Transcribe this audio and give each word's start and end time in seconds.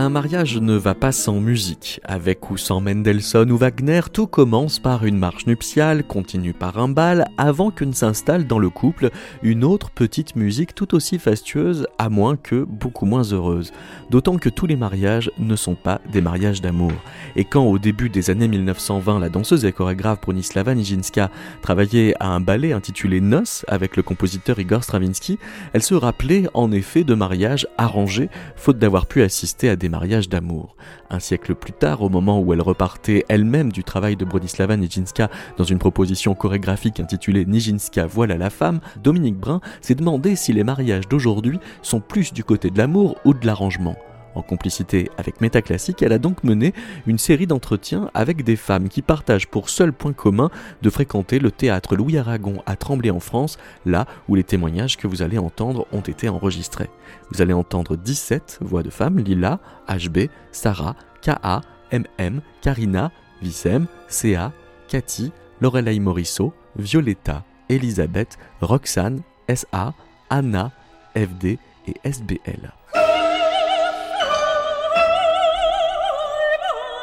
Un 0.00 0.10
mariage 0.10 0.58
ne 0.58 0.76
va 0.76 0.94
pas 0.94 1.10
sans 1.10 1.40
musique. 1.40 2.00
Avec 2.04 2.52
ou 2.52 2.56
sans 2.56 2.80
Mendelssohn 2.80 3.50
ou 3.50 3.56
Wagner, 3.56 4.02
tout 4.12 4.28
commence 4.28 4.78
par 4.78 5.04
une 5.04 5.18
marche 5.18 5.48
nuptiale, 5.48 6.04
continue 6.04 6.52
par 6.52 6.78
un 6.78 6.86
bal, 6.86 7.26
avant 7.36 7.72
que 7.72 7.84
ne 7.84 7.90
s'installe 7.90 8.46
dans 8.46 8.60
le 8.60 8.70
couple 8.70 9.10
une 9.42 9.64
autre 9.64 9.90
petite 9.90 10.36
musique 10.36 10.72
tout 10.72 10.94
aussi 10.94 11.18
fastueuse, 11.18 11.88
à 11.98 12.10
moins 12.10 12.36
que 12.36 12.62
beaucoup 12.62 13.06
moins 13.06 13.24
heureuse. 13.24 13.72
D'autant 14.08 14.36
que 14.36 14.48
tous 14.48 14.68
les 14.68 14.76
mariages 14.76 15.32
ne 15.36 15.56
sont 15.56 15.74
pas 15.74 16.00
des 16.12 16.20
mariages 16.20 16.60
d'amour. 16.60 16.92
Et 17.34 17.44
quand 17.44 17.64
au 17.64 17.80
début 17.80 18.08
des 18.08 18.30
années 18.30 18.46
1920, 18.46 19.18
la 19.18 19.30
danseuse 19.30 19.64
et 19.64 19.72
chorégraphe 19.72 20.20
Bronislava 20.20 20.76
Nijinska 20.76 21.28
travaillait 21.60 22.14
à 22.20 22.28
un 22.28 22.38
ballet 22.38 22.72
intitulé 22.72 23.20
Nos 23.20 23.64
avec 23.66 23.96
le 23.96 24.04
compositeur 24.04 24.60
Igor 24.60 24.84
Stravinsky, 24.84 25.40
elle 25.72 25.82
se 25.82 25.94
rappelait 25.94 26.44
en 26.54 26.70
effet 26.70 27.02
de 27.02 27.14
mariages 27.14 27.66
arrangés, 27.76 28.30
faute 28.54 28.78
d'avoir 28.78 29.06
pu 29.06 29.22
assister 29.22 29.68
à 29.68 29.74
des 29.74 29.87
mariages 29.88 30.28
d'amour. 30.28 30.76
Un 31.10 31.20
siècle 31.20 31.54
plus 31.54 31.72
tard, 31.72 32.02
au 32.02 32.08
moment 32.08 32.40
où 32.40 32.52
elle 32.52 32.60
repartait 32.60 33.24
elle-même 33.28 33.72
du 33.72 33.84
travail 33.84 34.16
de 34.16 34.24
Bronislava 34.24 34.76
Nijinska 34.76 35.30
dans 35.56 35.64
une 35.64 35.78
proposition 35.78 36.34
chorégraphique 36.34 37.00
intitulée 37.00 37.44
Nijinska 37.44 38.06
voilà 38.06 38.36
la 38.36 38.50
femme, 38.50 38.80
Dominique 39.02 39.38
Brun 39.38 39.60
s'est 39.80 39.94
demandé 39.94 40.36
si 40.36 40.52
les 40.52 40.64
mariages 40.64 41.08
d'aujourd'hui 41.08 41.58
sont 41.82 42.00
plus 42.00 42.32
du 42.32 42.44
côté 42.44 42.70
de 42.70 42.78
l'amour 42.78 43.16
ou 43.24 43.34
de 43.34 43.46
l'arrangement. 43.46 43.96
En 44.38 44.42
complicité 44.42 45.10
avec 45.18 45.40
Métaclassique, 45.40 46.00
elle 46.00 46.12
a 46.12 46.20
donc 46.20 46.44
mené 46.44 46.72
une 47.08 47.18
série 47.18 47.48
d'entretiens 47.48 48.08
avec 48.14 48.44
des 48.44 48.54
femmes 48.54 48.88
qui 48.88 49.02
partagent 49.02 49.48
pour 49.48 49.68
seul 49.68 49.92
point 49.92 50.12
commun 50.12 50.48
de 50.80 50.90
fréquenter 50.90 51.40
le 51.40 51.50
théâtre 51.50 51.96
Louis 51.96 52.18
Aragon 52.18 52.62
à 52.64 52.76
Tremblay 52.76 53.10
en 53.10 53.18
France, 53.18 53.58
là 53.84 54.06
où 54.28 54.36
les 54.36 54.44
témoignages 54.44 54.96
que 54.96 55.08
vous 55.08 55.22
allez 55.22 55.38
entendre 55.38 55.88
ont 55.90 56.02
été 56.02 56.28
enregistrés. 56.28 56.88
Vous 57.32 57.42
allez 57.42 57.52
entendre 57.52 57.96
17 57.96 58.60
voix 58.60 58.84
de 58.84 58.90
femmes, 58.90 59.18
Lila, 59.18 59.58
HB, 59.88 60.28
Sarah, 60.52 60.94
KA, 61.20 61.62
MM, 61.90 62.40
Karina, 62.60 63.10
Vissem, 63.42 63.88
CA, 64.06 64.52
Cathy, 64.86 65.32
Lorelei 65.60 65.98
Morisseau, 65.98 66.54
Violetta, 66.76 67.42
Elisabeth, 67.68 68.38
Roxane, 68.60 69.22
SA, 69.52 69.94
Anna, 70.30 70.70
FD 71.16 71.58
et 71.88 71.94
SBL. 72.04 72.77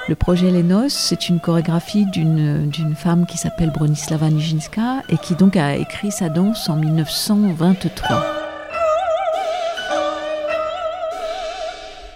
Le 0.08 0.14
projet 0.14 0.52
Lenos, 0.52 0.90
c'est 0.90 1.30
une 1.30 1.40
chorégraphie 1.40 2.06
d'une 2.06 2.96
femme 2.96 3.26
qui 3.26 3.40
s'appelle 3.40 3.72
Bronislava 3.72 4.30
Nijinska 4.30 5.02
et 5.10 5.18
qui 5.18 5.34
donc 5.34 5.58
a 5.58 5.76
écrit 5.76 6.12
sa 6.12 6.30
danse 6.30 6.70
en 6.70 6.76
1923. 6.76 8.24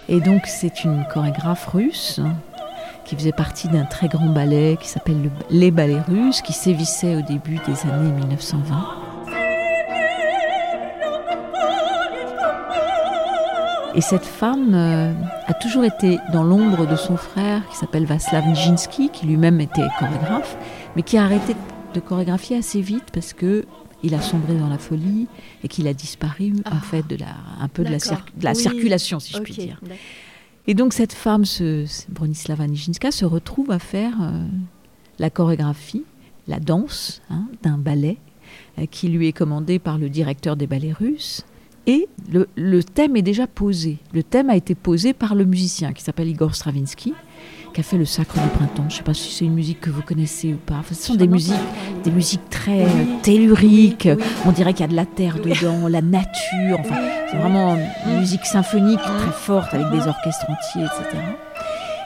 Et 0.08 0.20
donc 0.20 0.46
c'est 0.46 0.84
une 0.84 1.04
chorégraphe 1.12 1.66
russe 1.66 2.20
qui 3.04 3.16
faisait 3.16 3.32
partie 3.32 3.66
d'un 3.66 3.86
très 3.86 4.06
grand 4.06 4.28
ballet 4.28 4.78
qui 4.80 4.88
s'appelle 4.88 5.28
les 5.50 5.72
ballets 5.72 6.02
russes, 6.06 6.42
qui 6.42 6.52
sévissait 6.52 7.16
au 7.16 7.22
début 7.22 7.58
des 7.66 7.90
années 7.90 8.12
1920. 8.12 9.09
Et 13.94 14.00
cette 14.00 14.24
femme 14.24 14.72
euh, 14.74 15.12
a 15.46 15.54
toujours 15.54 15.84
été 15.84 16.18
dans 16.32 16.44
l'ombre 16.44 16.86
de 16.86 16.94
son 16.94 17.16
frère 17.16 17.68
qui 17.68 17.76
s'appelle 17.76 18.04
Vaslav 18.04 18.46
Nijinsky, 18.46 19.08
qui 19.08 19.26
lui-même 19.26 19.60
était 19.60 19.86
chorégraphe, 19.98 20.56
mais 20.94 21.02
qui 21.02 21.18
a 21.18 21.24
arrêté 21.24 21.56
de 21.94 22.00
chorégraphier 22.00 22.56
assez 22.56 22.80
vite 22.80 23.06
parce 23.12 23.32
que 23.32 23.64
il 24.02 24.14
a 24.14 24.20
sombré 24.20 24.54
dans 24.54 24.68
la 24.68 24.78
folie 24.78 25.26
et 25.62 25.68
qu'il 25.68 25.86
a 25.88 25.92
disparu 25.92 26.54
en 26.64 26.76
ah. 26.76 26.80
fait 26.80 27.06
de 27.06 27.16
la, 27.16 27.34
un 27.60 27.68
peu 27.68 27.84
de 27.84 27.90
la, 27.90 27.98
la 28.40 28.54
circulation, 28.54 29.20
si 29.20 29.34
je 29.34 29.40
puis 29.40 29.54
dire. 29.54 29.80
Et 30.66 30.74
donc 30.74 30.92
cette 30.92 31.12
femme, 31.12 31.44
ce, 31.44 31.84
Bronislava 32.08 32.66
Nijinska, 32.66 33.10
se 33.10 33.24
retrouve 33.24 33.72
à 33.72 33.78
faire 33.78 34.14
euh, 34.22 34.44
la 35.18 35.30
chorégraphie, 35.30 36.04
la 36.48 36.60
danse 36.60 37.20
hein, 37.28 37.44
d'un 37.62 37.76
ballet 37.76 38.18
euh, 38.78 38.86
qui 38.86 39.08
lui 39.08 39.26
est 39.26 39.32
commandé 39.32 39.78
par 39.78 39.98
le 39.98 40.08
directeur 40.08 40.56
des 40.56 40.66
ballets 40.66 40.92
russes 40.92 41.44
et 41.90 42.08
le, 42.56 42.84
thème 42.84 43.16
est 43.16 43.22
déjà 43.22 43.48
posé. 43.48 43.98
Le 44.12 44.22
thème 44.22 44.48
a 44.48 44.54
été 44.54 44.76
posé 44.76 45.12
par 45.12 45.34
le 45.34 45.44
musicien 45.44 45.92
qui 45.92 46.04
s'appelle 46.04 46.28
Igor 46.28 46.54
Stravinsky, 46.54 47.14
qui 47.74 47.80
a 47.80 47.82
fait 47.82 47.98
le 47.98 48.04
Sacre 48.04 48.34
du 48.34 48.48
printemps. 48.50 48.84
Je 48.88 48.94
ne 48.94 48.98
sais 48.98 49.02
pas 49.02 49.14
si 49.14 49.32
c'est 49.32 49.44
une 49.44 49.54
musique 49.54 49.80
que 49.80 49.90
vous 49.90 50.02
connaissez 50.02 50.52
ou 50.52 50.56
pas. 50.58 50.82
ce 50.88 50.94
sont 50.94 51.16
des 51.16 51.26
musiques, 51.26 51.56
des 52.04 52.12
musiques 52.12 52.48
très 52.48 52.86
telluriques. 53.22 54.08
On 54.46 54.52
dirait 54.52 54.72
qu'il 54.72 54.82
y 54.82 54.88
a 54.88 54.92
de 54.92 54.94
la 54.94 55.06
terre 55.06 55.38
dedans, 55.38 55.88
la 55.88 56.00
nature. 56.00 56.78
c'est 57.28 57.36
vraiment 57.36 57.76
une 58.06 58.20
musique 58.20 58.46
symphonique 58.46 59.00
très 59.00 59.32
forte 59.32 59.74
avec 59.74 59.90
des 59.90 60.06
orchestres 60.06 60.46
entiers, 60.48 60.84
etc. 60.84 61.18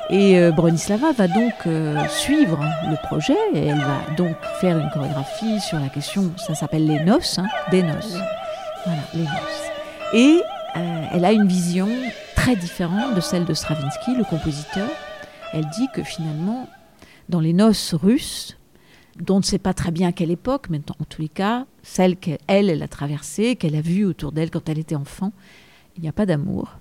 Et 0.09 0.39
euh, 0.39 0.51
Bronislava 0.51 1.13
va 1.13 1.29
donc 1.29 1.55
euh, 1.67 1.97
suivre 2.09 2.59
le 2.89 2.97
projet 3.07 3.37
et 3.55 3.67
elle 3.67 3.81
va 3.81 4.15
donc 4.17 4.37
faire 4.61 4.79
une 4.79 4.91
chorégraphie 4.91 5.61
sur 5.61 5.79
la 5.79 5.89
question, 5.89 6.31
ça 6.37 6.55
s'appelle 6.55 6.87
les 6.87 7.01
noces, 7.01 7.39
hein, 7.39 7.47
des 7.71 7.83
noces. 7.83 8.17
Voilà, 8.87 9.01
les 9.15 9.23
noces. 9.23 9.74
Et 10.15 10.41
euh, 10.77 11.07
elle 11.13 11.25
a 11.25 11.33
une 11.33 11.49
vision 11.49 11.89
très 12.37 12.55
différente 12.55 13.17
de 13.17 13.21
celle 13.21 13.45
de 13.45 13.53
Stravinsky, 13.53 14.15
le 14.17 14.23
compositeur. 14.23 14.89
Elle 15.53 15.69
dit 15.77 15.89
que 15.93 16.05
finalement, 16.05 16.69
dans 17.29 17.41
les 17.41 17.53
noces 17.53 17.95
russes, 17.95 18.57
dont 19.19 19.37
on 19.37 19.39
ne 19.39 19.45
sait 19.45 19.59
pas 19.59 19.75
très 19.75 19.91
bien 19.91 20.11
à 20.11 20.13
quelle 20.13 20.31
époque, 20.31 20.67
mais 20.71 20.81
en 21.01 21.05
tous 21.05 21.23
les 21.23 21.29
cas, 21.29 21.67
celle 21.83 22.17
qu'elle 22.17 22.39
elle 22.47 22.81
a 22.81 22.87
traversée, 22.87 23.57
qu'elle 23.57 23.75
a 23.75 23.81
vue 23.81 24.05
autour 24.05 24.31
d'elle 24.31 24.53
quand 24.53 24.69
elle 24.69 24.79
était 24.79 24.95
enfant, 24.95 25.33
il 25.97 26.03
n'y 26.03 26.09
a 26.09 26.13
pas 26.13 26.27
d'amour. 26.27 26.79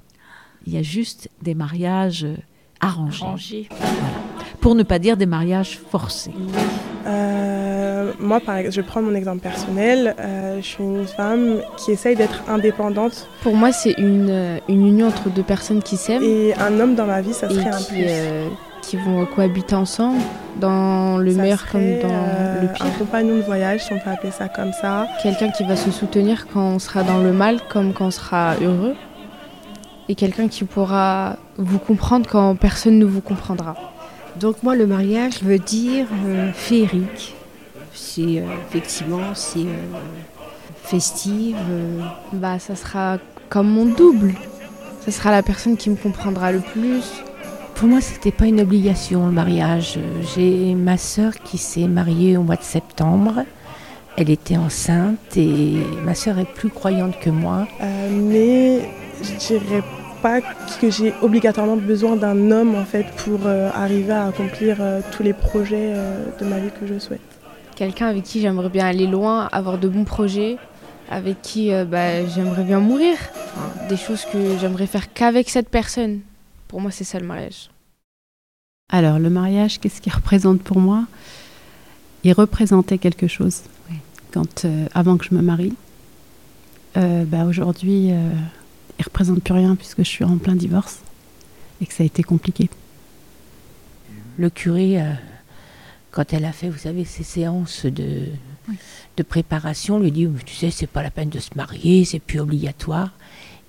Il 0.68 0.74
y 0.74 0.78
a 0.78 0.84
juste 0.84 1.30
des 1.42 1.56
mariages 1.56 2.28
arrangés. 2.82 3.68
Pour 4.62 4.76
ne 4.76 4.84
pas 4.84 5.00
dire 5.00 5.18
des 5.18 5.26
mariages 5.26 5.80
forcés. 5.80 6.34
Euh, 7.06 8.12
moi, 8.20 8.40
par 8.40 8.60
je 8.70 8.82
prends 8.82 9.02
mon 9.02 9.16
exemple 9.16 9.40
personnel. 9.40 10.16
Euh, 10.20 10.58
je 10.58 10.66
suis 10.66 10.84
une 10.84 11.06
femme 11.06 11.58
qui 11.78 11.92
essaye 11.92 12.16
d'être 12.16 12.44
indépendante. 12.48 13.28
Pour 13.42 13.56
moi, 13.56 13.72
c'est 13.72 13.94
une, 13.98 14.30
euh, 14.30 14.58
une, 14.70 14.88
union 14.88 15.08
entre 15.08 15.30
deux 15.30 15.44
personnes 15.44 15.82
qui 15.82 15.98
s'aiment. 15.98 16.24
Et 16.24 16.54
un 16.56 16.80
homme 16.80 16.96
dans 16.96 17.06
ma 17.06 17.22
vie, 17.22 17.34
ça 17.34 17.50
serait 17.50 17.68
un 17.68 17.82
plus. 17.82 18.06
qui 18.82 18.98
vont 18.98 19.26
cohabiter 19.26 19.76
ensemble, 19.76 20.20
dans 20.60 21.18
le 21.18 21.34
meilleur 21.34 21.66
comme 21.72 22.00
dans 22.02 22.62
le 22.62 22.74
pire. 22.74 22.86
Un 22.86 23.00
compagnon 23.00 23.38
de 23.38 23.42
voyage, 23.42 23.86
si 23.86 23.94
on 23.94 24.00
peut 24.00 24.10
appeler 24.10 24.32
ça 24.32 24.50
comme 24.50 24.74
ça. 24.74 25.08
Quelqu'un 25.22 25.50
qui 25.52 25.64
va 25.64 25.76
se 25.76 25.90
soutenir 25.92 26.48
quand 26.54 26.76
on 26.76 26.80
sera 26.80 27.04
dans 27.04 27.20
le 27.20 27.32
mal 27.32 27.60
comme 27.70 27.94
quand 27.94 28.08
on 28.08 28.12
sera 28.12 28.56
heureux. 28.62 28.96
Et 30.10 30.16
quelqu'un 30.16 30.50
qui 30.50 30.66
pourra 30.66 31.38
vous 31.58 31.80
comprendre 31.80 32.28
quand 32.30 32.56
personne 32.56 33.00
ne 33.00 33.06
vous 33.06 33.22
comprendra. 33.22 33.76
Donc 34.40 34.64
moi, 34.64 34.76
le 34.76 34.88
mariage 34.88 35.42
veut 35.44 35.60
dire 35.60 36.08
euh, 36.26 36.52
féerique. 36.54 37.36
C'est 37.94 38.22
euh, 38.40 38.46
effectivement, 38.68 39.36
c'est 39.36 39.60
euh, 39.60 39.98
festive. 40.84 41.58
Bah, 42.34 42.60
ça 42.60 42.76
sera 42.76 43.18
comme 43.50 43.70
mon 43.70 43.86
double. 43.86 44.34
Ça 45.06 45.12
sera 45.12 45.32
la 45.32 45.44
personne 45.44 45.78
qui 45.78 45.90
me 45.90 45.96
comprendra 45.96 46.52
le 46.52 46.60
plus. 46.60 47.04
Pour 47.76 47.88
moi, 47.88 48.02
c'était 48.02 48.32
pas 48.32 48.46
une 48.46 48.62
obligation 48.62 49.26
le 49.28 49.32
mariage. 49.32 50.00
J'ai 50.36 50.74
ma 50.76 50.98
sœur 50.98 51.34
qui 51.44 51.58
s'est 51.58 51.88
mariée 51.88 52.38
au 52.38 52.44
mois 52.44 52.56
de 52.56 52.64
septembre. 52.64 53.44
Elle 54.16 54.30
était 54.30 54.58
enceinte 54.58 55.38
et 55.38 55.78
ma 56.06 56.14
sœur 56.16 56.38
est 56.40 56.46
plus 56.46 56.70
croyante 56.70 57.20
que 57.20 57.32
moi. 57.32 57.68
mais 58.12 58.82
je 59.22 59.48
dirais 59.48 59.84
pas 60.24 60.40
que 60.80 60.90
j'ai 60.90 61.14
obligatoirement 61.22 61.76
besoin 61.76 62.16
d'un 62.16 62.50
homme 62.50 62.76
en 62.76 62.86
fait 62.86 63.06
pour 63.18 63.42
euh, 63.46 63.70
arriver 63.74 64.14
à 64.14 64.28
accomplir 64.28 64.78
euh, 64.80 65.02
tous 65.12 65.22
les 65.22 65.34
projets 65.34 65.92
euh, 65.94 66.26
de 66.40 66.46
ma 66.46 66.60
vie 66.60 66.70
que 66.80 66.88
je 66.88 66.98
souhaite. 66.98 67.20
Quelqu'un 67.76 68.08
avec 68.08 68.24
qui 68.24 68.40
j'aimerais 68.40 68.70
bien 68.70 68.86
aller 68.86 69.06
loin, 69.06 69.50
avoir 69.52 69.78
de 69.78 69.90
bons 69.90 70.06
projets, 70.06 70.58
avec 71.10 71.42
qui 71.42 71.72
bah, 71.86 72.26
j'aimerais 72.28 72.64
bien 72.64 72.80
mourir. 72.80 73.18
Des 73.90 73.98
choses 73.98 74.24
que 74.32 74.58
j'aimerais 74.60 74.88
faire 74.88 75.12
qu'avec 75.12 75.50
cette 75.50 75.70
personne. 75.70 76.22
Pour 76.68 76.80
moi, 76.82 76.92
c'est 76.92 77.04
ça 77.04 77.20
le 77.20 77.26
mariage. 77.26 77.70
Alors, 78.92 79.18
le 79.18 79.30
mariage, 79.30 79.80
qu'est-ce 79.80 80.02
qu'il 80.02 80.14
représente 80.14 80.62
pour 80.62 80.80
moi? 80.80 81.06
Il 82.24 82.32
représentait 82.34 83.00
quelque 83.00 83.28
chose. 83.28 83.64
Quand, 84.32 84.66
avant 84.94 85.18
que 85.18 85.26
je 85.26 85.34
me 85.34 85.42
marie, 85.42 85.74
bah, 86.96 87.46
aujourd'hui, 87.48 88.14
il 89.00 89.06
représente 89.06 89.42
plus 89.44 89.54
rien 89.54 89.76
puisque 89.76 90.00
je 90.00 90.10
suis 90.10 90.24
en 90.24 90.38
plein 90.38 90.56
divorce 90.56 91.00
et 91.82 91.86
que 91.86 91.94
ça 91.94 92.04
a 92.04 92.06
été 92.06 92.24
compliqué. 92.24 92.70
Le 94.38 94.50
curé, 94.50 95.02
euh, 95.02 95.14
quand 96.12 96.34
elle 96.34 96.46
a 96.46 96.52
fait, 96.52 96.70
vous 96.70 96.78
savez, 96.78 97.06
ces 97.06 97.24
séances 97.24 97.86
de, 97.86 98.28
de 99.18 99.24
préparation, 99.24 100.00
lui 100.00 100.12
dit, 100.12 100.28
tu 100.46 100.56
sais, 100.56 100.72
c'est 100.72 100.88
pas 100.88 101.04
la 101.04 101.12
peine 101.12 101.30
de 101.30 101.40
se 101.40 101.50
marier, 101.56 102.06
c'est 102.06 102.20
plus 102.20 102.40
obligatoire. 102.40 103.12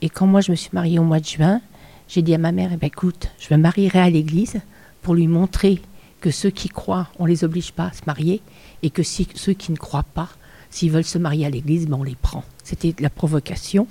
Et 0.01 0.09
quand 0.09 0.27
moi 0.27 0.41
je 0.41 0.51
me 0.51 0.57
suis 0.57 0.71
mariée 0.73 0.99
au 0.99 1.05
mois 1.05 1.21
de 1.21 1.27
juin, 1.27 1.61
j'ai 2.09 2.23
dit 2.23 2.35
à 2.35 2.39
ma 2.39 2.53
mère, 2.53 2.71
eh 2.73 2.77
ben, 2.77 2.87
écoute, 2.87 3.31
je 3.39 3.55
me 3.55 3.61
marierai 3.61 4.01
à 4.01 4.11
l'église 4.11 4.61
pour 5.03 5.15
lui 5.15 5.27
montrer 5.27 5.81
que 6.21 6.31
ceux 6.31 6.51
qui 6.51 6.69
croient, 6.69 7.09
on 7.19 7.27
les 7.27 7.45
oblige 7.45 7.73
pas 7.73 7.87
à 7.87 7.93
se 7.93 8.03
marier, 8.07 8.41
et 8.83 8.91
que 8.91 9.03
si, 9.03 9.29
ceux 9.35 9.53
qui 9.53 9.73
ne 9.73 9.77
croient 9.77 10.07
pas, 10.15 10.29
s'ils 10.71 10.91
veulent 10.91 11.05
se 11.05 11.19
marier 11.19 11.47
à 11.47 11.51
l'église, 11.51 11.87
ben 11.87 11.99
on 11.99 12.03
les 12.03 12.17
prend. 12.17 12.45
C'était 12.63 12.95
la 13.01 13.11
provocation. 13.11 13.87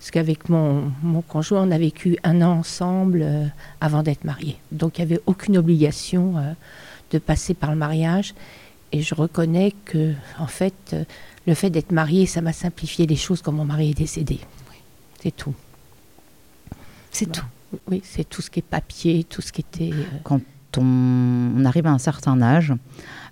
Parce 0.00 0.12
qu'avec 0.12 0.48
mon, 0.48 0.90
mon, 1.02 1.20
conjoint, 1.20 1.68
on 1.68 1.70
a 1.70 1.76
vécu 1.76 2.16
un 2.24 2.40
an 2.40 2.52
ensemble 2.52 3.20
euh, 3.22 3.44
avant 3.82 4.02
d'être 4.02 4.24
mariés. 4.24 4.56
Donc 4.72 4.98
il 4.98 5.04
n'y 5.04 5.12
avait 5.12 5.20
aucune 5.26 5.58
obligation 5.58 6.38
euh, 6.38 6.54
de 7.10 7.18
passer 7.18 7.52
par 7.52 7.70
le 7.70 7.76
mariage. 7.76 8.34
Et 8.92 9.02
je 9.02 9.14
reconnais 9.14 9.74
que, 9.84 10.14
en 10.38 10.46
fait, 10.46 10.74
euh, 10.94 11.04
le 11.46 11.52
fait 11.52 11.68
d'être 11.68 11.92
marié, 11.92 12.24
ça 12.24 12.40
m'a 12.40 12.54
simplifié 12.54 13.06
les 13.06 13.14
choses 13.14 13.42
quand 13.42 13.52
mon 13.52 13.66
mari 13.66 13.90
est 13.90 13.98
décédé. 13.98 14.40
C'est 15.22 15.36
tout. 15.36 15.54
C'est 17.10 17.30
tout. 17.30 17.44
Oui, 17.86 18.00
c'est 18.02 18.26
tout 18.26 18.40
ce 18.40 18.48
qui 18.48 18.60
est 18.60 18.62
papier, 18.62 19.24
tout 19.24 19.42
ce 19.42 19.52
qui 19.52 19.60
était. 19.60 19.90
Quand 20.24 20.40
on, 20.78 21.62
arrive 21.66 21.86
à 21.86 21.92
un 21.92 21.98
certain 21.98 22.40
âge, 22.40 22.72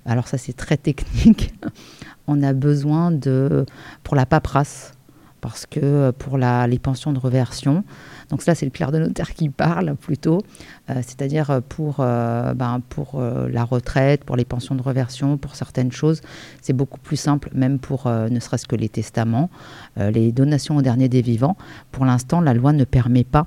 alors 0.04 0.28
ça 0.28 0.36
c'est 0.36 0.52
très 0.52 0.76
technique, 0.76 1.54
on 2.26 2.42
a 2.42 2.52
besoin 2.52 3.10
de, 3.10 3.64
pour 4.02 4.16
la 4.16 4.26
paperasse, 4.26 4.92
parce 5.40 5.66
que 5.66 5.80
euh, 5.82 6.12
pour 6.12 6.38
les 6.38 6.78
pensions 6.78 7.12
de 7.12 7.18
reversion, 7.18 7.84
donc 8.30 8.42
ça 8.42 8.54
c'est 8.54 8.66
le 8.66 8.70
clerc 8.70 8.92
de 8.92 8.98
notaire 8.98 9.34
qui 9.34 9.48
parle 9.48 9.94
plutôt, 9.96 10.42
euh, 10.90 10.94
c'est-à-dire 10.96 11.60
pour, 11.68 11.96
euh, 12.00 12.54
ben, 12.54 12.80
pour 12.88 13.20
la 13.20 13.64
retraite, 13.64 14.24
pour 14.24 14.36
les 14.36 14.44
pensions 14.44 14.74
de 14.74 14.82
reversion, 14.82 15.36
pour 15.36 15.54
certaines 15.54 15.92
choses, 15.92 16.20
c'est 16.60 16.72
beaucoup 16.72 16.98
plus 16.98 17.16
simple, 17.16 17.50
même 17.54 17.78
pour 17.78 18.08
ne 18.08 18.40
serait-ce 18.40 18.66
que 18.66 18.76
les 18.76 18.88
testaments, 18.88 19.50
les 19.96 20.32
donations 20.32 20.76
au 20.76 20.82
dernier 20.82 21.08
des 21.08 21.22
vivants. 21.22 21.56
Pour 21.92 22.04
l'instant, 22.04 22.40
la 22.40 22.54
loi 22.54 22.72
ne 22.72 22.84
permet 22.84 23.24
pas, 23.24 23.46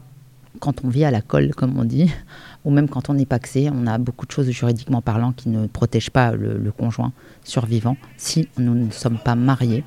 quand 0.60 0.84
on 0.84 0.90
vit 0.90 1.06
à 1.06 1.12
la 1.12 1.22
colle, 1.22 1.54
comme 1.56 1.78
on 1.78 1.86
dit, 1.86 2.12
ou 2.66 2.72
même 2.72 2.90
quand 2.90 3.10
on 3.10 3.18
est 3.18 3.26
paxé, 3.26 3.70
on 3.74 3.88
a 3.88 3.98
beaucoup 3.98 4.26
de 4.26 4.32
choses 4.32 4.50
juridiquement 4.50 5.02
parlant 5.02 5.32
qui 5.32 5.50
ne 5.50 5.68
protègent 5.68 6.12
pas 6.12 6.32
le 6.32 6.72
conjoint 6.72 7.14
survivant 7.44 7.98
si 8.18 8.48
nous 8.58 8.76
ne 8.76 8.92
sommes 8.92 9.20
pas 9.20 9.36
mariés 9.36 9.84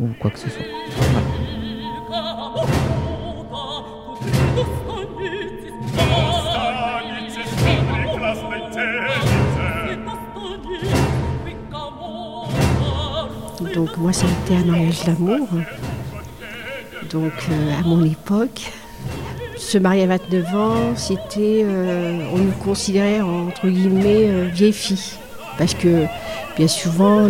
ou 0.00 0.08
quoi 0.20 0.30
que 0.30 0.38
ce 0.38 0.50
soit. 0.50 1.43
Donc 13.74 13.96
moi 13.96 14.12
ça 14.12 14.26
a 14.26 14.30
été 14.44 14.54
un 14.56 14.64
mariage 14.70 15.04
d'amour. 15.04 15.48
Donc 17.10 17.32
euh, 17.50 17.80
à 17.80 17.82
mon 17.82 18.04
époque, 18.04 18.70
se 19.56 19.78
marier 19.78 20.04
à 20.04 20.06
29 20.06 20.54
ans, 20.54 20.94
c'était, 20.96 21.64
euh, 21.64 22.24
on 22.32 22.38
nous 22.38 22.52
considérait 22.64 23.20
entre 23.20 23.66
guillemets 23.68 24.28
euh, 24.28 24.48
vieille 24.52 24.72
fille. 24.72 25.18
Parce 25.58 25.74
que 25.74 26.06
bien 26.56 26.68
souvent, 26.68 27.28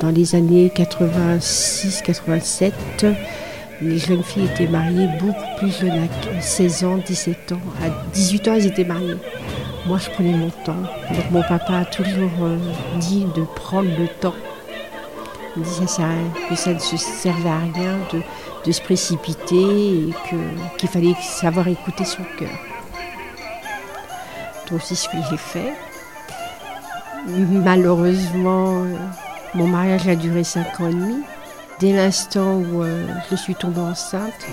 dans 0.00 0.10
les 0.10 0.34
années 0.34 0.72
86-87, 0.74 2.72
les 3.82 3.98
jeunes 3.98 4.22
filles 4.22 4.44
étaient 4.44 4.66
mariées 4.66 5.08
beaucoup 5.18 5.56
plus 5.56 5.76
jeunes, 5.78 6.08
à 6.38 6.40
16 6.40 6.84
ans, 6.84 6.96
17 6.98 7.52
ans. 7.52 7.60
À 7.82 7.88
18 8.12 8.48
ans, 8.48 8.54
elles 8.54 8.66
étaient 8.66 8.84
mariées. 8.84 9.16
Moi, 9.86 9.98
je 9.98 10.10
prenais 10.10 10.32
mon 10.32 10.50
temps. 10.50 10.82
Donc 11.10 11.30
mon 11.30 11.42
papa 11.42 11.78
a 11.78 11.84
toujours 11.84 12.30
euh, 12.42 12.58
dit 12.98 13.26
de 13.34 13.42
prendre 13.42 13.88
le 13.98 14.06
temps. 14.20 14.34
Il 15.56 15.64
ça, 15.66 16.04
que 16.48 16.54
ça 16.54 16.74
ne 16.74 16.78
se 16.78 16.96
servait 16.96 17.48
à 17.48 17.58
rien 17.58 17.98
de, 18.12 18.20
de 18.64 18.72
se 18.72 18.80
précipiter 18.80 19.56
et 19.56 20.14
qu'il 20.78 20.88
fallait 20.88 21.14
savoir 21.20 21.66
écouter 21.66 22.04
son 22.04 22.22
cœur. 22.38 22.50
Donc 24.70 24.80
c'est 24.82 24.94
ce 24.94 25.08
que 25.08 25.16
j'ai 25.28 25.36
fait. 25.36 25.72
Malheureusement, 27.26 28.84
euh, 28.84 28.96
mon 29.54 29.66
mariage 29.66 30.06
a 30.06 30.14
duré 30.14 30.44
5 30.44 30.80
ans 30.80 30.88
et 30.88 30.94
demi. 30.94 31.22
Dès 31.80 31.94
l'instant 31.94 32.58
où 32.58 32.82
euh, 32.82 33.06
je 33.30 33.36
suis 33.36 33.54
tombée 33.54 33.80
enceinte, 33.80 34.46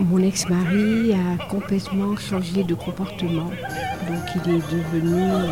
mon 0.00 0.18
ex-mari 0.18 1.12
a 1.12 1.44
complètement 1.44 2.16
changé 2.16 2.64
de 2.64 2.74
comportement. 2.74 3.50
Donc 4.08 4.44
il 4.44 4.54
est 4.54 4.72
devenu 4.72 5.22
euh. 5.22 5.50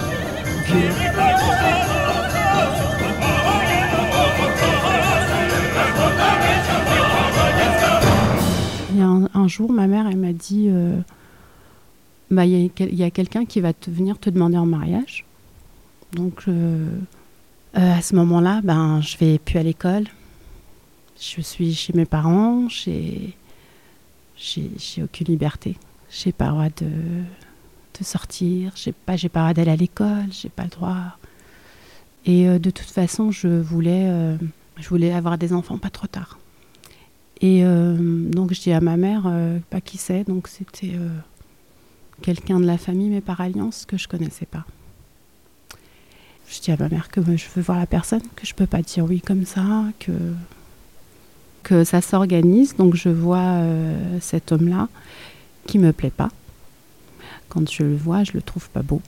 Il 8.90 8.98
y 8.98 9.02
a 9.02 9.06
un, 9.06 9.48
jour, 9.48 9.70
ma 9.70 9.86
mère, 9.86 10.08
elle 10.08 10.16
m'a 10.16 10.32
dit 10.32 10.66
euh, 10.68 10.96
bah, 12.32 12.44
il 12.44 12.72
y 12.76 13.04
a, 13.04 13.10
quelqu'un 13.12 13.44
qui 13.44 13.60
va 13.60 13.72
te 13.72 13.88
venir 13.88 14.18
te 14.18 14.30
demander 14.30 14.58
en 14.58 14.66
mariage. 14.66 15.24
Donc, 16.12 16.46
à 17.72 18.02
ce 18.02 18.16
moment-là, 18.16 18.60
ben, 18.64 19.00
je 19.00 19.16
vais 19.18 19.38
plus 19.38 19.60
à 19.60 19.62
l'école. 19.62 20.08
Je 21.24 21.40
suis 21.40 21.72
chez 21.72 21.92
mes 21.92 22.04
parents, 22.04 22.68
j'ai 22.68 23.36
aucune 25.00 25.26
liberté. 25.28 25.76
J'ai 26.10 26.32
pas 26.32 26.46
le 26.46 26.50
droit 26.50 26.68
de, 26.68 26.90
de 27.98 28.04
sortir, 28.04 28.72
j'ai 28.74 28.90
pas, 28.90 29.16
pas 29.16 29.22
le 29.22 29.28
droit 29.28 29.54
d'aller 29.54 29.70
à 29.70 29.76
l'école, 29.76 30.26
j'ai 30.32 30.48
pas 30.48 30.64
le 30.64 30.70
droit. 30.70 31.16
Et 32.26 32.48
euh, 32.48 32.58
de 32.58 32.70
toute 32.70 32.90
façon, 32.90 33.30
je 33.30 33.46
voulais, 33.46 34.06
euh, 34.08 34.36
je 34.78 34.88
voulais 34.88 35.12
avoir 35.12 35.38
des 35.38 35.52
enfants 35.52 35.78
pas 35.78 35.90
trop 35.90 36.08
tard. 36.08 36.40
Et 37.40 37.64
euh, 37.64 37.96
donc 38.28 38.52
je 38.52 38.60
dis 38.60 38.72
à 38.72 38.80
ma 38.80 38.96
mère, 38.96 39.30
pas 39.70 39.80
qui 39.80 39.98
c'est, 39.98 40.24
donc 40.24 40.48
c'était 40.48 40.92
quelqu'un 42.20 42.58
de 42.58 42.66
la 42.66 42.78
famille, 42.78 43.10
mais 43.10 43.20
par 43.20 43.40
alliance, 43.40 43.84
que 43.86 43.96
je 43.96 44.08
connaissais 44.08 44.46
pas. 44.46 44.64
Je 46.48 46.60
dis 46.60 46.72
à 46.72 46.76
ma 46.76 46.88
mère 46.88 47.08
que 47.08 47.20
je 47.36 47.46
veux 47.54 47.62
voir 47.62 47.78
la 47.78 47.86
personne, 47.86 48.22
que 48.34 48.44
je 48.44 48.54
peux 48.54 48.66
pas 48.66 48.82
dire 48.82 49.04
oui 49.04 49.20
comme 49.20 49.46
ça, 49.46 49.84
que 50.00 50.12
que 51.62 51.84
ça 51.84 52.00
s'organise. 52.00 52.76
Donc 52.76 52.94
je 52.94 53.08
vois 53.08 53.38
euh, 53.38 53.94
cet 54.20 54.52
homme-là 54.52 54.88
qui 55.66 55.78
me 55.78 55.92
plaît 55.92 56.12
pas. 56.14 56.30
Quand 57.48 57.70
je 57.70 57.82
le 57.82 57.96
vois, 57.96 58.24
je 58.24 58.32
le 58.32 58.42
trouve 58.42 58.68
pas 58.70 58.82
beau. 58.82 59.00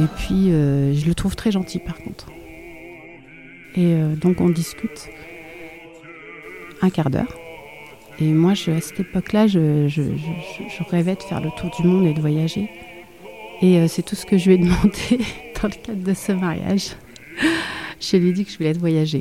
Et 0.00 0.06
puis, 0.16 0.50
euh, 0.50 0.94
je 0.94 1.04
le 1.04 1.14
trouve 1.14 1.36
très 1.36 1.50
gentil 1.50 1.78
par 1.78 1.98
contre. 1.98 2.28
Et 3.74 3.94
euh, 3.94 4.14
donc, 4.16 4.40
on 4.40 4.48
discute 4.48 5.10
un 6.80 6.88
quart 6.88 7.10
d'heure. 7.10 7.36
Et 8.18 8.24
moi, 8.24 8.54
je, 8.54 8.70
à 8.70 8.80
cette 8.80 9.00
époque-là, 9.00 9.46
je, 9.46 9.88
rêvais 10.88 11.16
de 11.16 11.22
faire 11.22 11.40
le 11.40 11.50
tour 11.50 11.70
du 11.78 11.86
monde 11.86 12.06
et 12.06 12.14
de 12.14 12.20
voyager. 12.20 12.70
Et 13.60 13.78
euh, 13.78 13.88
c'est 13.88 14.02
tout 14.02 14.16
ce 14.16 14.24
que 14.24 14.38
je 14.38 14.46
lui 14.46 14.54
ai 14.54 14.58
demandé 14.64 15.24
dans 15.60 15.68
le 15.68 15.74
cadre 15.82 16.02
de 16.02 16.14
ce 16.14 16.32
mariage. 16.32 16.92
je 18.00 18.16
lui 18.16 18.30
ai 18.30 18.32
dit 18.32 18.46
que 18.46 18.52
je 18.52 18.56
voulais 18.56 18.70
être 18.70 18.78
voyager. 18.78 19.20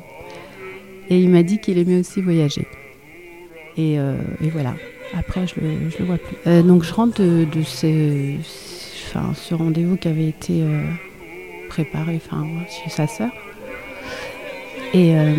Et 1.10 1.20
il 1.20 1.30
m'a 1.30 1.44
dit 1.44 1.60
qu'il 1.60 1.78
aimait 1.78 2.00
aussi 2.00 2.22
voyager. 2.22 2.68
Et, 3.76 3.94
et, 3.96 4.50
voilà. 4.52 4.76
Après, 5.18 5.48
je 5.48 5.56
le, 5.60 5.90
le 5.98 6.06
vois 6.06 6.18
plus. 6.18 6.64
donc, 6.64 6.84
je 6.84 6.94
rentre 6.94 7.22
de, 7.22 7.46
de 7.46 7.64
ces 7.64 8.38
ce 9.34 9.54
rendez-vous 9.54 9.98
qui 9.98 10.08
avait 10.08 10.28
été 10.28 10.62
euh, 10.62 10.84
préparé 11.70 12.20
chez 12.68 12.90
sa 12.90 13.08
sœur. 13.08 13.32
Et, 14.94 15.16
euh, 15.16 15.34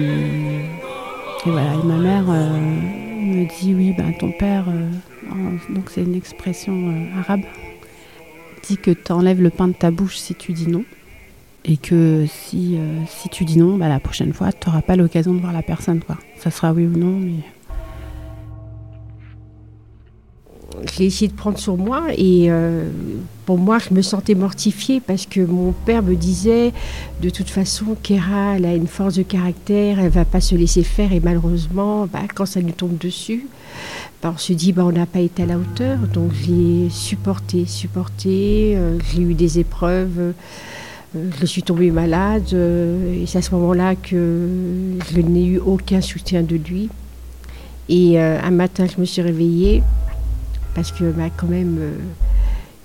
voilà, 1.45 1.77
ma 1.85 1.97
mère 1.97 2.25
euh, 2.29 2.59
me 3.21 3.47
dit 3.61 3.75
oui, 3.75 3.95
ben, 3.97 4.13
ton 4.13 4.33
père, 4.33 4.67
donc 5.71 5.91
c'est 5.91 6.03
une 6.03 6.15
expression 6.15 6.95
arabe, 7.19 7.43
dit 8.63 8.77
que 8.77 8.91
tu 8.91 9.13
enlèves 9.13 9.43
le 9.43 9.51
pain 9.51 9.69
de 9.69 9.73
ta 9.73 9.91
bouche 9.91 10.17
si 10.17 10.35
tu 10.35 10.53
dis 10.53 10.69
non. 10.69 10.85
Et 11.65 11.77
que 11.77 12.25
si, 12.27 12.79
si 13.07 13.29
tu 13.29 13.45
dis 13.45 13.59
non, 13.59 13.77
bah, 13.77 13.89
la 13.89 14.01
prochaine 14.01 14.33
fois, 14.33 14.51
tu 14.51 14.67
n'auras 14.67 14.81
pas 14.81 14.97
l'occasion 14.97 15.35
de 15.35 15.41
voir 15.41 15.53
la 15.53 15.63
personne. 15.63 16.01
Quoi. 16.01 16.17
Ça 16.39 16.51
sera 16.51 16.73
oui 16.73 16.87
ou 16.87 16.97
non, 16.97 17.19
mais 17.19 17.43
j'ai 20.93 21.07
essayé 21.07 21.29
de 21.29 21.37
prendre 21.37 21.59
sur 21.59 21.77
moi 21.77 22.07
et 22.17 22.47
euh, 22.51 22.89
pour 23.47 23.59
moi 23.59 23.79
je 23.79 23.95
me 23.95 24.03
sentais 24.03 24.35
mortifiée 24.35 25.01
parce 25.01 25.27
que 25.27 25.41
mon 25.41 25.73
père 25.73 26.03
me 26.03 26.15
disait 26.15 26.73
de 27.21 27.31
toute 27.31 27.49
façon 27.51 27.97
Kéra 28.03 28.57
elle 28.57 28.67
a 28.67 28.75
une 28.75 28.87
force 28.87 29.15
de 29.15 29.23
caractère, 29.23 29.99
elle 30.01 30.11
va 30.11 30.25
pas 30.25 30.41
se 30.41 30.55
laisser 30.55 30.83
faire 30.83 31.13
et 31.13 31.21
malheureusement 31.21 32.07
bah, 32.07 32.21
quand 32.35 32.47
ça 32.47 32.61
nous 32.61 32.73
tombe 32.73 32.99
dessus 32.99 33.47
bah, 34.23 34.33
on 34.35 34.39
se 34.39 34.53
dit 34.53 34.73
bah, 34.73 34.85
on 34.85 34.93
n'a 34.93 35.07
pas 35.07 35.21
été 35.21 35.43
à 35.43 35.47
la 35.47 35.57
hauteur 35.57 35.99
donc 36.13 36.33
j'ai 36.33 36.89
supporté, 36.91 37.67
supporté, 37.67 38.75
euh, 38.77 38.99
j'ai 39.13 39.23
eu 39.23 39.35
des 39.35 39.59
épreuves. 39.59 40.19
Euh, 40.19 40.33
je 41.41 41.45
suis 41.45 41.65
tombée 41.65 41.91
malade 41.91 42.53
et 42.53 43.25
c'est 43.27 43.39
à 43.39 43.43
ce 43.43 43.53
moment-là 43.57 43.97
que 43.97 44.49
je 45.13 45.21
n'ai 45.21 45.45
eu 45.45 45.59
aucun 45.59 46.01
soutien 46.01 46.43
de 46.45 46.55
lui. 46.55 46.89
Et 47.89 48.21
un 48.21 48.53
matin, 48.53 48.87
je 48.87 49.01
me 49.01 49.05
suis 49.05 49.21
réveillée 49.21 49.83
parce 50.81 50.93
que 50.93 51.05
m'a 51.05 51.29
quand 51.29 51.47
même 51.47 51.79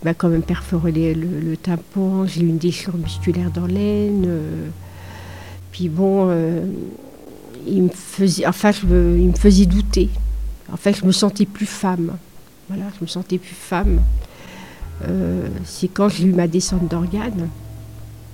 m'a 0.04 0.14
quand 0.14 0.28
même 0.28 0.42
perforé 0.44 1.14
le, 1.14 1.56
tympan, 1.56 2.28
j'ai 2.28 2.42
eu 2.42 2.48
une 2.48 2.58
déchirure 2.58 2.98
musculaire 2.98 3.50
dans 3.52 3.68
l'aine. 3.68 4.28
puis 5.72 5.88
bon, 5.88 6.30
il 7.66 7.84
me 7.84 7.90
faisait, 7.90 8.46
enfin, 8.46 8.72
je 8.72 8.86
il 8.86 9.30
me 9.30 9.34
faisait 9.34 9.66
douter. 9.66 10.10
En 10.72 10.76
fait, 10.76 10.94
je 10.94 11.06
me 11.06 11.14
sentais 11.14 11.46
plus 11.46 11.66
femme. 11.66 12.18
Voilà, 12.68 12.84
je 12.98 13.04
me 13.04 13.08
sentais 13.08 13.38
plus 13.38 13.56
femme. 13.56 14.02
Euh, 15.08 15.48
c'est 15.64 15.88
quand 15.88 16.10
j'ai 16.10 16.26
eu 16.26 16.34
ma 16.34 16.48
descente 16.48 16.90
d'organes 16.90 17.48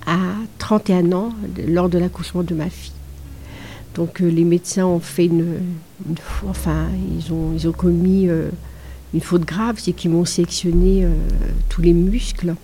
à 0.06 0.18
31 0.58 1.12
ans, 1.12 1.32
lors 1.68 1.88
de 1.88 1.98
l'accouchement 1.98 2.42
de 2.42 2.54
ma 2.54 2.68
fille. 2.68 2.92
Donc 3.94 4.22
euh, 4.22 4.28
les 4.28 4.44
médecins 4.44 4.86
ont 4.86 5.00
fait 5.00 5.26
une, 5.26 5.58
enfin 6.48 6.88
ils 7.16 7.32
ont 7.32 7.52
ils 7.54 7.68
ont 7.68 7.72
commis 7.72 8.26
euh, 8.26 8.48
une 9.14 9.20
faute 9.20 9.44
grave, 9.44 9.76
c'est 9.78 9.92
qu'ils 9.92 10.10
m'ont 10.10 10.24
sectionné 10.24 11.06
tous 11.68 11.82
les 11.82 11.92
muscles 11.92 12.54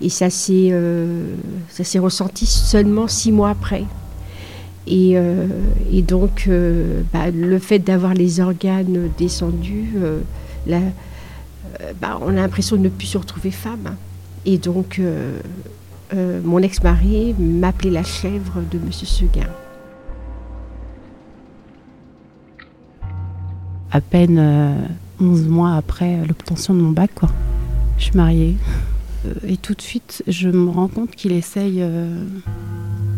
et 0.00 0.08
ça 0.08 0.30
s'est 0.30 0.72
s'est 1.68 1.98
ressenti 1.98 2.46
seulement 2.46 3.08
six 3.08 3.30
mois 3.30 3.50
après. 3.50 3.84
Et, 4.86 5.16
donc 6.02 6.48
bah, 7.12 7.30
le 7.30 7.58
fait 7.58 7.78
d'avoir 7.78 8.14
les 8.14 8.40
organes 8.40 9.10
descendus, 9.18 9.94
euh, 11.80 11.92
bah, 12.00 12.18
on 12.20 12.28
a 12.28 12.32
l'impression 12.32 12.76
de 12.76 12.82
ne 12.82 12.88
plus 12.88 13.06
se 13.06 13.18
retrouver 13.18 13.50
femme. 13.50 13.96
Et 14.44 14.58
donc, 14.58 14.98
euh, 14.98 15.38
euh, 16.14 16.40
mon 16.44 16.58
ex-mari 16.58 17.34
m'appelait 17.38 17.90
la 17.90 18.02
chèvre 18.02 18.60
de 18.70 18.78
M. 18.78 18.92
Seguin. 18.92 19.48
À 23.92 24.00
peine 24.00 24.88
11 25.20 25.48
mois 25.48 25.74
après 25.74 26.24
l'obtention 26.26 26.74
de 26.74 26.80
mon 26.80 26.92
bac, 26.92 27.10
quoi. 27.14 27.28
Je 27.98 28.04
suis 28.04 28.16
mariée. 28.16 28.56
et 29.46 29.56
tout 29.56 29.74
de 29.74 29.82
suite, 29.82 30.22
je 30.26 30.48
me 30.48 30.70
rends 30.70 30.88
compte 30.88 31.10
qu'il 31.10 31.32
essaye, 31.32 31.84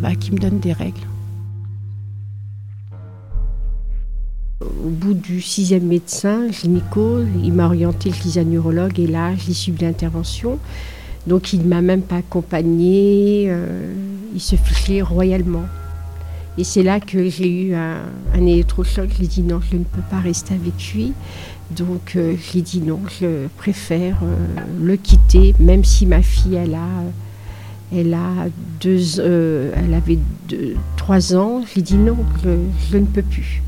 bah, 0.00 0.14
qu'il 0.16 0.34
me 0.34 0.38
donne 0.38 0.58
des 0.58 0.72
règles. 0.72 1.00
Au 4.84 4.88
bout 4.88 5.14
du 5.14 5.40
sixième 5.40 5.86
médecin, 5.86 6.50
gynéco, 6.50 7.20
il 7.42 7.52
m'a 7.52 7.66
orienté 7.66 8.10
le 8.10 8.42
neurologue 8.44 8.98
et 8.98 9.06
là, 9.06 9.34
j'ai 9.36 9.52
subi 9.52 9.82
l'intervention. 9.84 10.58
Donc 11.26 11.52
il 11.52 11.62
ne 11.62 11.68
m'a 11.68 11.82
même 11.82 12.02
pas 12.02 12.16
accompagné, 12.16 13.46
euh, 13.48 13.92
il 14.34 14.40
se 14.40 14.56
fichait 14.56 15.02
royalement. 15.02 15.64
Et 16.58 16.64
c'est 16.64 16.82
là 16.82 17.00
que 17.00 17.28
j'ai 17.28 17.48
eu 17.48 17.74
un, 17.74 18.02
un 18.34 18.46
électrochoc. 18.46 19.08
J'ai 19.18 19.26
dit 19.26 19.42
non, 19.42 19.60
je 19.70 19.76
ne 19.76 19.84
peux 19.84 20.02
pas 20.10 20.18
rester 20.18 20.54
avec 20.54 20.92
lui. 20.92 21.12
Donc 21.76 22.16
euh, 22.16 22.34
j'ai 22.52 22.62
dit 22.62 22.80
non, 22.80 23.00
je 23.20 23.46
préfère 23.58 24.18
euh, 24.22 24.36
le 24.80 24.96
quitter, 24.96 25.54
même 25.58 25.84
si 25.84 26.06
ma 26.06 26.22
fille, 26.22 26.54
elle 26.54 26.74
a, 26.74 26.88
elle 27.94 28.14
a 28.14 28.48
deux, 28.80 29.20
elle 29.20 29.94
avait 29.94 30.18
trois 30.96 31.34
ans. 31.34 31.64
J'ai 31.74 31.82
dit 31.82 31.96
non, 31.96 32.16
je 32.90 32.96
ne 32.96 33.06
peux 33.06 33.22
plus. 33.22 33.62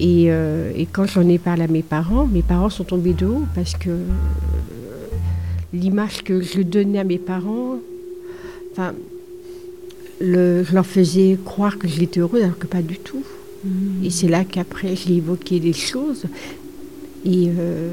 Euh, 0.00 0.72
et, 0.76 0.86
quand 0.86 1.06
j'en 1.06 1.26
ai 1.28 1.38
parlé 1.38 1.62
à 1.64 1.68
mes 1.68 1.82
parents, 1.82 2.26
mes 2.26 2.42
parents 2.42 2.70
sont 2.70 2.84
tombés 2.84 3.14
de 3.14 3.26
haut 3.26 3.44
parce 3.54 3.74
que 3.74 3.88
euh, 3.90 4.04
l'image 5.72 6.22
que 6.22 6.40
je 6.42 6.60
donnais 6.60 6.98
à 6.98 7.04
mes 7.04 7.18
parents, 7.18 7.76
enfin, 8.72 8.92
je 10.20 10.74
leur 10.74 10.86
faisais 10.86 11.38
croire 11.44 11.78
que 11.78 11.88
j'étais 11.88 12.20
heureuse 12.20 12.42
alors 12.42 12.58
que 12.58 12.66
pas 12.66 12.82
du 12.82 12.98
tout. 12.98 13.22
Mmh. 13.64 14.04
Et 14.04 14.10
c'est 14.10 14.28
là 14.28 14.44
qu'après 14.44 14.96
j'ai 14.96 15.14
évoqué 15.14 15.60
des 15.60 15.72
choses. 15.72 16.24
Et, 17.26 17.50
euh, 17.58 17.90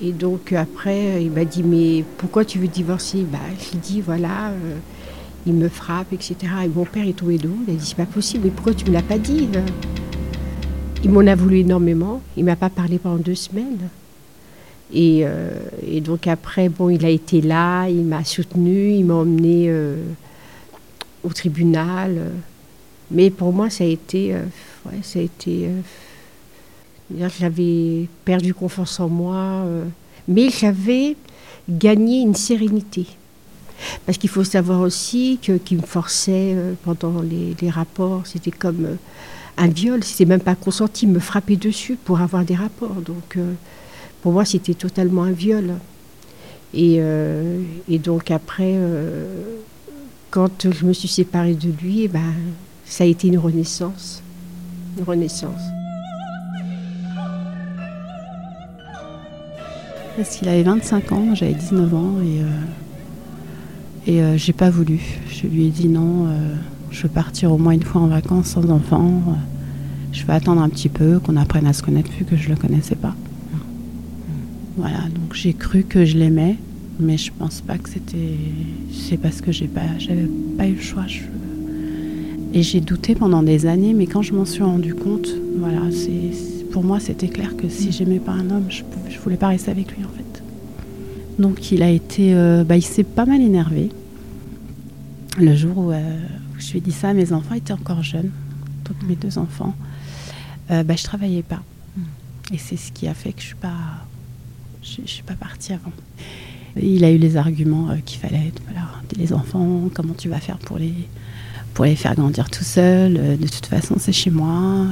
et, 0.00 0.12
donc 0.12 0.52
après, 0.52 1.24
il 1.24 1.32
m'a 1.32 1.44
dit 1.44 1.62
Mais 1.62 2.04
pourquoi 2.18 2.44
tu 2.44 2.58
veux 2.58 2.68
divorcer? 2.68 3.24
Bah, 3.30 3.38
J'ai 3.58 3.78
dit 3.78 4.00
Voilà, 4.00 4.52
il 5.46 5.54
me 5.54 5.68
frappe, 5.68 6.12
etc. 6.12 6.36
Et 6.64 6.68
mon 6.68 6.84
père 6.84 7.06
est 7.06 7.16
tombé 7.16 7.36
de 7.36 7.48
haut. 7.48 7.58
Il 7.66 7.74
a 7.74 7.76
dit 7.76 7.84
C'est 7.84 7.96
pas 7.96 8.06
possible, 8.06 8.44
mais 8.44 8.50
pourquoi 8.50 8.74
tu 8.74 8.86
me 8.86 8.92
l'as 8.92 9.02
pas 9.02 9.18
dit? 9.18 9.48
Il 11.02 11.10
m'en 11.10 11.26
a 11.26 11.34
voulu 11.34 11.58
énormément. 11.58 12.22
Il 12.36 12.44
m'a 12.44 12.56
pas 12.56 12.70
parlé 12.70 12.98
pendant 12.98 13.16
deux 13.16 13.34
semaines. 13.34 13.88
Et, 14.92 15.22
euh, 15.24 15.50
donc 16.00 16.26
après, 16.26 16.68
bon, 16.68 16.90
il 16.90 17.04
a 17.04 17.10
été 17.10 17.40
là, 17.40 17.88
il 17.88 18.04
m'a 18.04 18.24
soutenu, 18.24 18.92
il 18.92 19.04
m'a 19.04 19.14
emmené 19.14 19.66
euh, 19.68 19.96
au 21.24 21.28
tribunal. 21.30 22.32
Mais 23.10 23.30
pour 23.30 23.52
moi, 23.52 23.70
ça 23.70 23.84
a 23.84 23.86
été, 23.86 24.34
euh, 24.34 24.42
ça 25.02 25.18
a 25.18 25.22
été. 25.22 25.68
J'avais 27.18 28.08
perdu 28.24 28.54
confiance 28.54 29.00
en 29.00 29.08
moi, 29.08 29.64
mais 30.28 30.50
j'avais 30.50 31.16
gagné 31.68 32.20
une 32.20 32.34
sérénité. 32.34 33.06
Parce 34.06 34.18
qu'il 34.18 34.30
faut 34.30 34.44
savoir 34.44 34.80
aussi 34.80 35.38
que 35.42 35.56
qui 35.56 35.76
me 35.76 35.82
forçait 35.82 36.54
pendant 36.84 37.22
les, 37.22 37.70
rapports, 37.70 38.26
c'était 38.26 38.50
comme 38.50 38.96
un 39.60 39.68
viol, 39.68 40.02
c'était 40.02 40.24
même 40.24 40.40
pas 40.40 40.54
consenti, 40.54 41.06
me 41.06 41.18
frapper 41.18 41.56
dessus 41.56 41.96
pour 42.02 42.20
avoir 42.20 42.44
des 42.44 42.54
rapports. 42.54 43.02
Donc 43.04 43.36
euh, 43.36 43.52
pour 44.22 44.32
moi, 44.32 44.44
c'était 44.44 44.74
totalement 44.74 45.24
un 45.24 45.32
viol. 45.32 45.74
Et, 46.72 46.96
euh, 46.98 47.60
donc 47.88 48.30
après, 48.30 48.72
euh, 48.74 49.26
quand 50.30 50.70
je 50.70 50.84
me 50.84 50.92
suis 50.92 51.08
séparée 51.08 51.54
de 51.54 51.70
lui, 51.82 52.04
eh 52.04 52.08
ben, 52.08 52.32
ça 52.86 53.04
a 53.04 53.06
été 53.06 53.28
une 53.28 53.38
renaissance. 53.38 54.22
Une 54.96 55.04
renaissance. 55.04 55.60
Parce 60.20 60.36
qu'il 60.36 60.48
avait 60.48 60.62
25 60.62 61.12
ans, 61.12 61.34
j'avais 61.34 61.54
19 61.54 61.94
ans 61.94 62.14
et, 64.06 64.12
et 64.12 64.36
j'ai 64.36 64.52
pas 64.52 64.68
voulu. 64.68 65.00
Je 65.30 65.46
lui 65.46 65.64
ai 65.64 65.70
dit 65.70 65.88
non 65.88 66.26
je 66.90 67.02
veux 67.02 67.08
partir 67.08 67.52
au 67.52 67.58
moins 67.58 67.72
une 67.72 67.82
fois 67.82 68.02
en 68.02 68.08
vacances 68.08 68.48
sans 68.48 68.68
enfant. 68.70 69.22
Je 70.12 70.26
vais 70.26 70.32
attendre 70.32 70.60
un 70.60 70.68
petit 70.68 70.88
peu, 70.88 71.20
qu'on 71.20 71.36
apprenne 71.36 71.66
à 71.66 71.72
se 71.72 71.82
connaître 71.82 72.10
vu 72.10 72.24
que 72.24 72.36
je 72.36 72.48
le 72.48 72.56
connaissais 72.56 72.96
pas. 72.96 73.14
Voilà, 74.76 74.98
donc 75.14 75.34
j'ai 75.34 75.52
cru 75.52 75.84
que 75.84 76.04
je 76.04 76.16
l'aimais, 76.16 76.56
mais 76.98 77.16
je 77.16 77.30
pense 77.36 77.60
pas 77.60 77.78
que 77.78 77.88
c'était. 77.88 78.36
C'est 78.92 79.16
parce 79.16 79.40
que 79.40 79.52
j'ai 79.52 79.68
pas, 79.68 79.98
j'avais 79.98 80.28
pas 80.58 80.66
eu 80.66 80.74
le 80.74 80.80
choix. 80.80 81.04
Et 82.52 82.62
j'ai 82.62 82.80
douté 82.80 83.14
pendant 83.14 83.42
des 83.42 83.66
années, 83.66 83.94
mais 83.94 84.06
quand 84.06 84.22
je 84.22 84.34
m'en 84.34 84.44
suis 84.44 84.64
rendu 84.64 84.94
compte, 84.94 85.28
voilà, 85.58 85.82
c'est 85.92 86.59
pour 86.70 86.84
moi 86.84 87.00
c'était 87.00 87.28
clair 87.28 87.56
que 87.56 87.68
si 87.68 87.92
j'aimais 87.92 88.20
pas 88.20 88.32
un 88.32 88.50
homme, 88.50 88.66
je, 88.68 88.82
je 89.08 89.18
voulais 89.18 89.36
pas 89.36 89.48
rester 89.48 89.70
avec 89.70 89.96
lui 89.96 90.04
en 90.04 90.08
fait. 90.08 90.42
Donc 91.38 91.72
il 91.72 91.82
a 91.82 91.90
été, 91.90 92.34
euh, 92.34 92.64
bah, 92.64 92.76
il 92.76 92.82
s'est 92.82 93.04
pas 93.04 93.24
mal 93.26 93.40
énervé 93.40 93.90
le 95.38 95.54
jour 95.54 95.78
où, 95.78 95.92
euh, 95.92 96.18
je 96.58 96.72
lui 96.72 96.78
ai 96.78 96.80
dit 96.80 96.92
ça, 96.92 97.12
mes 97.12 97.32
enfants 97.32 97.54
étaient 97.54 97.72
encore 97.72 98.02
jeunes, 98.02 98.30
donc 98.84 98.96
mes 99.08 99.16
deux 99.16 99.38
enfants. 99.38 99.74
Euh, 100.70 100.82
bah, 100.82 100.94
je 100.96 101.04
travaillais 101.04 101.42
pas. 101.42 101.62
Hmm. 101.96 102.02
Et 102.52 102.58
c'est 102.58 102.76
ce 102.76 102.92
qui 102.92 103.08
a 103.08 103.14
fait 103.14 103.32
que 103.32 103.40
je 103.40 103.46
suis 103.46 103.54
pas, 103.54 104.06
je, 104.82 105.06
suis 105.06 105.22
pas 105.22 105.34
partie 105.34 105.72
avant. 105.72 105.92
Il 106.80 107.04
a 107.04 107.10
eu 107.10 107.18
les 107.18 107.36
arguments 107.36 107.90
euh, 107.90 107.96
qu'il 108.04 108.18
fallait. 108.20 108.52
Voilà, 108.64 108.86
les 109.16 109.32
enfants, 109.32 109.88
comment 109.94 110.14
tu 110.14 110.28
vas 110.28 110.38
faire 110.38 110.58
pour 110.58 110.78
les, 110.78 110.94
pour 111.74 111.84
les 111.84 111.96
faire 111.96 112.14
grandir 112.14 112.50
tout 112.50 112.64
seul 112.64 113.38
De 113.38 113.48
toute 113.48 113.66
façon, 113.66 113.96
c'est 113.98 114.12
chez 114.12 114.30
moi. 114.30 114.86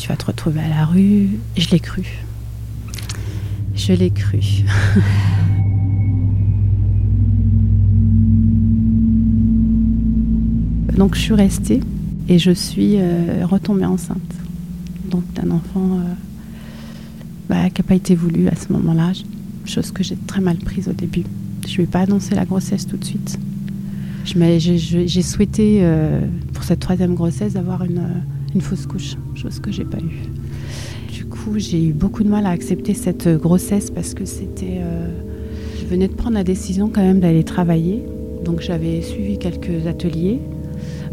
Tu 0.00 0.08
vas 0.08 0.16
te 0.16 0.24
retrouver 0.24 0.60
à 0.60 0.68
la 0.68 0.86
rue. 0.86 1.28
je 1.58 1.68
l'ai 1.68 1.78
cru. 1.78 2.06
Je 3.74 3.92
l'ai 3.92 4.10
cru. 4.10 4.40
Donc 10.96 11.14
je 11.14 11.20
suis 11.20 11.34
restée 11.34 11.80
et 12.28 12.38
je 12.38 12.50
suis 12.50 12.94
euh, 12.96 13.44
retombée 13.44 13.84
enceinte. 13.84 14.16
Donc 15.04 15.22
d'un 15.34 15.50
enfant 15.50 15.98
euh, 15.98 16.14
bah, 17.50 17.68
qui 17.68 17.82
n'a 17.82 17.86
pas 17.86 17.94
été 17.94 18.14
voulu 18.14 18.48
à 18.48 18.56
ce 18.56 18.72
moment-là, 18.72 19.12
chose 19.66 19.90
que 19.90 20.02
j'ai 20.02 20.16
très 20.26 20.40
mal 20.40 20.56
prise 20.56 20.88
au 20.88 20.94
début. 20.94 21.24
Je 21.66 21.72
ne 21.72 21.76
lui 21.76 21.82
ai 21.82 21.86
pas 21.86 22.00
annoncé 22.00 22.34
la 22.34 22.46
grossesse 22.46 22.86
tout 22.86 22.96
de 22.96 23.04
suite. 23.04 23.38
J'ai 24.24 25.22
souhaité, 25.22 25.80
euh, 25.82 26.22
pour 26.54 26.64
cette 26.64 26.80
troisième 26.80 27.14
grossesse, 27.14 27.56
avoir 27.56 27.84
une, 27.84 28.00
une 28.54 28.60
fausse 28.60 28.86
couche, 28.86 29.16
chose 29.34 29.60
que 29.60 29.72
j'ai 29.72 29.84
pas 29.84 29.98
eue. 29.98 31.12
Du 31.12 31.24
coup, 31.26 31.58
j'ai 31.58 31.84
eu 31.84 31.92
beaucoup 31.92 32.24
de 32.24 32.28
mal 32.28 32.46
à 32.46 32.50
accepter 32.50 32.94
cette 32.94 33.28
grossesse 33.28 33.90
parce 33.90 34.14
que 34.14 34.24
c'était. 34.24 34.80
je 35.80 35.86
venais 35.86 36.08
de 36.08 36.14
prendre 36.14 36.34
la 36.34 36.44
décision 36.44 36.88
quand 36.88 37.02
même 37.02 37.20
d'aller 37.20 37.44
travailler. 37.44 38.02
Donc 38.44 38.60
j'avais 38.60 39.02
suivi 39.02 39.38
quelques 39.38 39.86
ateliers 39.86 40.40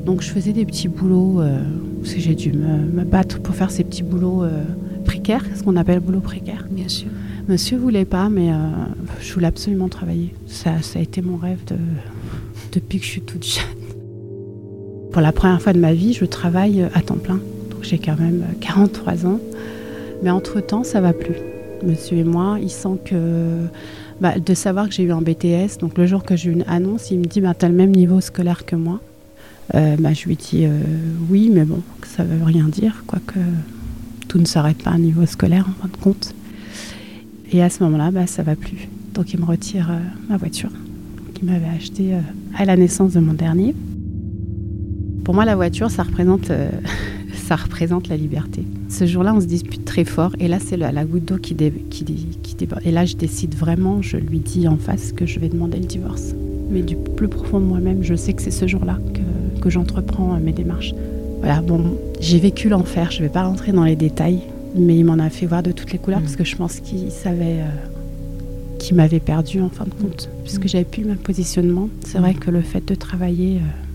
donc 0.07 0.21
je 0.21 0.29
faisais 0.29 0.53
des 0.53 0.65
petits 0.65 0.87
boulots, 0.87 1.41
euh, 1.41 1.59
parce 2.01 2.13
que 2.13 2.21
j'ai 2.21 2.33
dû 2.33 2.53
me, 2.53 3.03
battre 3.03 3.41
pour 3.41 3.53
faire 3.53 3.69
ces 3.69 3.83
petits 3.83 4.03
boulots 4.03 4.41
euh, 4.41 4.63
précaires, 5.03 5.43
ce 5.53 5.63
qu'on 5.63 5.75
appelle 5.75 5.99
boulot 5.99 6.21
précaire. 6.21 6.65
Bien 6.71 6.87
sûr. 6.87 7.09
Monsieur 7.49 7.77
voulait 7.77 8.05
pas, 8.05 8.29
mais 8.29 8.53
euh, 8.53 8.55
je 9.19 9.33
voulais 9.33 9.47
absolument 9.47 9.89
travailler. 9.89 10.33
Ça, 10.45 10.81
ça 10.81 10.99
a 10.99 11.01
été 11.01 11.21
mon 11.21 11.35
rêve 11.35 11.59
depuis 12.71 12.99
que 12.99 13.05
je 13.05 13.09
suis 13.09 13.21
toute 13.21 13.45
jeune. 13.45 13.86
Pour 15.11 15.21
la 15.21 15.31
première 15.31 15.61
fois 15.61 15.73
de 15.73 15.79
ma 15.79 15.93
vie, 15.93 16.13
je 16.13 16.25
travaille 16.25 16.87
à 16.93 17.01
temps 17.01 17.15
plein. 17.15 17.39
Donc 17.71 17.83
j'ai 17.83 17.97
quand 17.97 18.17
même 18.17 18.43
43 18.61 19.25
ans. 19.25 19.39
Mais 20.23 20.29
entre-temps, 20.29 20.83
ça 20.83 21.01
va 21.01 21.13
plus. 21.13 21.35
Monsieur 21.83 22.17
et 22.17 22.23
moi, 22.23 22.57
il 22.61 22.69
sent 22.69 22.97
que 23.05 23.15
bah, 24.19 24.39
de 24.39 24.53
savoir 24.53 24.89
que 24.89 24.95
j'ai 24.95 25.03
eu 25.03 25.11
un 25.11 25.21
BTS, 25.21 25.77
donc 25.79 25.97
le 25.97 26.07
jour 26.07 26.23
que 26.23 26.35
j'ai 26.35 26.49
eu 26.49 26.53
une 26.53 26.65
annonce, 26.67 27.11
il 27.11 27.19
me 27.19 27.25
dit 27.25 27.39
bah, 27.39 27.53
T'as 27.57 27.67
le 27.67 27.75
même 27.75 27.91
niveau 27.91 28.19
scolaire 28.19 28.65
que 28.65 28.75
moi 28.75 28.99
euh, 29.75 29.95
bah, 29.99 30.13
Je 30.13 30.25
lui 30.25 30.35
dis 30.35 30.65
euh, 30.65 30.79
Oui, 31.29 31.51
mais 31.53 31.65
bon, 31.65 31.81
ça 32.05 32.23
veut 32.23 32.43
rien 32.43 32.65
dire, 32.65 33.03
quoique 33.05 33.39
tout 34.27 34.39
ne 34.39 34.45
s'arrête 34.45 34.81
pas 34.83 34.91
à 34.91 34.97
niveau 34.97 35.25
scolaire 35.25 35.67
en 35.69 35.81
fin 35.81 35.87
de 35.87 35.97
compte. 35.97 36.33
Et 37.51 37.61
à 37.61 37.69
ce 37.69 37.83
moment-là, 37.83 38.11
bah, 38.11 38.27
ça 38.27 38.43
va 38.43 38.55
plus. 38.55 38.89
Donc 39.13 39.33
il 39.33 39.39
me 39.39 39.45
retire 39.45 39.89
euh, 39.91 39.99
ma 40.29 40.37
voiture 40.37 40.71
qu'il 41.33 41.45
m'avait 41.45 41.69
achetée 41.75 42.13
à 42.57 42.65
la 42.65 42.75
naissance 42.75 43.13
de 43.13 43.19
mon 43.19 43.33
dernier. 43.33 43.75
Pour 45.27 45.35
moi, 45.35 45.43
la 45.43 45.57
voiture, 45.57 45.91
ça 45.91 46.03
représente, 46.03 46.53
ça 47.33 47.57
représente 47.57 48.07
la 48.07 48.15
liberté. 48.15 48.63
Ce 48.87 49.05
jour-là, 49.05 49.33
on 49.35 49.41
se 49.41 49.45
dispute 49.45 49.83
très 49.83 50.05
fort. 50.05 50.33
Et 50.39 50.47
là, 50.47 50.57
c'est 50.57 50.77
la, 50.77 50.93
la, 50.93 51.03
goutte 51.03 51.25
d'eau 51.25 51.35
qui, 51.35 51.53
dé, 51.53 51.73
qui, 51.89 52.05
qui, 52.05 52.55
déborde. 52.55 52.81
Et 52.85 52.91
là, 52.91 53.03
je 53.03 53.17
décide 53.17 53.53
vraiment, 53.53 54.01
je 54.01 54.15
lui 54.15 54.39
dis 54.39 54.69
en 54.69 54.77
face 54.77 55.11
que 55.11 55.25
je 55.25 55.41
vais 55.41 55.49
demander 55.49 55.79
le 55.79 55.85
divorce. 55.85 56.33
Mais 56.69 56.81
du 56.81 56.95
plus 56.95 57.27
profond 57.27 57.59
de 57.59 57.65
moi-même, 57.65 58.03
je 58.03 58.15
sais 58.15 58.31
que 58.31 58.41
c'est 58.41 58.51
ce 58.51 58.67
jour-là 58.67 58.99
que, 59.13 59.59
que 59.59 59.69
j'entreprends 59.69 60.33
euh, 60.33 60.39
mes 60.39 60.53
démarches. 60.53 60.93
Voilà, 61.39 61.59
bon, 61.59 61.97
j'ai 62.21 62.39
vécu 62.39 62.69
l'enfer. 62.69 63.11
Je 63.11 63.17
ne 63.17 63.23
vais 63.23 63.33
pas 63.33 63.43
rentrer 63.43 63.73
dans 63.73 63.83
les 63.83 63.97
détails. 63.97 64.39
Mais 64.77 64.97
il 64.97 65.03
m'en 65.03 65.19
a 65.19 65.29
fait 65.29 65.45
voir 65.45 65.61
de 65.61 65.73
toutes 65.73 65.91
les 65.91 65.99
couleurs 65.99 66.21
mmh. 66.21 66.23
parce 66.23 66.37
que 66.37 66.45
je 66.45 66.55
pense 66.55 66.79
qu'il 66.79 67.11
savait 67.11 67.59
euh, 67.59 68.77
qu'il 68.79 68.95
m'avait 68.95 69.19
perdu 69.19 69.59
en 69.59 69.67
fin 69.67 69.83
de 69.83 69.89
compte. 69.89 70.29
Mmh. 70.29 70.43
Puisque 70.45 70.67
j'avais 70.69 70.85
plus 70.85 71.01
le 71.01 71.09
même 71.09 71.17
positionnement. 71.17 71.89
C'est 72.05 72.17
mmh. 72.17 72.21
vrai 72.21 72.33
que 72.33 72.49
le 72.49 72.61
fait 72.61 72.87
de 72.87 72.95
travailler 72.95 73.57
euh, 73.57 73.86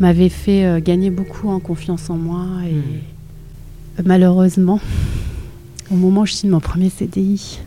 m'avait 0.00 0.30
fait 0.30 0.64
euh, 0.64 0.80
gagner 0.80 1.10
beaucoup 1.10 1.48
en 1.48 1.60
confiance 1.60 2.10
en 2.10 2.16
moi 2.16 2.46
et 2.66 4.02
malheureusement, 4.04 4.80
au 5.90 5.94
moment 5.94 6.22
où 6.22 6.26
je 6.26 6.32
signe 6.32 6.50
mon 6.50 6.60
premier 6.60 6.88
CDI, 6.88 7.60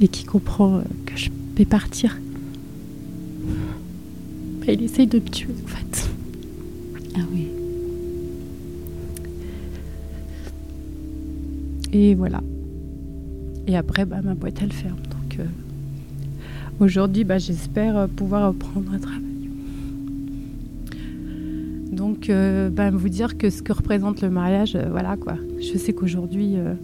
et 0.00 0.08
qui 0.08 0.24
comprend 0.24 0.82
que 1.06 1.16
je 1.16 1.30
vais 1.56 1.64
partir, 1.64 2.18
bah, 4.60 4.72
il 4.72 4.82
essaye 4.82 5.06
de 5.06 5.18
me 5.18 5.24
tuer 5.24 5.54
en 5.64 5.68
fait. 5.68 6.08
Ah 7.16 7.20
oui. 7.32 7.48
Et 11.92 12.14
voilà. 12.14 12.42
Et 13.66 13.76
après, 13.76 14.04
bah, 14.04 14.20
ma 14.22 14.34
boîte, 14.34 14.58
elle 14.62 14.72
ferme. 14.72 15.00
Donc 15.10 15.40
euh, 15.40 15.44
aujourd'hui, 16.80 17.24
bah, 17.24 17.38
j'espère 17.38 18.08
pouvoir 18.08 18.48
reprendre 18.48 18.92
un 18.92 18.98
travail. 18.98 19.27
Donc, 21.98 22.30
euh, 22.30 22.70
ben, 22.70 22.94
vous 22.94 23.08
dire 23.08 23.36
que 23.36 23.50
ce 23.50 23.60
que 23.60 23.72
représente 23.72 24.22
le 24.22 24.30
mariage, 24.30 24.76
euh, 24.76 24.86
voilà 24.88 25.16
quoi. 25.16 25.34
Je 25.60 25.76
sais 25.76 25.92
qu'aujourd'hui, 25.92 26.52
euh, 26.54 26.74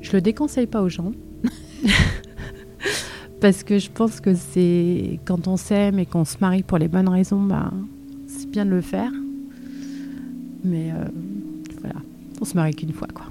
je 0.00 0.10
le 0.12 0.22
déconseille 0.22 0.66
pas 0.66 0.80
aux 0.80 0.88
gens. 0.88 1.12
Parce 3.42 3.62
que 3.62 3.78
je 3.78 3.90
pense 3.90 4.22
que 4.22 4.34
c'est 4.34 5.20
quand 5.26 5.48
on 5.48 5.58
s'aime 5.58 5.98
et 5.98 6.06
qu'on 6.06 6.24
se 6.24 6.38
marie 6.40 6.62
pour 6.62 6.78
les 6.78 6.88
bonnes 6.88 7.10
raisons, 7.10 7.42
ben, 7.42 7.74
c'est 8.26 8.48
bien 8.48 8.64
de 8.64 8.70
le 8.70 8.80
faire. 8.80 9.12
Mais 10.64 10.90
voilà, 11.80 12.00
on 12.40 12.46
se 12.46 12.54
marie 12.54 12.74
qu'une 12.74 12.94
fois 12.94 13.08
quoi. 13.12 13.26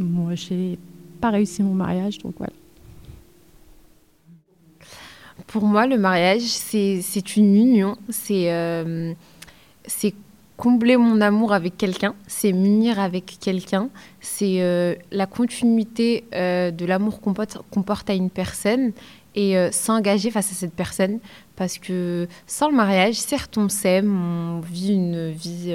Moi, 0.00 0.34
j'ai 0.34 0.80
pas 1.20 1.30
réussi 1.30 1.62
mon 1.62 1.74
mariage, 1.74 2.18
donc 2.18 2.34
voilà. 2.38 2.52
Pour 5.46 5.64
moi, 5.64 5.86
le 5.86 5.96
mariage, 5.96 6.42
c'est 6.42 7.36
une 7.36 7.54
union. 7.54 7.96
C'est 8.08 8.50
c'est 9.86 10.14
combler 10.60 10.98
mon 10.98 11.22
amour 11.22 11.54
avec 11.54 11.78
quelqu'un, 11.78 12.14
c'est 12.26 12.52
m'unir 12.52 13.00
avec 13.00 13.38
quelqu'un, 13.40 13.88
c'est 14.20 14.60
euh, 14.60 14.94
la 15.10 15.24
continuité 15.24 16.24
euh, 16.34 16.70
de 16.70 16.84
l'amour 16.84 17.22
qu'on 17.22 17.32
porte, 17.32 18.10
à 18.10 18.12
une 18.12 18.28
personne 18.28 18.92
et 19.34 19.56
euh, 19.56 19.70
s'engager 19.72 20.30
face 20.30 20.52
à 20.52 20.54
cette 20.54 20.74
personne. 20.74 21.18
Parce 21.56 21.78
que 21.78 22.28
sans 22.46 22.68
le 22.68 22.76
mariage, 22.76 23.14
certes, 23.14 23.56
on 23.56 23.70
s'aime, 23.70 24.14
on 24.14 24.60
vit 24.60 24.92
une 24.92 25.30
vie 25.30 25.74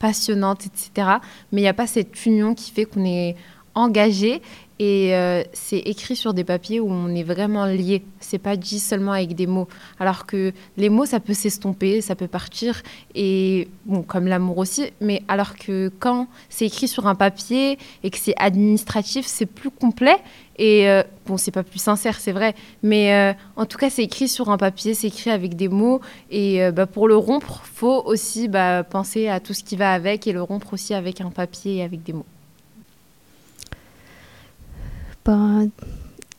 passionnante, 0.00 0.66
etc. 0.66 1.18
Mais 1.52 1.60
il 1.60 1.64
n'y 1.64 1.68
a 1.68 1.74
pas 1.74 1.86
cette 1.86 2.26
union 2.26 2.54
qui 2.54 2.72
fait 2.72 2.86
qu'on 2.86 3.04
est 3.04 3.36
engagé 3.74 4.42
et 4.80 5.14
euh, 5.14 5.44
c'est 5.52 5.78
écrit 5.78 6.16
sur 6.16 6.34
des 6.34 6.42
papiers 6.42 6.80
où 6.80 6.90
on 6.90 7.08
est 7.14 7.22
vraiment 7.22 7.66
lié. 7.66 8.02
C'est 8.18 8.38
pas 8.38 8.56
dit 8.56 8.80
seulement 8.80 9.12
avec 9.12 9.34
des 9.34 9.46
mots. 9.46 9.68
Alors 10.00 10.26
que 10.26 10.52
les 10.76 10.88
mots, 10.88 11.06
ça 11.06 11.20
peut 11.20 11.34
s'estomper, 11.34 12.00
ça 12.00 12.16
peut 12.16 12.26
partir, 12.26 12.82
et 13.14 13.68
bon, 13.86 14.02
comme 14.02 14.26
l'amour 14.26 14.58
aussi. 14.58 14.90
Mais 15.00 15.22
alors 15.28 15.54
que 15.54 15.92
quand 16.00 16.26
c'est 16.48 16.66
écrit 16.66 16.88
sur 16.88 17.06
un 17.06 17.14
papier 17.14 17.78
et 18.02 18.10
que 18.10 18.18
c'est 18.18 18.34
administratif, 18.36 19.26
c'est 19.26 19.46
plus 19.46 19.70
complet. 19.70 20.16
Et 20.56 20.88
euh, 20.88 21.02
bon, 21.26 21.36
c'est 21.36 21.50
pas 21.50 21.62
plus 21.62 21.78
sincère, 21.78 22.18
c'est 22.18 22.32
vrai. 22.32 22.54
Mais 22.82 23.14
euh, 23.14 23.32
en 23.56 23.66
tout 23.66 23.78
cas, 23.78 23.90
c'est 23.90 24.02
écrit 24.02 24.28
sur 24.28 24.50
un 24.50 24.56
papier, 24.56 24.94
c'est 24.94 25.08
écrit 25.08 25.30
avec 25.30 25.54
des 25.54 25.68
mots. 25.68 26.00
Et 26.30 26.70
bah, 26.72 26.86
pour 26.86 27.06
le 27.06 27.16
rompre, 27.16 27.62
faut 27.64 28.02
aussi 28.06 28.48
bah, 28.48 28.82
penser 28.82 29.28
à 29.28 29.38
tout 29.38 29.54
ce 29.54 29.62
qui 29.62 29.76
va 29.76 29.92
avec 29.92 30.26
et 30.26 30.32
le 30.32 30.42
rompre 30.42 30.72
aussi 30.72 30.94
avec 30.94 31.20
un 31.20 31.30
papier 31.30 31.76
et 31.76 31.82
avec 31.82 32.02
des 32.02 32.12
mots 32.12 32.26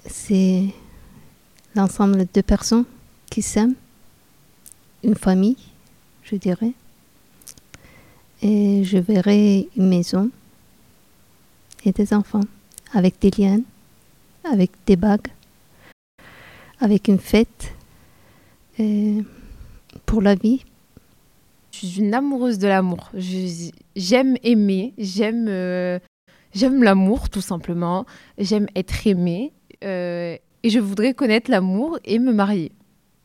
c'est 0.05 0.65
l'ensemble 1.75 2.25
de 2.33 2.41
personnes 2.41 2.85
qui 3.29 3.41
s'aiment, 3.41 3.75
une 5.03 5.15
famille, 5.15 5.57
je 6.23 6.35
dirais. 6.35 6.73
Et 8.41 8.83
je 8.83 8.97
verrai 8.97 9.67
une 9.75 9.87
maison 9.87 10.29
et 11.83 11.91
des 11.91 12.13
enfants 12.13 12.43
avec 12.93 13.19
des 13.19 13.31
liens, 13.31 13.61
avec 14.43 14.71
des 14.85 14.95
bagues, 14.95 15.27
avec 16.79 17.07
une 17.07 17.19
fête 17.19 17.73
pour 20.05 20.21
la 20.21 20.35
vie. 20.35 20.63
Je 21.71 21.87
suis 21.87 21.99
une 21.99 22.13
amoureuse 22.13 22.59
de 22.59 22.67
l'amour. 22.67 23.11
J'aime 23.95 24.37
aimer, 24.43 24.93
j'aime 24.97 25.47
euh, 25.49 25.99
J'aime 26.55 26.83
l'amour, 26.83 27.29
tout 27.29 27.41
simplement. 27.41 28.05
J'aime 28.37 28.67
être 28.75 29.05
aimée. 29.05 29.51
Euh, 29.83 30.37
et 30.63 30.69
je 30.69 30.79
voudrais 30.79 31.13
connaître 31.13 31.51
l'amour 31.51 31.99
et 32.05 32.17
me 32.17 32.31
marier. 32.31 32.71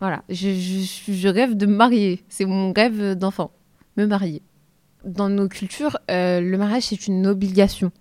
Voilà, 0.01 0.25
je, 0.29 1.29
rêve 1.29 1.57
de 1.57 1.67
me 1.67 1.77
marier. 1.77 2.25
C'est 2.29 2.45
mon 2.45 2.73
rêve 2.73 3.15
d'enfant, 3.15 3.53
me 3.97 4.07
marier. 4.07 4.43
Dans 5.05 5.29
nos 5.29 5.47
cultures, 5.47 5.97
euh, 6.11 6.41
le 6.41 6.59
mariage, 6.59 6.85
c'est 6.85 7.07
une 7.07 7.27
obligation. 7.27 7.93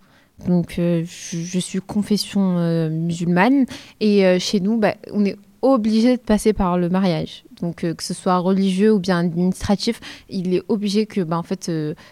Donc, 0.48 0.80
euh, 0.80 1.04
je, 1.06 1.60
suis 1.60 1.80
confession 1.80 2.90
musulmane. 2.90 3.66
Et 4.00 4.40
chez 4.40 4.60
nous, 4.60 4.78
bah, 4.78 4.96
on 5.12 5.26
est 5.26 5.38
obligé 5.62 6.18
de 6.18 6.22
passer 6.22 6.54
par 6.54 6.78
le 6.78 6.90
mariage. 6.90 7.44
Donc 7.62 7.76
que 7.76 8.04
ce 8.04 8.14
soit 8.14 8.38
religieux 8.38 8.94
ou 8.94 9.00
bien 9.00 9.20
administratif, 9.20 10.00
il 10.30 10.54
est 10.56 10.64
obligé 10.70 11.06
que 11.06 11.20
bah, 11.20 11.38
en 11.38 11.44
fait, 11.44 11.70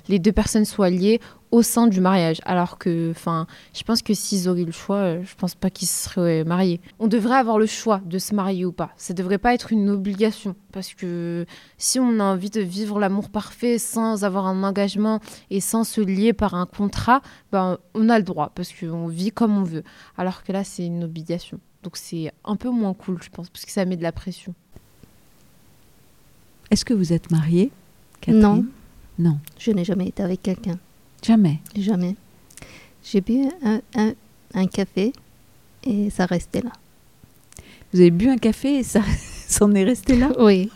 les 0.09 0.19
deux 0.19 0.33
personnes 0.33 0.65
soient 0.65 0.89
liées 0.89 1.21
au 1.51 1.61
sein 1.61 1.87
du 1.87 2.01
mariage. 2.01 2.41
Alors 2.45 2.77
que, 2.77 3.11
enfin, 3.11 3.47
je 3.73 3.83
pense 3.83 4.01
que 4.01 4.13
s'ils 4.13 4.49
auraient 4.49 4.63
le 4.63 4.71
choix, 4.71 4.97
euh, 4.97 5.23
je 5.23 5.35
pense 5.35 5.55
pas 5.55 5.69
qu'ils 5.69 5.87
seraient 5.87 6.43
mariés. 6.43 6.81
On 6.99 7.07
devrait 7.07 7.37
avoir 7.37 7.57
le 7.57 7.65
choix 7.65 8.01
de 8.05 8.17
se 8.19 8.35
marier 8.35 8.65
ou 8.65 8.71
pas. 8.71 8.91
Ça 8.97 9.13
devrait 9.13 9.37
pas 9.37 9.53
être 9.53 9.71
une 9.71 9.89
obligation. 9.89 10.55
Parce 10.71 10.93
que 10.93 11.45
si 11.77 11.99
on 11.99 12.19
a 12.19 12.23
envie 12.23 12.49
de 12.49 12.61
vivre 12.61 12.99
l'amour 12.99 13.29
parfait 13.29 13.77
sans 13.77 14.23
avoir 14.23 14.45
un 14.45 14.63
engagement 14.63 15.19
et 15.49 15.61
sans 15.61 15.83
se 15.83 16.01
lier 16.01 16.33
par 16.33 16.53
un 16.53 16.65
contrat, 16.65 17.21
ben, 17.51 17.77
on 17.93 18.09
a 18.09 18.17
le 18.17 18.23
droit. 18.23 18.51
Parce 18.53 18.73
qu'on 18.73 19.07
vit 19.07 19.31
comme 19.31 19.57
on 19.57 19.63
veut. 19.63 19.83
Alors 20.17 20.43
que 20.43 20.51
là, 20.51 20.63
c'est 20.63 20.85
une 20.85 21.03
obligation. 21.03 21.59
Donc 21.83 21.95
c'est 21.95 22.31
un 22.43 22.55
peu 22.55 22.69
moins 22.69 22.93
cool, 22.93 23.21
je 23.21 23.29
pense, 23.29 23.49
parce 23.49 23.65
que 23.65 23.71
ça 23.71 23.85
met 23.85 23.95
de 23.95 24.03
la 24.03 24.11
pression. 24.11 24.53
Est-ce 26.69 26.83
que 26.83 26.93
vous 26.93 27.13
êtes 27.13 27.31
mariée 27.31 27.71
Non. 28.27 28.65
Non. 29.17 29.39
Je 29.57 29.71
n'ai 29.71 29.85
jamais 29.85 30.07
été 30.07 30.21
avec 30.21 30.41
quelqu'un. 30.41 30.77
Jamais 31.23 31.59
Jamais. 31.75 32.15
J'ai 33.03 33.21
bu 33.21 33.45
un, 33.63 33.81
un, 33.95 34.13
un, 34.53 34.67
café 34.67 35.13
et 35.83 36.09
ça 36.09 36.25
restait 36.25 36.61
là. 36.61 36.71
Vous 37.93 38.01
avez 38.01 38.11
bu 38.11 38.29
un 38.29 38.37
café 38.37 38.79
et 38.79 38.83
ça 38.83 39.01
s'en 39.47 39.73
est 39.73 39.83
resté 39.83 40.17
là? 40.17 40.31
Oui. 40.39 40.69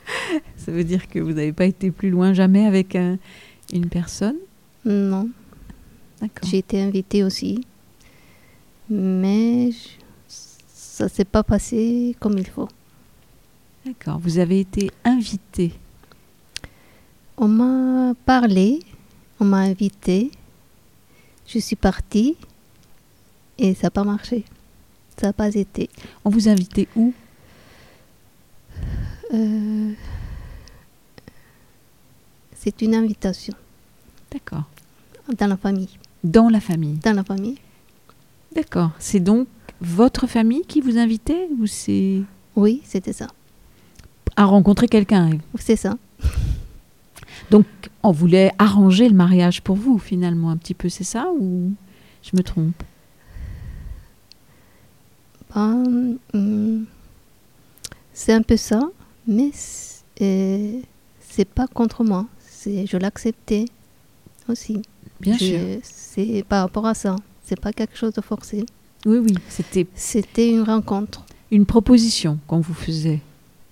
ça 0.56 0.72
veut 0.72 0.84
dire 0.84 1.08
que 1.08 1.18
vous 1.18 1.32
n'avez 1.32 1.52
pas 1.52 1.66
été 1.66 1.90
plus 1.90 2.10
loin 2.10 2.32
jamais 2.32 2.66
avec 2.66 2.96
un, 2.96 3.18
une 3.72 3.88
personne? 3.88 4.36
Non. 4.84 5.28
D'accord. 6.20 6.48
J'ai 6.48 6.58
été 6.58 6.80
invitée 6.80 7.22
aussi, 7.22 7.66
mais 8.88 9.70
ça 10.68 11.04
ne 11.04 11.08
s'est 11.10 11.24
pas 11.24 11.42
passé 11.42 12.16
comme 12.20 12.38
il 12.38 12.46
faut. 12.46 12.68
D'accord. 13.84 14.18
Vous 14.18 14.38
avez 14.38 14.60
été 14.60 14.90
invitée? 15.04 15.74
On 17.36 17.48
m'a 17.48 18.14
parlé 18.24 18.80
on 19.40 19.44
m'a 19.44 19.58
invité, 19.58 20.30
je 21.46 21.58
suis 21.58 21.76
partie 21.76 22.36
et 23.58 23.74
ça 23.74 23.84
n'a 23.88 23.90
pas 23.90 24.04
marché. 24.04 24.44
Ça 25.20 25.28
n'a 25.28 25.32
pas 25.32 25.54
été. 25.54 25.88
On 26.24 26.30
vous 26.30 26.48
a 26.48 26.52
invité 26.52 26.88
où? 26.96 27.12
Euh, 29.32 29.92
C'est 32.54 32.80
une 32.82 32.94
invitation. 32.94 33.54
D'accord. 34.32 34.64
dans 35.38 35.46
la 35.46 35.56
famille. 35.56 35.88
Dans 36.22 36.48
la 36.48 36.60
famille 36.60 36.96
Dans 37.04 37.12
la 37.12 37.22
famille. 37.24 37.58
D'accord. 38.54 38.90
C'est 38.98 39.20
donc 39.20 39.46
votre 39.80 40.26
famille 40.26 40.62
qui 40.66 40.80
vous 40.80 40.96
invitait 40.98 41.48
ou 41.58 41.66
c'est 41.66 42.22
Oui, 42.56 42.80
c'était 42.84 43.12
ça. 43.12 43.28
à 44.36 44.44
rencontrer 44.46 44.88
quelqu'un 44.88 45.38
C'est 45.58 45.76
ça. 45.76 45.96
Donc 47.50 47.66
on 48.04 48.12
voulait 48.12 48.52
arranger 48.58 49.08
le 49.08 49.14
mariage 49.14 49.62
pour 49.62 49.76
vous 49.76 49.98
finalement 49.98 50.50
un 50.50 50.56
petit 50.56 50.74
peu, 50.74 50.88
c'est 50.88 51.04
ça 51.04 51.26
ou 51.38 51.72
je 52.22 52.36
me 52.36 52.42
trompe? 52.42 52.82
Ben, 55.54 56.16
hum, 56.32 56.86
c'est 58.12 58.32
un 58.32 58.42
peu 58.42 58.56
ça, 58.56 58.80
mais 59.26 59.50
c'est 59.54 61.48
pas 61.54 61.66
contre 61.66 62.04
moi. 62.04 62.26
C'est, 62.38 62.86
je 62.86 62.96
l'acceptais 62.96 63.66
aussi. 64.48 64.82
Bien 65.20 65.36
Je- 65.38 65.44
sûr. 65.44 65.58
C'est 65.82 66.44
par 66.48 66.62
rapport 66.62 66.86
à 66.86 66.94
ça. 66.94 67.16
C'est 67.44 67.60
pas 67.60 67.72
quelque 67.72 67.96
chose 67.96 68.12
de 68.14 68.20
forcé. 68.20 68.64
Oui, 69.06 69.18
oui, 69.18 69.34
c'était 69.48 69.86
C'était 69.94 70.48
une 70.50 70.62
rencontre. 70.62 71.24
une 71.50 71.66
proposition 71.66 72.38
qu'on 72.46 72.60
vous 72.60 72.72
faisait, 72.74 73.20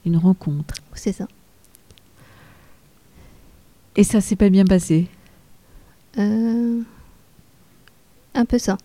une 0.05 0.17
rencontre. 0.19 0.75
C'est 0.95 1.13
ça. 1.13 1.27
Et 3.97 4.05
ça 4.05 4.21
s'est 4.21 4.37
pas 4.37 4.49
bien 4.49 4.65
passé. 4.65 5.09
Euh, 6.19 6.81
un 8.35 8.45
peu 8.45 8.59
ça. 8.59 8.79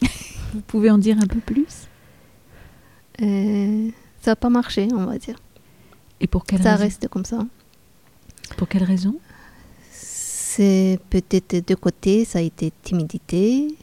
Vous 0.54 0.60
pouvez 0.66 0.90
en 0.90 0.98
dire 0.98 1.16
un 1.18 1.26
peu 1.26 1.40
plus? 1.40 1.88
Euh, 3.20 3.88
ça 4.20 4.32
n'a 4.32 4.36
pas 4.36 4.50
marché, 4.50 4.88
on 4.92 5.04
va 5.04 5.18
dire. 5.18 5.36
Et 6.20 6.26
pour 6.26 6.44
quelle 6.44 6.62
ça 6.62 6.72
raison? 6.72 6.84
reste 6.84 7.08
comme 7.08 7.24
ça. 7.24 7.44
Pour 8.56 8.68
quelle 8.68 8.84
raison? 8.84 9.16
C'est 9.90 10.98
peut-être 11.10 11.66
de 11.66 11.74
côté, 11.74 12.24
ça 12.24 12.38
a 12.38 12.42
été 12.42 12.72
timidité. 12.82 13.74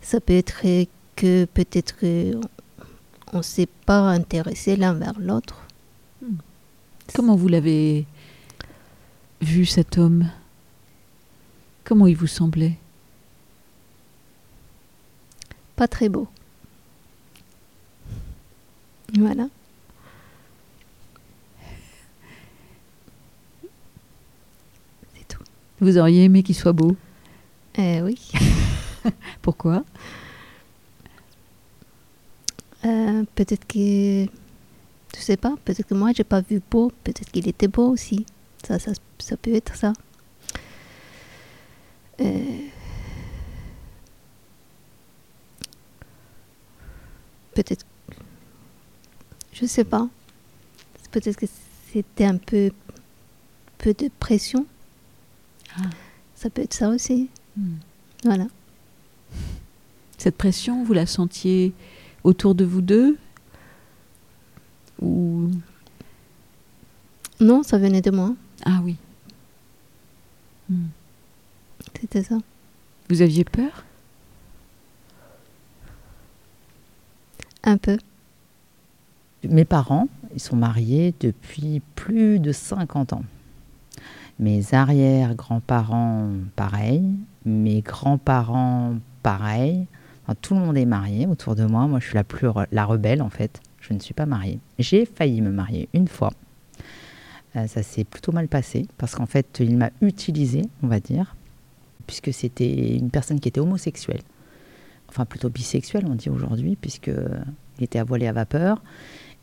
Ça 0.00 0.20
peut 0.20 0.34
être 0.34 0.62
que 1.16 1.44
peut-être 1.46 1.96
on 3.32 3.38
ne 3.38 3.42
s'est 3.42 3.68
pas 3.86 4.08
intéressé 4.08 4.76
l'un 4.76 4.94
vers 4.94 5.18
l'autre. 5.18 5.66
Comment 7.14 7.36
vous 7.36 7.48
l'avez 7.48 8.06
vu 9.40 9.66
cet 9.66 9.98
homme 9.98 10.30
Comment 11.84 12.06
il 12.06 12.16
vous 12.16 12.26
semblait? 12.26 12.78
Pas 15.76 15.88
très 15.88 16.08
beau. 16.08 16.28
Voilà. 19.18 19.48
Vous 25.80 25.98
auriez 25.98 26.24
aimé 26.24 26.42
qu'il 26.42 26.54
soit 26.54 26.72
beau? 26.72 26.96
Euh, 27.78 28.00
oui. 28.02 28.30
Pourquoi? 29.42 29.84
Euh, 32.84 33.24
peut-être 33.34 33.66
que. 33.66 34.26
Je 35.16 35.20
sais 35.20 35.36
pas, 35.36 35.56
peut-être 35.64 35.88
que 35.88 35.94
moi 35.94 36.12
j'ai 36.14 36.24
pas 36.24 36.40
vu 36.40 36.62
beau, 36.70 36.92
peut-être 37.02 37.30
qu'il 37.32 37.48
était 37.48 37.68
beau 37.68 37.88
aussi. 37.88 38.24
Ça, 38.66 38.78
ça, 38.78 38.92
ça 39.18 39.36
peut 39.36 39.54
être 39.54 39.74
ça. 39.74 39.92
Euh, 42.20 42.68
Peut-être. 47.54 47.84
Je 49.52 49.66
sais 49.66 49.84
pas. 49.84 50.08
Peut-être 51.10 51.36
que 51.36 51.46
c'était 51.92 52.24
un 52.24 52.36
peu. 52.36 52.70
peu 53.78 53.92
de 53.94 54.10
pression. 54.20 54.66
Ça 56.34 56.50
peut 56.50 56.62
être 56.62 56.74
ça 56.74 56.88
aussi. 56.88 57.28
Hmm. 57.56 57.76
Voilà. 58.24 58.46
Cette 60.18 60.36
pression, 60.36 60.84
vous 60.84 60.92
la 60.92 61.06
sentiez 61.06 61.72
autour 62.24 62.54
de 62.54 62.64
vous 62.64 62.82
deux? 62.82 63.18
Ou 65.00 65.50
Non, 67.40 67.62
ça 67.62 67.78
venait 67.78 68.02
de 68.02 68.10
moi. 68.10 68.34
Ah 68.64 68.80
oui. 68.82 68.96
Hmm. 70.68 70.86
C'était 72.00 72.22
ça. 72.22 72.38
Vous 73.08 73.22
aviez 73.22 73.44
peur? 73.44 73.84
Un 77.64 77.76
peu. 77.76 77.98
Mes 79.44 79.64
parents, 79.64 80.08
ils 80.34 80.40
sont 80.40 80.56
mariés 80.56 81.14
depuis 81.20 81.80
plus 81.94 82.38
de 82.40 82.52
50 82.52 83.12
ans. 83.14 83.24
Mes 84.38 84.74
arrière-grands-parents, 84.74 86.30
pareil. 86.56 87.02
Mes 87.44 87.80
grands-parents, 87.82 88.94
pareil. 89.22 89.86
Enfin, 90.24 90.34
tout 90.40 90.54
le 90.54 90.60
monde 90.60 90.76
est 90.76 90.86
marié 90.86 91.26
autour 91.26 91.54
de 91.54 91.64
moi. 91.64 91.86
Moi, 91.86 92.00
je 92.00 92.06
suis 92.06 92.14
la 92.14 92.24
plus 92.24 92.46
re- 92.48 92.66
la 92.72 92.84
rebelle, 92.84 93.22
en 93.22 93.30
fait. 93.30 93.60
Je 93.80 93.92
ne 93.92 93.98
suis 93.98 94.14
pas 94.14 94.26
mariée. 94.26 94.58
J'ai 94.78 95.04
failli 95.06 95.40
me 95.40 95.50
marier 95.50 95.88
une 95.94 96.08
fois. 96.08 96.32
Euh, 97.56 97.66
ça 97.66 97.82
s'est 97.82 98.04
plutôt 98.04 98.32
mal 98.32 98.48
passé 98.48 98.86
parce 98.98 99.14
qu'en 99.14 99.26
fait, 99.26 99.58
il 99.60 99.76
m'a 99.76 99.90
utilisée, 100.00 100.62
on 100.82 100.86
va 100.86 101.00
dire, 101.00 101.36
puisque 102.06 102.32
c'était 102.32 102.96
une 102.96 103.10
personne 103.10 103.40
qui 103.40 103.48
était 103.48 103.60
homosexuelle. 103.60 104.22
Enfin, 105.08 105.24
plutôt 105.24 105.50
bisexuelle, 105.50 106.04
on 106.08 106.14
dit 106.14 106.30
aujourd'hui, 106.30 106.76
puisque 106.80 107.10
il 107.78 107.84
était 107.84 107.98
à 107.98 108.04
voile 108.04 108.22
et 108.22 108.28
à 108.28 108.32
vapeur 108.32 108.82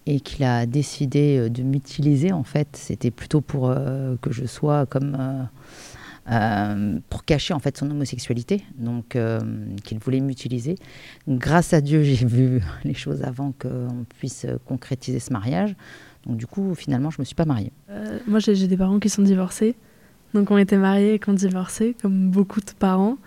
et 0.06 0.22
qu'il 0.22 0.46
a 0.46 0.66
décidé 0.66 1.38
euh, 1.38 1.50
de 1.50 1.62
m'utiliser 1.64 2.32
en 2.32 2.44
fait. 2.44 2.70
C'était 2.74 3.12
plutôt 3.12 3.42
pour 3.42 3.70
euh, 3.70 4.16
que 4.22 4.32
je 4.32 4.46
sois 4.46 4.86
comme 4.86 5.18
euh, 5.20 5.44
euh, 6.30 7.00
pour 7.10 7.24
cacher 7.24 7.54
en 7.54 7.60
fait 7.60 7.78
son 7.78 7.90
homosexualité. 7.90 8.64
Donc 8.78 9.16
euh, 9.16 9.40
qu'il 9.84 10.00
voulait 10.00 10.20
m'utiliser. 10.20 10.76
Grâce 11.28 11.74
à 11.74 11.82
Dieu 11.82 12.04
j'ai 12.04 12.26
vu 12.26 12.62
les 12.84 12.94
choses 12.94 13.24
avant 13.24 13.54
qu'on 13.54 14.06
puisse 14.18 14.46
euh, 14.46 14.58
concrétiser 14.66 15.20
ce 15.20 15.32
mariage 15.32 15.76
donc 16.26 16.38
du 16.38 16.48
coup 16.48 16.74
finalement 16.76 17.10
je 17.10 17.20
me 17.20 17.26
suis 17.26 17.36
pas 17.36 17.46
mariée 17.46 17.72
Euh, 17.90 18.20
moi, 18.28 18.40
j'ai 18.40 18.68
des 18.68 18.78
parents 18.78 19.00
qui 19.00 19.10
sont 19.10 19.22
divorcés, 19.22 19.76
donc 20.34 20.52
ont 20.52 20.58
été 20.58 20.78
mariés 20.78 21.16
et 21.16 21.20
qui 21.20 21.30
ont 21.30 21.34
divorcé, 21.34 21.96
comme 22.02 22.30
beaucoup 22.30 22.60
de 22.60 22.72
parents. 22.78 23.18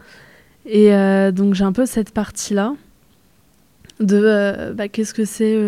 Et 0.66 0.94
euh, 0.94 1.32
donc, 1.32 1.54
j'ai 1.54 1.64
un 1.64 1.72
peu 1.72 1.86
cette 1.86 2.12
partie-là 2.12 2.74
de 4.00 4.20
euh, 4.22 4.72
bah, 4.74 4.88
qu'est-ce 4.88 5.14
que 5.14 5.24
c'est. 5.24 5.58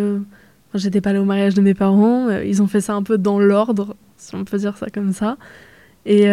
J'étais 0.75 1.01
pas 1.01 1.11
allée 1.11 1.19
au 1.19 1.25
mariage 1.25 1.55
de 1.55 1.61
mes 1.61 1.75
parents, 1.75 2.31
ils 2.31 2.63
ont 2.63 2.67
fait 2.67 2.81
ça 2.81 2.95
un 2.95 3.03
peu 3.03 3.19
dans 3.19 3.39
l'ordre, 3.39 3.95
si 4.17 4.35
on 4.35 4.45
peut 4.45 4.59
dire 4.59 4.77
ça 4.79 4.87
comme 4.89 5.13
ça. 5.13 5.37
Et 6.07 6.25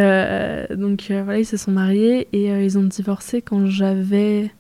donc, 0.76 1.08
voilà, 1.10 1.40
ils 1.40 1.46
se 1.46 1.58
sont 1.58 1.72
mariés 1.72 2.28
et 2.32 2.48
ils 2.64 2.78
ont 2.78 2.84
divorcé 2.84 3.42
quand 3.42 3.66
j'avais 3.66 4.52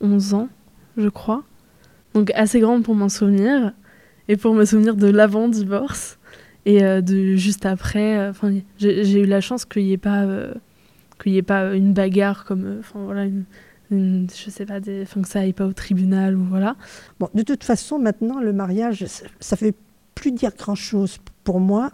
11 0.00 0.34
ans, 0.34 0.48
je 0.96 1.08
crois. 1.08 1.42
Donc, 2.14 2.30
assez 2.36 2.60
grande 2.60 2.84
pour 2.84 2.94
m'en 2.94 3.08
souvenir 3.08 3.72
et 4.28 4.36
pour 4.36 4.54
me 4.54 4.64
souvenir 4.64 4.96
de 4.96 5.06
l'avant-divorce. 5.08 6.18
Et 6.66 6.82
euh, 6.82 7.02
de 7.02 7.34
juste 7.36 7.66
après, 7.66 8.16
euh, 8.18 8.30
enfin, 8.30 8.54
j'ai 8.78 9.20
eu 9.20 9.26
la 9.26 9.40
chance 9.42 9.64
qu'il 9.66 9.84
n'y 9.84 9.92
ait 9.92 9.98
pas, 9.98 10.22
euh, 10.22 10.54
qu'il 11.22 11.36
ait 11.36 11.42
pas 11.42 11.74
une 11.74 11.92
bagarre 11.92 12.44
comme, 12.46 12.76
enfin 12.80 13.00
voilà, 13.04 13.24
une, 13.24 13.44
une- 13.90 14.26
je 14.34 14.48
sais 14.48 14.64
pas, 14.64 14.80
des, 14.80 15.02
enfin 15.02 15.20
que 15.20 15.28
ça 15.28 15.40
aille 15.40 15.52
pas 15.52 15.66
au 15.66 15.74
tribunal 15.74 16.36
ou 16.36 16.44
voilà. 16.44 16.76
Bon, 17.20 17.28
de 17.34 17.42
toute 17.42 17.64
façon, 17.64 17.98
maintenant, 17.98 18.40
le 18.40 18.54
mariage, 18.54 19.04
ça- 19.06 19.26
ça 19.40 19.56
fait 19.56 19.74
plus 20.14 20.32
dire 20.32 20.52
grand-chose 20.56 21.18
pour 21.44 21.60
moi. 21.60 21.90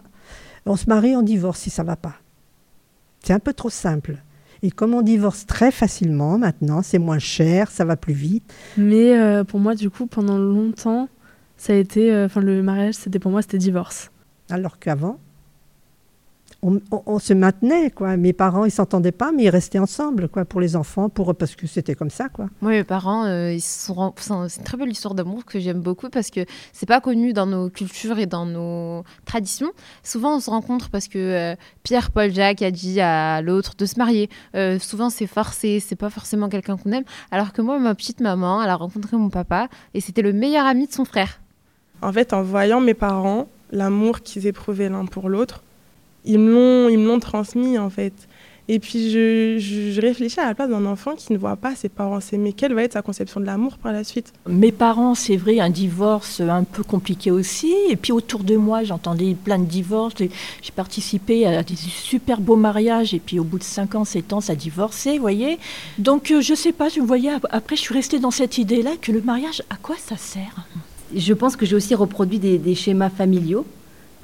On 0.65 0.77
se 0.77 0.85
marie, 0.87 1.17
on 1.17 1.21
divorce 1.21 1.59
si 1.59 1.69
ça 1.69 1.83
va 1.83 1.97
pas. 1.97 2.15
C'est 3.23 3.33
un 3.33 3.39
peu 3.39 3.51
trop 3.53 3.69
simple. 3.69 4.17
Et 4.63 4.71
comme 4.71 4.93
on 4.93 5.01
divorce 5.01 5.45
très 5.47 5.71
facilement 5.71 6.37
maintenant, 6.37 6.81
c'est 6.81 6.99
moins 6.99 7.19
cher, 7.19 7.69
ça 7.71 7.83
va 7.83 7.97
plus 7.97 8.13
vite. 8.13 8.53
Mais 8.77 9.19
euh, 9.19 9.43
pour 9.43 9.59
moi, 9.59 9.75
du 9.75 9.89
coup, 9.89 10.05
pendant 10.05 10.37
longtemps, 10.37 11.09
ça 11.61 11.73
a 11.73 11.75
été, 11.75 12.11
euh, 12.11 12.25
enfin 12.25 12.41
le 12.41 12.63
mariage, 12.63 12.95
c'était 12.95 13.19
pour 13.19 13.29
moi, 13.31 13.43
c'était 13.43 13.59
divorce. 13.59 14.09
Alors 14.49 14.79
qu'avant, 14.79 15.17
on, 16.63 16.79
on- 16.91 17.01
on 17.07 17.19
se 17.19 17.33
maintenait, 17.33 17.89
quoi. 17.89 18.17
Mes 18.17 18.33
parents, 18.33 18.65
ils 18.65 18.71
s'entendaient 18.71 19.11
pas, 19.11 19.31
mais 19.31 19.43
ils 19.45 19.49
restaient 19.49 19.79
ensemble, 19.79 20.27
quoi, 20.27 20.45
pour 20.45 20.59
les 20.61 20.75
enfants, 20.75 21.07
pour 21.09 21.33
parce 21.35 21.55
que 21.55 21.65
c'était 21.65 21.95
comme 21.95 22.09
ça, 22.11 22.29
quoi. 22.29 22.47
Moi, 22.61 22.71
mes 22.71 22.83
parents, 22.83 23.25
euh, 23.25 23.51
ils 23.53 23.61
sont 23.61 24.13
c'est 24.17 24.33
une 24.59 24.63
très 24.63 24.77
belle 24.77 24.89
histoire 24.91 25.15
d'amour 25.15 25.45
que 25.45 25.59
j'aime 25.59 25.79
beaucoup 25.81 26.09
parce 26.09 26.29
que 26.29 26.41
c'est 26.73 26.85
pas 26.87 26.99
connu 27.01 27.33
dans 27.33 27.45
nos 27.47 27.69
cultures 27.69 28.19
et 28.19 28.25
dans 28.27 28.45
nos 28.45 29.03
traditions. 29.25 29.71
Souvent, 30.03 30.35
on 30.35 30.39
se 30.39 30.49
rencontre 30.51 30.89
parce 30.89 31.07
que 31.07 31.17
euh, 31.19 31.55
Pierre, 31.83 32.11
Paul, 32.11 32.31
Jacques 32.31 32.61
a 32.63 32.69
dit 32.71 32.99
à 33.01 33.41
l'autre 33.41 33.73
de 33.77 33.85
se 33.87 33.97
marier. 33.97 34.29
Euh, 34.55 34.77
souvent, 34.77 35.09
c'est 35.09 35.27
forcé, 35.27 35.79
c'est 35.79 35.95
pas 35.95 36.09
forcément 36.11 36.49
quelqu'un 36.49 36.77
qu'on 36.77 36.91
aime. 36.91 37.05
Alors 37.31 37.53
que 37.53 37.61
moi, 37.63 37.79
ma 37.79 37.95
petite 37.95 38.19
maman, 38.19 38.61
elle 38.63 38.69
a 38.69 38.75
rencontré 38.75 39.15
mon 39.17 39.29
papa 39.29 39.67
et 39.95 40.01
c'était 40.01 40.21
le 40.23 40.33
meilleur 40.33 40.65
ami 40.65 40.85
de 40.87 40.91
son 40.93 41.05
frère. 41.05 41.39
En 42.01 42.11
fait, 42.11 42.33
en 42.33 42.41
voyant 42.41 42.81
mes 42.81 42.93
parents, 42.93 43.47
l'amour 43.71 44.21
qu'ils 44.21 44.47
éprouvaient 44.47 44.89
l'un 44.89 45.05
pour 45.05 45.29
l'autre, 45.29 45.61
ils 46.25 46.39
me 46.39 46.95
l'ont, 46.95 47.19
transmis 47.19 47.77
en 47.77 47.89
fait. 47.89 48.13
Et 48.67 48.79
puis 48.79 49.11
je, 49.11 49.57
je, 49.59 49.99
réfléchis 49.99 50.39
à 50.39 50.45
la 50.45 50.55
place 50.55 50.69
d'un 50.69 50.85
enfant 50.85 51.15
qui 51.15 51.33
ne 51.33 51.37
voit 51.37 51.57
pas 51.57 51.75
ses 51.75 51.89
parents 51.89 52.19
s'aimer. 52.21 52.53
Quelle 52.53 52.73
va 52.73 52.83
être 52.83 52.93
sa 52.93 53.01
conception 53.01 53.41
de 53.41 53.45
l'amour 53.45 53.77
par 53.77 53.91
la 53.91 54.03
suite? 54.03 54.31
Mes 54.47 54.71
parents, 54.71 55.13
c'est 55.13 55.35
vrai, 55.35 55.59
un 55.59 55.69
divorce 55.69 56.39
un 56.39 56.63
peu 56.63 56.83
compliqué 56.83 57.31
aussi. 57.31 57.73
Et 57.89 57.95
puis 57.95 58.13
autour 58.13 58.43
de 58.43 58.55
moi, 58.55 58.83
j'entendais 58.83 59.33
plein 59.33 59.59
de 59.59 59.65
divorces. 59.65 60.13
J'ai 60.17 60.71
participé 60.73 61.45
à 61.47 61.63
des 61.63 61.75
super 61.75 62.39
beaux 62.39 62.55
mariages. 62.55 63.13
Et 63.13 63.19
puis 63.19 63.39
au 63.39 63.43
bout 63.43 63.59
de 63.59 63.63
5 63.63 63.95
ans, 63.95 64.05
7 64.05 64.31
ans, 64.33 64.41
ça 64.41 64.55
divorcé, 64.55 65.15
vous 65.15 65.21
voyez. 65.21 65.59
Donc 65.97 66.31
euh, 66.31 66.39
je 66.39 66.53
sais 66.53 66.71
pas, 66.71 66.87
je 66.87 67.01
voyais, 67.01 67.31
après 67.49 67.75
je 67.75 67.81
suis 67.81 67.93
restée 67.93 68.19
dans 68.19 68.31
cette 68.31 68.57
idée-là 68.57 68.91
que 69.01 69.11
le 69.11 69.21
mariage, 69.21 69.63
à 69.69 69.75
quoi 69.75 69.95
ça 69.97 70.17
sert? 70.17 70.67
Je 71.15 71.33
pense 71.33 71.55
que 71.55 71.65
j'ai 71.65 71.75
aussi 71.75 71.95
reproduit 71.95 72.39
des, 72.39 72.75
schémas 72.75 73.09
familiaux. 73.09 73.65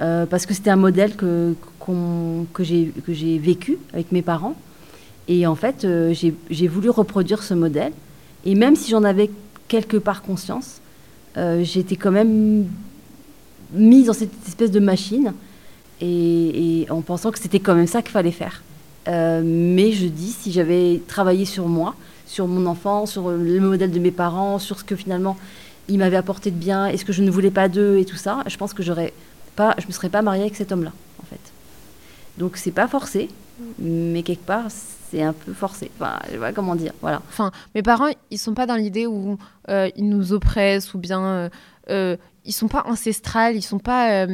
Euh, 0.00 0.26
parce 0.26 0.46
que 0.46 0.54
c'était 0.54 0.70
un 0.70 0.76
modèle 0.76 1.16
que, 1.16 1.54
que 1.80 2.62
j'ai 2.64 3.38
vécu 3.38 3.78
avec 3.92 4.12
mes 4.12 4.22
parents. 4.22 4.54
Et 5.26 5.46
en 5.46 5.56
fait, 5.56 5.84
euh, 5.84 6.14
j'ai 6.14 6.68
voulu 6.68 6.88
reproduire 6.90 7.42
ce 7.42 7.54
modèle. 7.54 7.92
Et 8.44 8.54
même 8.54 8.76
si 8.76 8.90
j'en 8.90 9.02
avais 9.02 9.30
quelque 9.66 9.96
part 9.96 10.22
conscience, 10.22 10.80
euh, 11.36 11.62
j'étais 11.64 11.96
quand 11.96 12.12
même 12.12 12.66
mise 13.72 14.06
dans 14.06 14.12
cette 14.12 14.30
espèce 14.46 14.70
de 14.70 14.80
machine 14.80 15.34
et, 16.00 16.86
en 16.90 17.02
pensant 17.02 17.30
que 17.32 17.38
c'était 17.38 17.60
quand 17.60 17.74
même 17.74 17.88
ça 17.88 18.00
qu'il 18.00 18.12
fallait 18.12 18.30
faire. 18.30 18.62
mais 19.06 19.92
je 19.92 20.06
dis, 20.06 20.30
si 20.30 20.52
j'avais 20.52 21.02
travaillé 21.08 21.44
sur 21.44 21.66
moi, 21.66 21.94
sur 22.26 22.46
mon 22.46 22.66
enfant, 22.66 23.04
sur 23.04 23.30
le 23.30 23.60
modèle 23.60 23.90
de 23.90 23.98
mes 23.98 24.10
parents, 24.12 24.58
sur 24.58 24.78
ce 24.78 24.84
que 24.84 24.94
finalement 24.96 25.36
ils 25.88 25.98
m'avaient 25.98 26.16
apporté 26.16 26.50
de 26.50 26.56
bien 26.56 26.86
et 26.86 26.96
ce 26.96 27.04
que 27.04 27.12
je 27.12 27.22
ne 27.22 27.30
voulais 27.30 27.50
pas 27.50 27.68
d'eux 27.68 27.98
et 27.98 28.04
tout 28.04 28.16
ça, 28.16 28.42
je 28.46 28.56
pense 28.56 28.74
que 28.74 28.82
j'aurais 28.82 29.12
pas, 29.56 29.74
je 29.78 29.86
me 29.86 29.92
serais 29.92 30.08
pas 30.08 30.22
mariée 30.22 30.42
avec 30.42 30.56
cet 30.56 30.72
homme-là, 30.72 30.92
en 31.20 31.26
fait. 31.26 31.40
Donc 32.38 32.56
c'est 32.56 32.70
pas 32.70 32.86
forcé, 32.86 33.28
mais 33.78 34.22
quelque 34.22 34.44
part 34.44 34.66
c'est 35.10 35.22
un 35.22 35.32
peu 35.32 35.52
forcé. 35.52 35.90
Enfin, 35.98 36.18
je 36.32 36.38
pas 36.38 36.52
comment 36.52 36.74
dire. 36.74 36.92
Voilà. 37.00 37.22
Enfin, 37.28 37.50
mes 37.74 37.82
parents, 37.82 38.08
ils 38.30 38.38
sont 38.38 38.54
pas 38.54 38.66
dans 38.66 38.76
l'idée 38.76 39.06
où 39.06 39.38
euh, 39.68 39.88
ils 39.96 40.08
nous 40.08 40.32
oppressent 40.32 40.94
ou 40.94 40.98
bien 40.98 41.24
euh, 41.24 41.48
euh, 41.90 42.16
ils 42.44 42.52
sont 42.52 42.68
pas 42.68 42.84
ancestrales, 42.86 43.56
ils 43.56 43.62
sont 43.62 43.78
pas 43.78 44.26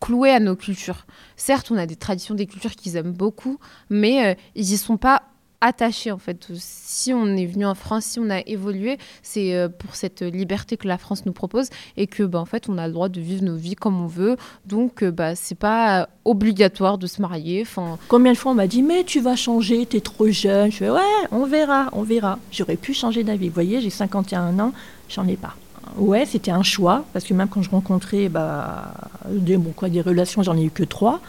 cloués 0.00 0.30
à 0.30 0.40
nos 0.40 0.54
cultures. 0.54 1.06
Certes, 1.36 1.70
on 1.70 1.76
a 1.76 1.86
des 1.86 1.96
traditions, 1.96 2.34
des 2.34 2.46
cultures 2.46 2.72
qu'ils 2.72 2.96
aiment 2.96 3.12
beaucoup, 3.12 3.58
mais 3.90 4.36
ils 4.54 4.72
y 4.72 4.76
sont 4.76 4.96
pas 4.96 5.22
attaché 5.60 6.10
en 6.10 6.18
fait. 6.18 6.46
Si 6.54 7.12
on 7.12 7.26
est 7.36 7.46
venu 7.46 7.66
en 7.66 7.74
France, 7.74 8.04
si 8.04 8.20
on 8.20 8.30
a 8.30 8.40
évolué, 8.40 8.98
c'est 9.22 9.54
euh, 9.54 9.68
pour 9.68 9.94
cette 9.94 10.22
liberté 10.22 10.76
que 10.76 10.88
la 10.88 10.98
France 10.98 11.26
nous 11.26 11.32
propose 11.32 11.68
et 11.96 12.06
que 12.06 12.22
bah, 12.22 12.38
en 12.38 12.44
fait 12.44 12.68
on 12.68 12.78
a 12.78 12.86
le 12.86 12.92
droit 12.92 13.08
de 13.08 13.20
vivre 13.20 13.44
nos 13.44 13.56
vies 13.56 13.74
comme 13.74 14.00
on 14.00 14.06
veut. 14.06 14.36
Donc 14.66 15.02
euh, 15.02 15.10
bah 15.10 15.34
c'est 15.34 15.54
pas 15.54 16.08
obligatoire 16.24 16.98
de 16.98 17.06
se 17.06 17.20
marier. 17.20 17.64
Combien 18.08 18.32
de 18.32 18.38
fois 18.38 18.52
on 18.52 18.56
m'a 18.56 18.66
dit 18.66 18.82
mais 18.82 19.04
tu 19.04 19.20
vas 19.20 19.36
changer, 19.36 19.86
tu 19.86 19.96
es 19.96 20.00
trop 20.00 20.28
jeune. 20.28 20.70
Je 20.70 20.76
fais 20.76 20.90
ouais, 20.90 21.00
on 21.30 21.46
verra, 21.46 21.88
on 21.92 22.02
verra. 22.02 22.38
J'aurais 22.50 22.76
pu 22.76 22.94
changer 22.94 23.24
d'avis. 23.24 23.48
Vous 23.48 23.54
voyez, 23.54 23.80
j'ai 23.80 23.90
51 23.90 24.58
ans, 24.58 24.72
j'en 25.08 25.26
ai 25.26 25.36
pas. 25.36 25.54
Ouais, 25.96 26.26
c'était 26.26 26.50
un 26.50 26.62
choix 26.62 27.04
parce 27.12 27.24
que 27.24 27.32
même 27.32 27.48
quand 27.48 27.62
je 27.62 27.70
rencontrais 27.70 28.28
bah 28.28 28.92
des 29.30 29.56
bon 29.56 29.70
quoi 29.70 29.88
des 29.88 30.00
relations, 30.00 30.42
j'en 30.42 30.56
ai 30.56 30.64
eu 30.64 30.70
que 30.70 30.82
trois 30.82 31.20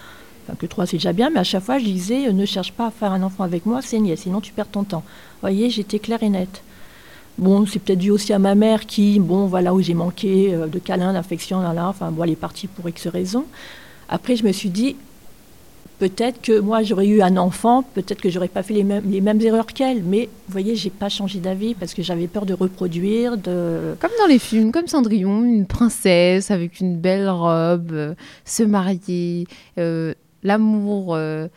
que 0.56 0.66
trois 0.66 0.86
c'est 0.86 0.98
déjà 0.98 1.14
bien, 1.14 1.30
mais 1.30 1.40
à 1.40 1.44
chaque 1.44 1.64
fois 1.64 1.80
je 1.80 1.86
disais 1.86 2.28
euh, 2.28 2.32
ne 2.32 2.46
cherche 2.46 2.72
pas 2.72 2.88
à 2.88 2.92
faire 2.92 3.12
un 3.12 3.24
enfant 3.24 3.44
avec 3.44 3.66
moi, 3.66 3.82
c'est 3.82 4.00
niais, 4.00 4.16
sinon 4.16 4.42
tu 4.42 4.54
perds 4.54 4.70
ton 4.70 4.84
temps. 4.84 5.04
Vous 5.06 5.42
voyez, 5.42 5.70
j'étais 5.70 6.00
claire 6.00 6.24
et 6.24 6.30
nette. 6.30 6.64
Bon, 7.38 7.68
c'est 7.68 7.80
peut-être 7.80 8.00
dû 8.00 8.10
aussi 8.10 8.34
à 8.34 8.40
ma 8.40 8.56
mère 8.56 8.88
qui, 8.88 9.20
bon, 9.20 9.46
voilà 9.46 9.74
où 9.74 9.82
j'ai 9.82 9.94
manqué 9.94 10.54
euh, 10.54 10.66
de 10.66 10.80
câlins, 10.80 11.14
d'affection, 11.14 11.62
là, 11.62 11.74
là, 11.74 11.88
enfin, 11.88 12.10
bon, 12.12 12.24
elle 12.24 12.32
est 12.32 12.36
partie 12.36 12.68
pour 12.68 12.90
X 12.90 13.08
raisons. 13.08 13.46
Après, 14.10 14.36
je 14.36 14.44
me 14.44 14.52
suis 14.52 14.70
dit, 14.70 14.96
peut-être 16.00 16.42
que 16.42 16.60
moi 16.60 16.84
j'aurais 16.84 17.08
eu 17.08 17.22
un 17.22 17.38
enfant, 17.38 17.84
peut-être 17.84 18.22
que 18.22 18.30
j'aurais 18.30 18.48
pas 18.48 18.64
fait 18.64 18.74
les 18.74 18.84
mêmes, 18.84 19.04
les 19.10 19.22
mêmes 19.22 19.42
erreurs 19.42 19.68
qu'elle, 19.68 20.04
mais 20.04 20.30
vous 20.48 20.52
voyez, 20.52 20.76
j'ai 20.76 20.90
pas 20.90 21.10
changé 21.10 21.40
d'avis 21.40 21.76
parce 21.76 21.94
que 21.94 22.02
j'avais 22.02 22.28
peur 22.28 22.46
de 22.46 22.54
reproduire, 22.54 23.38
de... 23.38 23.96
Comme 24.00 24.12
dans 24.20 24.28
les 24.28 24.40
films, 24.40 24.72
comme 24.72 24.88
Cendrillon, 24.88 25.44
une 25.44 25.66
princesse 25.66 26.52
avec 26.52 26.80
une 26.80 26.98
belle 26.98 27.30
robe, 27.30 27.92
euh, 27.92 28.14
se 28.46 28.64
marier, 28.64 29.48
l'amour, 30.44 31.16
euh, 31.16 31.48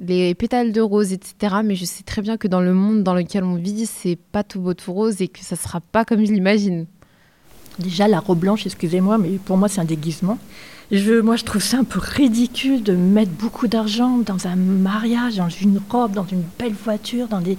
les 0.00 0.34
pétales 0.34 0.72
de 0.72 0.80
rose, 0.80 1.12
etc. 1.12 1.56
Mais 1.64 1.74
je 1.74 1.84
sais 1.84 2.02
très 2.02 2.22
bien 2.22 2.36
que 2.36 2.48
dans 2.48 2.60
le 2.60 2.74
monde 2.74 3.02
dans 3.02 3.14
lequel 3.14 3.44
on 3.44 3.54
vit, 3.54 3.86
c'est 3.86 4.18
pas 4.32 4.42
tout 4.42 4.60
beau 4.60 4.74
tout 4.74 4.92
rose 4.92 5.20
et 5.20 5.28
que 5.28 5.40
ça 5.40 5.56
sera 5.56 5.80
pas 5.80 6.04
comme 6.04 6.24
je 6.24 6.32
l'imagine. 6.32 6.86
Déjà, 7.78 8.08
la 8.08 8.20
robe 8.20 8.38
blanche, 8.38 8.64
excusez-moi, 8.64 9.18
mais 9.18 9.32
pour 9.44 9.58
moi, 9.58 9.68
c'est 9.68 9.80
un 9.80 9.84
déguisement. 9.84 10.38
Je, 10.90 11.20
moi, 11.20 11.36
je 11.36 11.44
trouve 11.44 11.62
ça 11.62 11.78
un 11.78 11.84
peu 11.84 11.98
ridicule 12.00 12.82
de 12.82 12.94
mettre 12.94 13.32
beaucoup 13.32 13.66
d'argent 13.66 14.18
dans 14.18 14.46
un 14.46 14.56
mariage, 14.56 15.36
dans 15.36 15.48
une 15.48 15.80
robe, 15.90 16.12
dans 16.12 16.26
une 16.26 16.44
belle 16.58 16.72
voiture, 16.72 17.26
dans 17.28 17.40
des. 17.40 17.58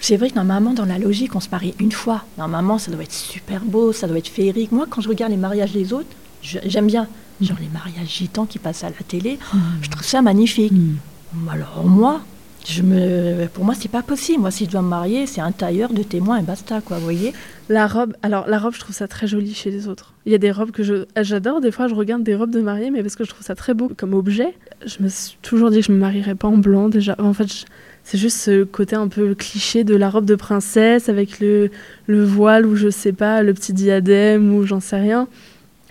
C'est 0.00 0.16
vrai 0.16 0.30
que 0.30 0.36
normalement, 0.36 0.72
dans 0.72 0.86
la 0.86 0.98
logique, 0.98 1.34
on 1.34 1.40
se 1.40 1.50
marie 1.50 1.74
une 1.78 1.92
fois. 1.92 2.24
Normalement, 2.36 2.78
ça 2.78 2.90
doit 2.90 3.02
être 3.02 3.12
super 3.12 3.64
beau, 3.64 3.92
ça 3.92 4.06
doit 4.06 4.18
être 4.18 4.28
féerique. 4.28 4.72
Moi, 4.72 4.86
quand 4.88 5.00
je 5.00 5.08
regarde 5.08 5.30
les 5.30 5.36
mariages 5.36 5.72
des 5.72 5.92
autres, 5.92 6.08
j'aime 6.40 6.86
bien 6.86 7.06
genre 7.46 7.58
les 7.60 7.68
mariages 7.68 8.08
gitans 8.08 8.46
qui 8.46 8.58
passent 8.58 8.84
à 8.84 8.90
la 8.90 9.04
télé. 9.06 9.38
Hmm. 9.52 9.58
Je 9.82 9.90
trouve 9.90 10.04
ça 10.04 10.22
magnifique. 10.22 10.72
Hmm. 10.72 11.48
Alors 11.50 11.84
moi, 11.84 12.20
je 12.66 12.82
me, 12.82 13.46
pour 13.46 13.64
moi, 13.64 13.74
c'est 13.74 13.90
pas 13.90 14.02
possible. 14.02 14.40
Moi, 14.40 14.50
si 14.50 14.66
je 14.66 14.70
dois 14.70 14.82
me 14.82 14.88
marier, 14.88 15.26
c'est 15.26 15.40
un 15.40 15.52
tailleur 15.52 15.92
de 15.92 16.02
témoins 16.02 16.38
et 16.38 16.42
basta, 16.42 16.80
quoi, 16.80 16.98
vous 16.98 17.04
voyez. 17.04 17.32
La 17.68 17.86
robe, 17.86 18.14
alors 18.22 18.46
la 18.46 18.58
robe, 18.58 18.74
je 18.74 18.80
trouve 18.80 18.94
ça 18.94 19.08
très 19.08 19.26
joli 19.26 19.54
chez 19.54 19.70
les 19.70 19.88
autres. 19.88 20.12
Il 20.26 20.32
y 20.32 20.34
a 20.34 20.38
des 20.38 20.50
robes 20.50 20.70
que 20.70 20.82
je, 20.82 21.06
j'adore. 21.20 21.60
Des 21.60 21.70
fois, 21.70 21.88
je 21.88 21.94
regarde 21.94 22.22
des 22.22 22.34
robes 22.34 22.50
de 22.50 22.60
mariée, 22.60 22.90
mais 22.90 23.02
parce 23.02 23.16
que 23.16 23.24
je 23.24 23.30
trouve 23.30 23.44
ça 23.44 23.54
très 23.54 23.74
beau 23.74 23.90
comme 23.96 24.14
objet. 24.14 24.54
Je 24.84 25.02
me 25.02 25.08
suis 25.08 25.36
toujours 25.42 25.70
dit 25.70 25.80
que 25.80 25.86
je 25.86 25.92
me 25.92 25.98
marierais 25.98 26.34
pas 26.34 26.48
en 26.48 26.58
blanc 26.58 26.88
déjà. 26.88 27.14
En 27.18 27.32
fait, 27.32 27.64
c'est 28.04 28.18
juste 28.18 28.38
ce 28.38 28.64
côté 28.64 28.96
un 28.96 29.08
peu 29.08 29.34
cliché 29.34 29.84
de 29.84 29.94
la 29.94 30.10
robe 30.10 30.24
de 30.24 30.34
princesse 30.34 31.08
avec 31.08 31.40
le, 31.40 31.70
le 32.06 32.24
voile 32.24 32.66
ou 32.66 32.76
je 32.76 32.90
sais 32.90 33.12
pas, 33.12 33.42
le 33.42 33.54
petit 33.54 33.72
diadème 33.72 34.54
ou 34.54 34.64
j'en 34.64 34.80
sais 34.80 35.00
rien. 35.00 35.28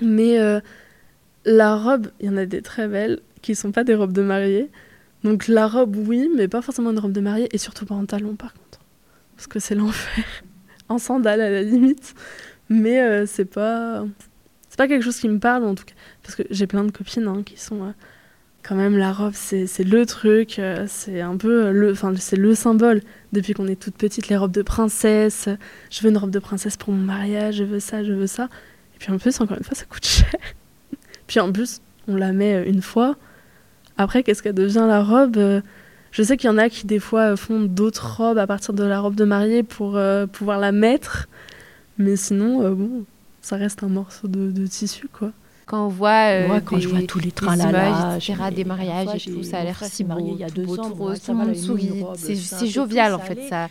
Mais 0.02 0.40
euh, 0.40 0.60
la 1.48 1.76
robe, 1.76 2.08
il 2.20 2.28
y 2.28 2.30
en 2.30 2.38
a 2.38 2.46
des 2.46 2.62
très 2.62 2.88
belles 2.88 3.22
qui 3.42 3.56
sont 3.56 3.72
pas 3.72 3.84
des 3.84 3.96
robes 3.96 4.14
de 4.14 4.22
mariée. 4.22 4.70
Donc 5.24 5.48
la 5.48 5.68
robe, 5.68 5.96
oui, 5.96 6.30
mais 6.36 6.48
pas 6.48 6.62
forcément 6.62 6.92
une 6.92 7.00
robe 7.00 7.14
de 7.14 7.22
mariée 7.22 7.48
et 7.52 7.58
surtout 7.58 7.86
pas 7.86 7.96
en 7.96 8.06
talon 8.06 8.36
par 8.36 8.54
contre. 8.54 8.80
Parce 9.36 9.48
que 9.48 9.60
c'est 9.60 9.74
l'enfer. 9.74 10.26
en 10.90 10.98
sandales 10.98 11.42
à 11.42 11.50
la 11.50 11.64
limite. 11.64 12.14
Mais 12.70 13.02
euh, 13.02 13.26
c'est 13.26 13.46
pas. 13.46 14.06
C'est 14.70 14.78
pas 14.78 14.88
quelque 14.88 15.04
chose 15.04 15.18
qui 15.18 15.30
me 15.30 15.40
parle 15.40 15.64
en 15.64 15.74
tout 15.74 15.86
cas. 15.86 15.94
Parce 16.22 16.36
que 16.36 16.44
j'ai 16.50 16.68
plein 16.68 16.84
de 16.84 16.92
copines 16.92 17.28
hein, 17.28 17.44
qui 17.46 17.60
sont. 17.60 17.84
Euh, 17.84 17.92
quand 18.64 18.76
même, 18.76 18.98
la 18.98 19.14
robe, 19.14 19.34
c'est 19.34 19.66
le 19.86 20.06
truc. 20.06 20.60
Euh, 20.60 20.86
c'est 20.90 21.22
un 21.22 21.38
peu 21.38 21.72
le. 21.72 21.94
Enfin, 21.94 22.14
c'est 22.18 22.36
le 22.36 22.54
symbole. 22.54 23.02
Depuis 23.32 23.54
qu'on 23.54 23.68
est 23.68 23.82
toute 23.82 23.96
petite, 23.96 24.28
les 24.28 24.36
robes 24.36 24.52
de 24.52 24.62
princesse. 24.62 25.48
Je 25.90 26.02
veux 26.02 26.10
une 26.10 26.18
robe 26.18 26.32
de 26.32 26.40
princesse 26.40 26.76
pour 26.76 26.94
mon 26.94 27.04
mariage, 27.04 27.56
je 27.56 27.64
veux 27.64 27.80
ça, 27.80 28.04
je 28.04 28.12
veux 28.12 28.28
ça. 28.28 28.50
Et 28.96 29.00
puis 29.00 29.12
en 29.14 29.18
plus, 29.18 29.40
encore 29.40 29.58
une 29.58 29.64
fois, 29.64 29.76
ça 29.76 29.86
coûte 29.86 30.06
cher. 30.06 30.36
Puis 31.28 31.40
en 31.40 31.52
plus, 31.52 31.82
on 32.08 32.16
la 32.16 32.32
met 32.32 32.56
euh, 32.56 32.70
une 32.70 32.82
fois. 32.82 33.16
Après, 33.98 34.24
qu'est-ce 34.24 34.42
qu'elle 34.42 34.56
devient 34.56 34.86
la 34.88 35.04
robe 35.04 35.38
euh, 35.38 35.62
Je 36.12 36.24
sais 36.24 36.38
qu'il 36.38 36.50
y 36.50 36.54
en 36.54 36.58
a 36.58 36.70
qui 36.70 36.88
des 36.88 37.00
fois 37.00 37.36
font 37.36 37.62
d'autres 37.62 38.18
robes 38.18 38.38
à 38.38 38.48
partir 38.48 38.74
de 38.74 38.84
la 38.84 39.00
robe 39.00 39.16
de 39.16 39.26
mariée 39.26 39.64
pour 39.64 39.98
euh, 39.98 40.26
pouvoir 40.26 40.60
la 40.60 40.72
mettre. 40.72 41.28
Mais 41.98 42.16
sinon, 42.16 42.72
bon, 42.72 43.06
ça 43.42 43.56
reste 43.56 43.84
un 43.84 43.88
morceau 43.88 44.28
de, 44.28 44.68
tissu, 44.68 45.08
quoi. 45.12 45.32
Quand 45.66 45.86
on 45.86 45.90
voit, 45.90 46.48
Moi, 46.48 46.62
quand 46.62 46.80
je 46.80 46.88
vois 46.88 47.02
tous 47.02 47.20
les 47.20 47.32
trains 47.32 47.58
là, 47.58 48.20
des 48.52 48.64
mariages 48.64 49.28
et 49.28 49.32
tout, 49.32 49.44
ça 49.44 49.58
a 49.58 49.64
l'air 49.64 49.84
si 49.84 50.04
beau, 50.04 50.16
il 50.20 50.38
y 50.38 50.44
a 50.44 50.50
deux 50.50 50.66
ans, 50.80 50.92
tout 50.92 51.32
le 51.32 51.34
monde 51.34 51.56
sourit, 51.56 52.06
c'est 52.16 52.68
jovial 52.68 53.14
en 53.14 53.20
fait, 53.20 53.50
ça, 53.50 53.68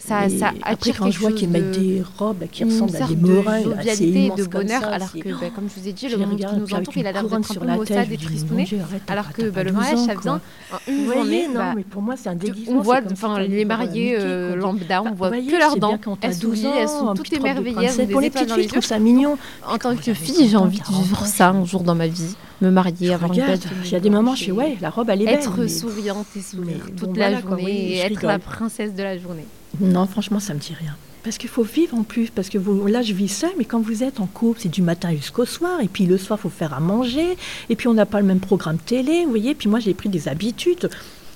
ça, 0.00 0.28
ça 0.30 0.52
après, 0.62 0.92
quand 0.92 1.10
je 1.10 1.18
vois 1.18 1.32
qu'ils 1.32 1.50
mettent 1.50 1.78
des 1.78 2.02
robes 2.18 2.44
qui 2.50 2.64
ressemblent 2.64 2.96
à 2.96 3.06
des 3.06 3.16
meringues, 3.16 3.64
de 3.64 3.70
jovialité, 3.70 4.32
de 4.34 4.44
bonheur, 4.44 4.84
alors 4.84 5.12
que, 5.12 5.28
bah, 5.40 5.46
comme 5.54 5.68
je 5.68 5.80
vous 5.80 5.88
ai 5.88 5.92
dit, 5.92 6.08
le 6.08 6.16
monde 6.16 6.38
qui 6.38 6.56
nous 6.56 6.74
entoure, 6.74 6.96
il 6.96 7.06
a 7.06 7.12
l'air 7.12 7.22
d'être 7.22 7.34
un 7.34 7.54
peu 7.54 7.66
maussade 7.66 8.10
et 8.10 8.16
tristouné, 8.16 8.68
alors 9.08 9.32
que 9.32 9.50
bah, 9.50 9.62
le 9.62 9.72
mariage, 9.72 9.98
ça 9.98 10.14
vient 10.14 10.40
une 10.88 11.12
journée. 11.12 11.48
Non, 11.48 11.54
bah, 11.54 11.72
mais 11.76 11.84
pour 11.84 12.02
moi, 12.02 12.14
c'est 12.16 12.30
un 12.30 12.34
déguisement. 12.34 12.78
On 12.78 12.80
voit, 12.80 13.00
enfin, 13.12 13.40
les 13.40 13.64
mariés 13.64 14.16
euh, 14.18 14.56
lambda, 14.56 15.02
on 15.02 15.12
voit 15.12 15.30
que 15.30 15.58
leurs 15.58 15.76
dents. 15.76 15.98
Elles 16.22 16.34
sourient, 16.34 16.66
elles 16.78 16.88
sont 16.88 17.14
toutes 17.14 17.32
émerveillées, 17.32 17.88
elles 17.98 18.00
ont 18.16 18.20
des 18.20 18.26
étoiles 18.26 18.46
dans 18.46 18.56
les 18.56 18.68
yeux. 18.68 18.80
ça 18.80 18.98
mignon. 18.98 19.36
En 19.66 19.76
tant 19.76 19.94
que 19.94 20.14
fille, 20.14 20.48
j'ai 20.48 20.56
envie 20.56 20.80
de 20.80 21.02
vivre 21.02 21.26
ça 21.26 21.50
un 21.50 21.64
jour 21.64 21.82
dans 21.82 21.94
ma 21.94 22.06
vie 22.06 22.36
me 22.60 22.70
marier, 22.70 23.14
avoir 23.14 23.32
une 23.32 23.44
belle 23.44 23.58
Il 23.84 23.90
y 23.90 23.94
a 23.94 24.00
des 24.00 24.10
moments, 24.10 24.34
je 24.34 24.44
fais 24.44 24.52
ouais, 24.52 24.76
la 24.80 24.90
robe 24.90 25.10
elle 25.10 25.22
est 25.22 25.26
belle. 25.26 25.34
Être 25.34 25.66
souriante 25.66 26.26
et 26.36 26.42
sourire 26.42 26.86
toute 26.96 27.16
la 27.16 27.40
journée 27.40 27.92
et 27.92 27.98
être 27.98 28.22
la 28.22 28.38
princesse 28.38 28.94
de 28.94 29.02
la 29.02 29.18
journée. 29.18 29.46
Non, 29.80 30.06
franchement, 30.06 30.40
ça 30.40 30.54
me 30.54 30.58
dit 30.58 30.74
rien. 30.78 30.96
Parce 31.22 31.36
qu'il 31.36 31.50
faut 31.50 31.62
vivre 31.62 31.96
en 31.96 32.02
plus, 32.02 32.30
parce 32.30 32.48
que 32.48 32.56
vous, 32.56 32.86
là 32.86 33.02
je 33.02 33.12
vis 33.12 33.28
seule, 33.28 33.50
mais 33.58 33.64
quand 33.64 33.80
vous 33.80 34.02
êtes 34.02 34.20
en 34.20 34.26
couple, 34.26 34.60
c'est 34.62 34.70
du 34.70 34.80
matin 34.80 35.10
jusqu'au 35.12 35.44
soir, 35.44 35.80
et 35.80 35.88
puis 35.88 36.06
le 36.06 36.16
soir, 36.16 36.38
il 36.38 36.42
faut 36.42 36.48
faire 36.48 36.72
à 36.72 36.80
manger, 36.80 37.36
et 37.68 37.76
puis 37.76 37.88
on 37.88 37.94
n'a 37.94 38.06
pas 38.06 38.20
le 38.20 38.26
même 38.26 38.40
programme 38.40 38.78
télé, 38.78 39.24
vous 39.24 39.30
voyez, 39.30 39.54
puis 39.54 39.68
moi 39.68 39.80
j'ai 39.80 39.92
pris 39.92 40.08
des 40.08 40.28
habitudes. 40.28 40.88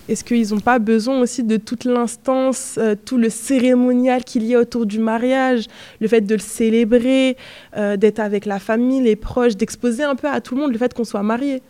Est-ce 0.08 0.22
qu'ils 0.22 0.50
n'ont 0.50 0.60
pas 0.60 0.78
besoin 0.78 1.18
aussi 1.20 1.42
de 1.42 1.56
toute 1.56 1.84
l'instance, 1.84 2.76
euh, 2.76 2.94
tout 2.94 3.16
le 3.16 3.30
cérémonial 3.30 4.22
qu'il 4.24 4.44
y 4.44 4.54
a 4.54 4.60
autour 4.60 4.84
du 4.84 4.98
mariage, 4.98 5.66
le 6.00 6.08
fait 6.08 6.20
de 6.20 6.34
le 6.34 6.40
célébrer, 6.40 7.38
euh, 7.76 7.96
d'être 7.96 8.20
avec 8.20 8.44
la 8.44 8.58
famille, 8.58 9.02
les 9.02 9.16
proches, 9.16 9.56
d'exposer 9.56 10.02
un 10.02 10.14
peu 10.14 10.28
à 10.28 10.40
tout 10.42 10.54
le 10.54 10.60
monde 10.62 10.72
le 10.72 10.78
fait 10.78 10.92
qu'on 10.92 11.04
soit 11.04 11.22
marié 11.22 11.62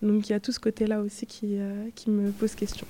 Donc 0.00 0.28
il 0.28 0.32
y 0.32 0.34
a 0.34 0.40
tout 0.40 0.52
ce 0.52 0.60
côté-là 0.60 1.00
aussi 1.00 1.26
qui, 1.26 1.58
euh, 1.58 1.86
qui 1.94 2.10
me 2.10 2.30
pose 2.30 2.54
question. 2.54 2.86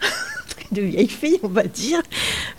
de 0.72 0.82
vieille 0.82 1.08
fille, 1.08 1.38
on 1.42 1.48
va 1.48 1.64
dire. 1.64 2.02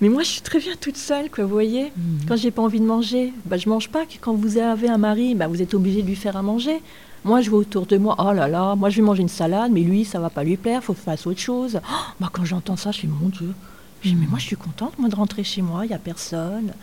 Mais 0.02 0.10
moi, 0.10 0.24
je 0.24 0.30
suis 0.30 0.42
très 0.42 0.60
bien 0.60 0.74
toute 0.80 0.98
seule, 0.98 1.30
quoi, 1.30 1.46
vous 1.46 1.52
voyez. 1.52 1.92
Mhm. 1.96 2.26
Quand 2.28 2.36
j'ai 2.36 2.52
pas 2.52 2.62
envie 2.62 2.80
de 2.80 2.86
manger, 2.86 3.34
bah, 3.46 3.58
je 3.58 3.70
mange 3.70 3.90
pas. 3.90 4.04
Quand 4.22 4.34
vous 4.34 4.58
avez 4.58 4.90
un 4.90 4.98
mari, 4.98 5.36
bah, 5.36 5.48
vous 5.48 5.62
êtes 5.62 5.74
obligé 5.74 6.02
de 6.02 6.08
lui 6.08 6.16
faire 6.16 6.38
à 6.38 6.42
manger. 6.42 6.82
Moi, 7.26 7.42
je 7.42 7.50
vois 7.50 7.60
autour 7.60 7.86
de 7.86 7.98
moi, 7.98 8.16
oh 8.20 8.34
là 8.34 8.50
là, 8.50 8.76
moi 8.76 8.90
je 8.90 8.98
vais 8.98 9.02
manger 9.02 9.22
une 9.22 9.30
salade, 9.30 9.72
mais 9.72 9.80
lui, 9.80 10.04
ça 10.04 10.20
va 10.20 10.30
pas 10.30 10.44
lui 10.44 10.58
plaire, 10.58 10.84
faut 10.84 10.92
que 10.92 11.00
je 11.00 11.06
fasse 11.06 11.26
autre 11.26 11.40
chose. 11.40 11.80
Oh, 11.82 11.96
moi, 12.20 12.30
quand 12.34 12.44
j'entends 12.44 12.76
ça, 12.76 12.92
je 12.92 12.98
suis 12.98 13.08
mon 13.08 13.30
Dieu. 13.30 13.54
Je 14.02 14.10
dis, 14.10 14.16
mais 14.16 14.28
moi, 14.28 14.40
je 14.40 14.44
suis 14.44 14.58
contente, 14.58 15.00
moi, 15.00 15.08
de 15.08 15.16
rentrer 15.16 15.46
chez 15.46 15.62
moi, 15.62 15.86
il 15.86 15.92
y 15.92 15.94
a 15.94 16.00
personne. 16.00 16.74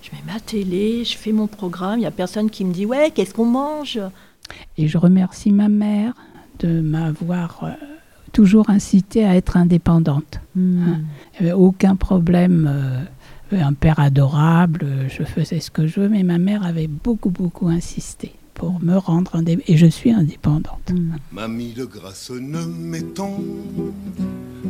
Je 0.00 0.10
mets 0.12 0.32
ma 0.32 0.40
télé, 0.40 1.04
je 1.04 1.18
fais 1.18 1.32
mon 1.32 1.46
programme, 1.46 1.98
il 1.98 2.02
y 2.02 2.06
a 2.06 2.10
personne 2.10 2.48
qui 2.48 2.64
me 2.64 2.72
dit, 2.72 2.86
ouais, 2.86 3.10
qu'est-ce 3.14 3.34
qu'on 3.34 3.44
mange? 3.44 4.00
Et 4.78 4.88
je 4.88 4.96
remercie 4.96 5.52
ma 5.52 5.68
mère 5.68 6.14
de 6.60 6.80
m'avoir 6.80 7.64
euh, 7.64 7.72
toujours 8.40 8.70
incité 8.70 9.26
à 9.26 9.36
être 9.36 9.58
indépendante. 9.58 10.40
Hein. 10.56 11.02
Il 11.38 11.44
n'y 11.44 11.50
avait 11.50 11.52
aucun 11.52 11.94
problème. 11.94 12.66
euh, 12.66 13.04
un 13.52 13.74
père 13.74 13.98
adorable, 13.98 14.80
euh, 14.84 15.08
je 15.10 15.24
faisais 15.24 15.60
ce 15.60 15.70
que 15.70 15.86
je 15.86 16.00
veux, 16.00 16.08
mais 16.08 16.22
ma 16.22 16.38
mère 16.38 16.64
avait 16.64 16.86
beaucoup, 16.86 17.28
beaucoup 17.28 17.68
insisté 17.68 18.32
pour 18.54 18.80
me 18.80 18.96
rendre 18.96 19.34
indépendante. 19.34 19.68
Et 19.68 19.76
je 19.76 19.86
suis 19.86 20.10
indépendante. 20.12 20.92
Mamie 21.32 21.74
de 21.74 21.84
grâce, 21.84 22.30
ne 22.30 22.64
mettons 22.64 23.44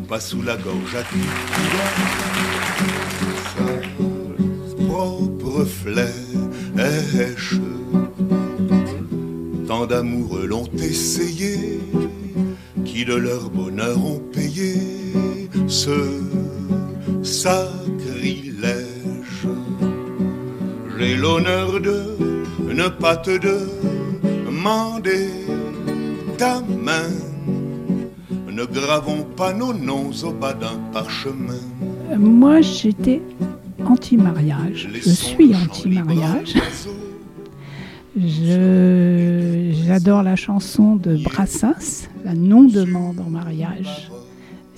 pas 0.08 0.18
sous 0.18 0.42
la 0.42 0.56
gorge 0.56 0.96
à 0.96 1.04
sa 3.54 3.66
propre 4.86 5.64
flèche. 5.64 7.54
Tant 9.68 9.86
d'amoureux 9.86 10.46
l'ont 10.46 10.68
essayé, 10.78 11.78
qui 13.00 13.06
de 13.06 13.14
leur 13.14 13.48
bonheur 13.50 13.98
ont 14.04 14.20
payé 14.32 14.74
ce 15.68 15.90
sacrilège. 17.22 18.76
J'ai 20.98 21.16
l'honneur 21.16 21.80
de 21.80 21.98
ne 22.60 22.88
pas 22.88 23.16
te 23.16 23.38
demander 24.44 25.28
ta 26.36 26.60
main. 26.86 27.10
Ne 28.50 28.64
gravons 28.66 29.24
pas 29.36 29.52
nos 29.54 29.72
noms 29.72 30.10
au 30.22 30.32
bas 30.32 30.52
d'un 30.52 30.78
parchemin. 30.92 31.64
Moi, 32.18 32.60
j'étais 32.60 33.22
anti-mariage. 33.86 34.88
Je 34.92 35.10
suis 35.10 35.54
anti-mariage. 35.54 36.54
Je- 38.20 39.72
J'adore 39.86 40.22
la 40.22 40.36
chanson 40.36 40.96
de 40.96 41.16
Brassens, 41.16 42.08
la 42.24 42.34
non-demande 42.34 43.20
en 43.20 43.30
mariage. 43.30 44.10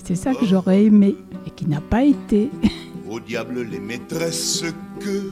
C'est 0.03 0.15
ça 0.15 0.33
que 0.33 0.45
j'aurais 0.45 0.83
aimé 0.85 1.15
et 1.45 1.49
qui 1.51 1.67
n'a 1.67 1.81
pas 1.81 2.03
été. 2.03 2.49
Au 3.09 3.19
diable 3.19 3.61
les 3.69 3.79
maîtresses 3.79 4.63
que 4.99 5.31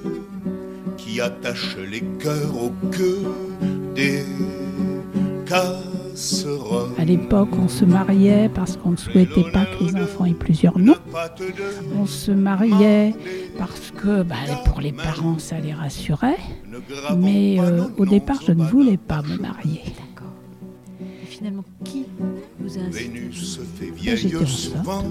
qui 0.97 1.19
attachent 1.19 1.77
les 1.89 2.01
cœurs 2.19 2.55
au 2.61 2.71
queue 2.91 3.23
des 3.95 4.23
casseroles. 5.45 6.91
À 6.99 7.05
l'époque, 7.05 7.49
on 7.57 7.67
se 7.67 7.85
mariait 7.85 8.49
parce 8.53 8.77
qu'on 8.77 8.91
ne 8.91 8.97
souhaitait 8.97 9.49
pas 9.51 9.65
que 9.65 9.83
les 9.85 9.95
enfants 10.01 10.25
aient 10.25 10.33
plusieurs 10.33 10.77
noms. 10.77 10.95
On 11.99 12.05
se 12.05 12.31
mariait 12.31 13.15
parce 13.57 13.91
que 13.91 14.21
bah, 14.23 14.35
pour 14.65 14.79
les 14.81 14.91
parents, 14.91 15.39
ça 15.39 15.59
les 15.59 15.73
rassurait. 15.73 16.37
Mais 17.17 17.57
euh, 17.59 17.85
au 17.97 18.05
départ, 18.05 18.41
je 18.45 18.51
ne 18.51 18.63
voulais 18.63 18.97
pas 18.97 19.21
me 19.21 19.37
marier. 19.37 19.81
Et 21.01 21.25
finalement, 21.25 21.63
qui 21.83 22.05
vous 22.59 22.77
a 22.77 22.81
Vénus 22.89 23.55
se 23.55 23.61
fait 23.61 23.91
j'étais 23.95 24.25
vieille 24.25 24.35
enceinte. 24.35 24.47
souvent, 24.47 25.03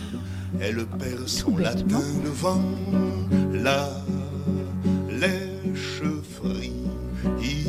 elle 0.60 0.84
perd 0.98 1.26
son 1.26 1.56
latin 1.56 2.00
devant 2.24 2.60
la 3.52 3.88
lèche-frie. 5.10 6.72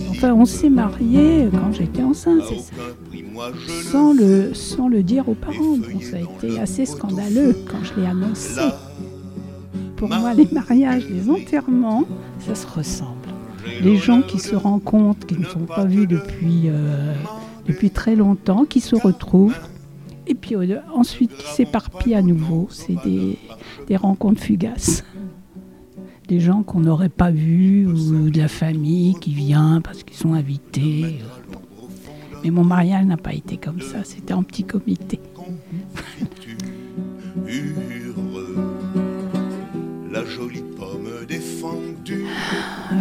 Enfin, 0.10 0.34
on 0.34 0.46
s'est 0.46 0.70
mariés 0.70 1.50
quand 1.52 1.72
j'étais 1.74 2.02
enceinte, 2.02 2.42
c'est 2.48 2.60
ça. 2.60 2.82
Sans 3.92 4.14
le, 4.14 4.54
sans 4.54 4.88
le 4.88 5.04
dire 5.04 5.28
aux 5.28 5.36
parents. 5.36 5.78
Bon, 5.78 6.00
ça 6.02 6.18
a 6.18 6.46
été 6.46 6.60
assez 6.60 6.86
scandaleux 6.86 7.56
quand 7.70 7.84
je 7.84 8.00
l'ai 8.00 8.08
annoncé. 8.08 8.62
Pour 9.98 10.10
moi, 10.10 10.34
les 10.34 10.48
mariages, 10.52 11.08
les 11.10 11.30
enterrements, 11.30 12.04
ça 12.46 12.56
se 12.56 12.68
ressemble. 12.68 13.23
Les 13.82 13.98
gens 13.98 14.22
qui 14.22 14.40
se 14.40 14.56
rencontrent, 14.56 15.26
qui 15.26 15.38
ne 15.38 15.46
sont 15.46 15.66
pas 15.66 15.86
vus 15.86 16.08
depuis, 16.08 16.64
euh, 16.66 17.14
très 17.94 18.16
longtemps, 18.16 18.66
qui 18.66 18.80
se 18.80 18.96
retrouvent, 18.96 19.58
et 20.28 20.36
puis 20.36 20.56
euh, 20.56 20.80
ensuite 20.94 21.36
qui 21.36 21.48
s'éparpillent 21.48 22.16
à 22.16 22.22
nouveau. 22.22 22.68
C'est 22.72 22.96
des, 23.06 23.38
rencontres 23.98 24.42
fugaces. 24.42 25.04
Des 26.28 26.40
gens 26.40 26.64
qu'on 26.64 26.80
n'aurait 26.80 27.10
pas 27.10 27.32
vus, 27.32 27.86
ou 27.88 28.30
de 28.30 28.38
la 28.38 28.48
famille 28.48 29.16
qui 29.16 29.34
vient 29.34 29.82
parce 29.82 30.04
qu'ils 30.04 30.18
sont 30.18 30.34
invités. 30.34 31.20
Mais 32.44 32.50
mon 32.50 32.64
mariage 32.64 33.06
n'a 33.06 33.18
pas 33.18 33.34
été 33.34 33.58
comme 33.58 33.82
ça, 33.82 34.04
c'était 34.04 34.34
en 34.34 34.44
petit 34.44 34.64
comité. 34.64 35.20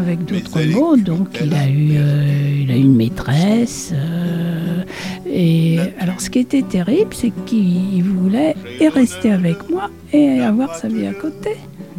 avec 0.02 0.24
d'autres 0.24 0.62
mots. 0.74 0.96
Donc 0.96 1.28
il 1.44 1.52
a 1.54 1.68
eu, 1.68 1.92
euh, 1.96 2.62
il 2.62 2.70
a 2.70 2.76
eu 2.76 2.80
une 2.80 2.96
maîtresse. 2.96 3.92
euh, 3.94 4.84
et 5.26 5.78
alors 5.98 6.20
ce 6.20 6.28
qui 6.28 6.40
était 6.40 6.62
terrible, 6.76 7.14
c'est 7.14 7.32
qu'il 7.46 8.04
voulait 8.04 8.54
et 8.80 8.88
rester 8.88 9.30
avec 9.32 9.58
moi 9.70 9.90
et 10.12 10.40
avoir 10.40 10.74
sa 10.74 10.88
vie 10.88 11.06
à 11.06 11.14
côté. 11.14 11.52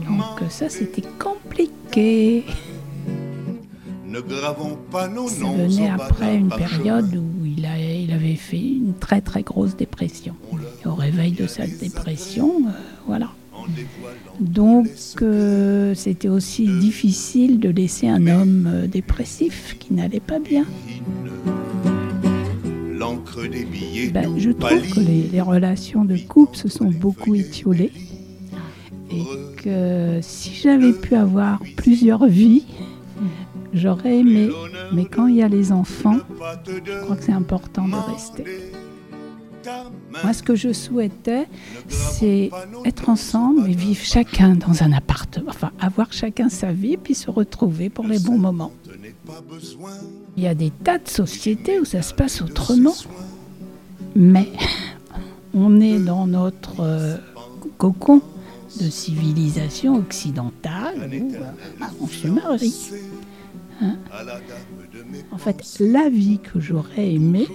Donc 0.07 0.37
ça 0.49 0.69
c'était 0.69 1.07
compliqué. 1.17 2.43
Ne 4.05 4.21
gravons 4.21 4.77
pas 4.91 5.07
nos 5.07 5.27
Ça 5.27 5.45
venait 5.45 5.89
après 5.89 6.35
une 6.35 6.49
période 6.49 7.15
où 7.15 7.45
il, 7.45 7.65
a, 7.65 7.79
il 7.79 8.11
avait 8.11 8.35
fait 8.35 8.59
une 8.59 8.93
très 8.99 9.21
très 9.21 9.41
grosse 9.41 9.75
dépression. 9.75 10.35
Et 10.83 10.87
au 10.87 10.93
réveil 10.93 11.31
de 11.31 11.47
sa 11.47 11.65
dépression, 11.65 12.49
euh, 12.67 12.71
voilà. 13.07 13.29
Donc 14.39 14.87
euh, 15.21 15.93
c'était 15.95 16.29
aussi 16.29 16.67
difficile 16.67 17.59
de 17.59 17.69
laisser 17.69 18.07
un 18.07 18.27
homme 18.27 18.69
euh, 18.71 18.87
dépressif 18.87 19.77
qui 19.79 19.93
n'allait 19.93 20.19
pas 20.19 20.39
bien. 20.39 20.65
Ben, 24.13 24.37
je 24.37 24.51
trouve 24.51 24.89
que 24.93 24.99
les, 24.99 25.23
les 25.23 25.41
relations 25.41 26.05
de 26.05 26.17
couple 26.17 26.55
se 26.57 26.69
sont 26.69 26.89
beaucoup 26.89 27.35
étiolées 27.35 27.91
et 29.11 29.61
que 29.61 30.19
si 30.21 30.53
j'avais 30.53 30.93
pu 30.93 31.15
avoir 31.15 31.59
plusieurs 31.75 32.25
vies, 32.27 32.65
j'aurais 33.73 34.19
aimé. 34.19 34.49
Mais 34.93 35.05
quand 35.05 35.27
il 35.27 35.35
y 35.35 35.43
a 35.43 35.47
les 35.47 35.71
enfants, 35.71 36.17
je 36.65 36.99
crois 37.03 37.15
que 37.15 37.23
c'est 37.23 37.31
important 37.31 37.87
de 37.87 37.95
rester. 38.11 38.43
Moi, 40.23 40.33
ce 40.33 40.43
que 40.43 40.55
je 40.55 40.73
souhaitais, 40.73 41.47
c'est 41.89 42.49
être 42.85 43.09
ensemble 43.09 43.69
et 43.69 43.73
vivre 43.73 44.03
chacun 44.03 44.55
dans 44.55 44.83
un 44.83 44.91
appartement. 44.93 45.49
Enfin, 45.49 45.71
avoir 45.79 46.11
chacun 46.13 46.49
sa 46.49 46.71
vie, 46.71 46.97
puis 46.97 47.15
se 47.15 47.29
retrouver 47.29 47.89
pour 47.89 48.05
les 48.05 48.19
bons 48.19 48.37
moments. 48.37 48.71
Il 50.37 50.43
y 50.43 50.47
a 50.47 50.55
des 50.55 50.71
tas 50.71 50.97
de 50.97 51.07
sociétés 51.07 51.79
où 51.79 51.85
ça 51.85 52.01
se 52.01 52.13
passe 52.13 52.41
autrement. 52.41 52.95
Mais 54.15 54.49
on 55.53 55.79
est 55.81 55.99
dans 55.99 56.27
notre 56.27 56.81
euh, 56.81 57.17
cocon 57.77 58.21
de 58.79 58.89
civilisation 58.89 59.95
occidentale 59.95 61.09
où 61.11 61.33
euh, 61.33 61.85
on 62.01 62.07
se 62.07 62.27
marie. 62.27 62.91
Hein 63.81 63.97
en 65.31 65.37
fait, 65.37 65.77
la 65.79 66.09
vie 66.09 66.39
que 66.39 66.59
j'aurais 66.59 67.13
aimée, 67.13 67.47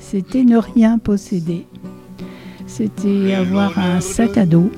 c'était 0.00 0.42
ne 0.42 0.56
rien 0.56 0.98
posséder. 0.98 1.66
C'était 2.66 3.34
avoir 3.34 3.78
un 3.78 4.00
sac 4.00 4.36
à 4.36 4.46
dos 4.46 4.70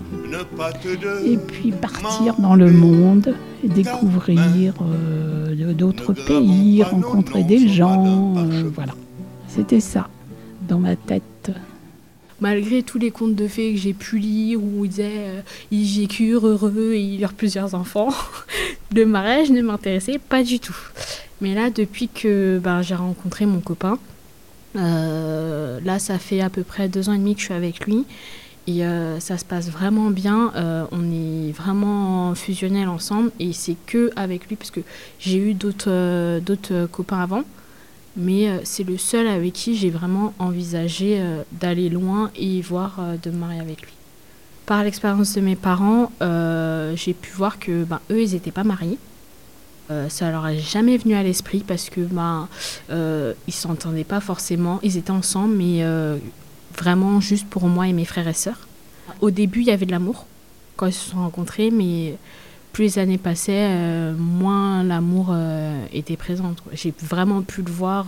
et 1.24 1.36
puis 1.36 1.72
partir 1.72 2.34
dans 2.38 2.54
le 2.54 2.70
monde 2.70 3.34
et 3.64 3.68
découvrir 3.68 4.74
euh, 4.82 5.72
d'autres 5.74 6.12
pays, 6.12 6.82
rencontrer 6.82 7.44
des 7.44 7.68
gens. 7.68 8.34
euh, 8.36 8.70
voilà, 8.74 8.94
c'était 9.48 9.80
ça 9.80 10.08
dans 10.68 10.78
ma 10.78 10.96
tête. 10.96 11.52
Malgré 12.40 12.82
tous 12.82 12.98
les 12.98 13.10
contes 13.12 13.36
de 13.36 13.46
fées 13.46 13.72
que 13.72 13.78
j'ai 13.78 13.92
pu 13.92 14.18
lire 14.18 14.58
où 14.60 14.84
ils 14.84 14.88
disaient 14.88 15.10
euh, 15.18 15.40
ils 15.70 16.00
vécurent 16.00 16.46
heureux 16.46 16.92
et 16.94 17.00
ils 17.00 17.20
eurent 17.20 17.34
plusieurs 17.34 17.74
enfants, 17.74 18.08
le 18.94 19.06
mariage 19.06 19.50
ne 19.50 19.62
m'intéressait 19.62 20.18
pas 20.18 20.42
du 20.42 20.58
tout. 20.58 20.76
Mais 21.40 21.54
là, 21.54 21.70
depuis 21.70 22.08
que 22.08 22.58
ben, 22.62 22.82
j'ai 22.82 22.94
rencontré 22.94 23.46
mon 23.46 23.60
copain, 23.60 23.98
euh, 24.76 25.80
là, 25.84 25.98
ça 25.98 26.18
fait 26.18 26.40
à 26.40 26.50
peu 26.50 26.62
près 26.62 26.88
deux 26.88 27.08
ans 27.08 27.12
et 27.12 27.18
demi 27.18 27.34
que 27.34 27.40
je 27.40 27.46
suis 27.46 27.54
avec 27.54 27.86
lui. 27.86 28.04
Et 28.68 28.84
euh, 28.84 29.18
ça 29.18 29.38
se 29.38 29.44
passe 29.44 29.68
vraiment 29.68 30.10
bien. 30.10 30.52
Euh, 30.54 30.84
on 30.92 31.10
est 31.10 31.52
vraiment 31.52 32.34
fusionnels 32.34 32.88
ensemble. 32.88 33.30
Et 33.40 33.52
c'est 33.52 33.76
que 33.86 34.10
avec 34.16 34.48
lui, 34.48 34.56
parce 34.56 34.70
que 34.70 34.80
j'ai 35.18 35.38
eu 35.38 35.54
d'autres 35.54 36.86
copains 36.90 37.20
avant. 37.20 37.44
Mais 38.14 38.60
c'est 38.64 38.84
le 38.84 38.98
seul 38.98 39.26
avec 39.26 39.54
qui 39.54 39.74
j'ai 39.74 39.88
vraiment 39.88 40.34
envisagé 40.38 41.18
d'aller 41.50 41.88
loin 41.88 42.30
et 42.36 42.60
voir 42.60 43.00
de 43.22 43.30
me 43.30 43.36
marier 43.36 43.60
avec 43.60 43.80
lui. 43.80 43.92
par 44.66 44.84
l'expérience 44.84 45.32
de 45.34 45.40
mes 45.40 45.56
parents, 45.56 46.12
j'ai 46.94 47.14
pu 47.14 47.30
voir 47.32 47.58
que 47.58 47.84
ben, 47.84 48.00
eux, 48.10 48.20
ils 48.22 48.32
n'étaient 48.32 48.50
pas 48.50 48.64
mariés. 48.64 48.98
Euh, 49.92 50.08
ça 50.08 50.30
leur 50.30 50.46
est 50.48 50.58
jamais 50.58 50.96
venu 50.96 51.14
à 51.14 51.22
l'esprit 51.22 51.60
parce 51.66 51.90
que 51.90 52.00
euh, 52.90 53.34
ils 53.46 53.52
s'entendaient 53.52 54.04
pas 54.04 54.20
forcément. 54.20 54.80
Ils 54.82 54.96
étaient 54.96 55.10
ensemble, 55.10 55.54
mais 55.56 55.84
vraiment 56.76 57.20
juste 57.20 57.46
pour 57.48 57.68
moi 57.68 57.86
et 57.86 57.92
mes 57.92 58.04
frères 58.04 58.28
et 58.28 58.32
sœurs. 58.32 58.68
Au 59.20 59.30
début, 59.30 59.60
il 59.60 59.66
y 59.66 59.70
avait 59.70 59.86
de 59.86 59.90
l'amour 59.90 60.26
quand 60.76 60.86
ils 60.86 60.92
se 60.92 61.10
sont 61.10 61.18
rencontrés, 61.18 61.70
mais 61.70 62.16
plus 62.72 62.84
les 62.84 62.98
années 62.98 63.18
passaient, 63.18 64.12
moins 64.16 64.82
l'amour 64.82 65.36
était 65.92 66.16
présent. 66.16 66.54
J'ai 66.72 66.94
vraiment 67.02 67.42
pu 67.42 67.62
le 67.62 67.70
voir 67.70 68.06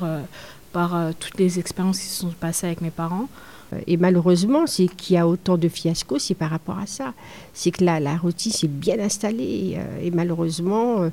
par 0.73 0.97
toutes 1.21 1.39
les 1.39 1.59
expériences 1.59 1.99
qui 1.99 2.07
se 2.07 2.21
sont 2.23 2.31
passées 2.41 2.67
avec 2.67 2.81
mes 2.81 2.91
parents. 2.91 3.29
Euh, 3.73 3.81
et 3.87 3.97
malheureusement, 3.97 4.67
c'est 4.67 4.87
qu'il 4.87 5.17
y 5.17 5.19
a 5.19 5.27
autant 5.27 5.57
de 5.57 5.69
fiascos, 5.69 6.19
c'est 6.19 6.35
par 6.35 6.51
rapport 6.51 6.79
à 6.79 6.87
ça. 6.87 7.15
C'est 7.53 7.71
que 7.71 7.85
la, 7.85 8.01
la 8.01 8.17
routine 8.17 8.53
s'est 8.53 8.69
bien 8.69 8.99
installée. 8.99 9.77
Euh, 9.77 10.05
et, 10.05 10.11
malheureusement, 10.11 11.03
euh, 11.03 11.11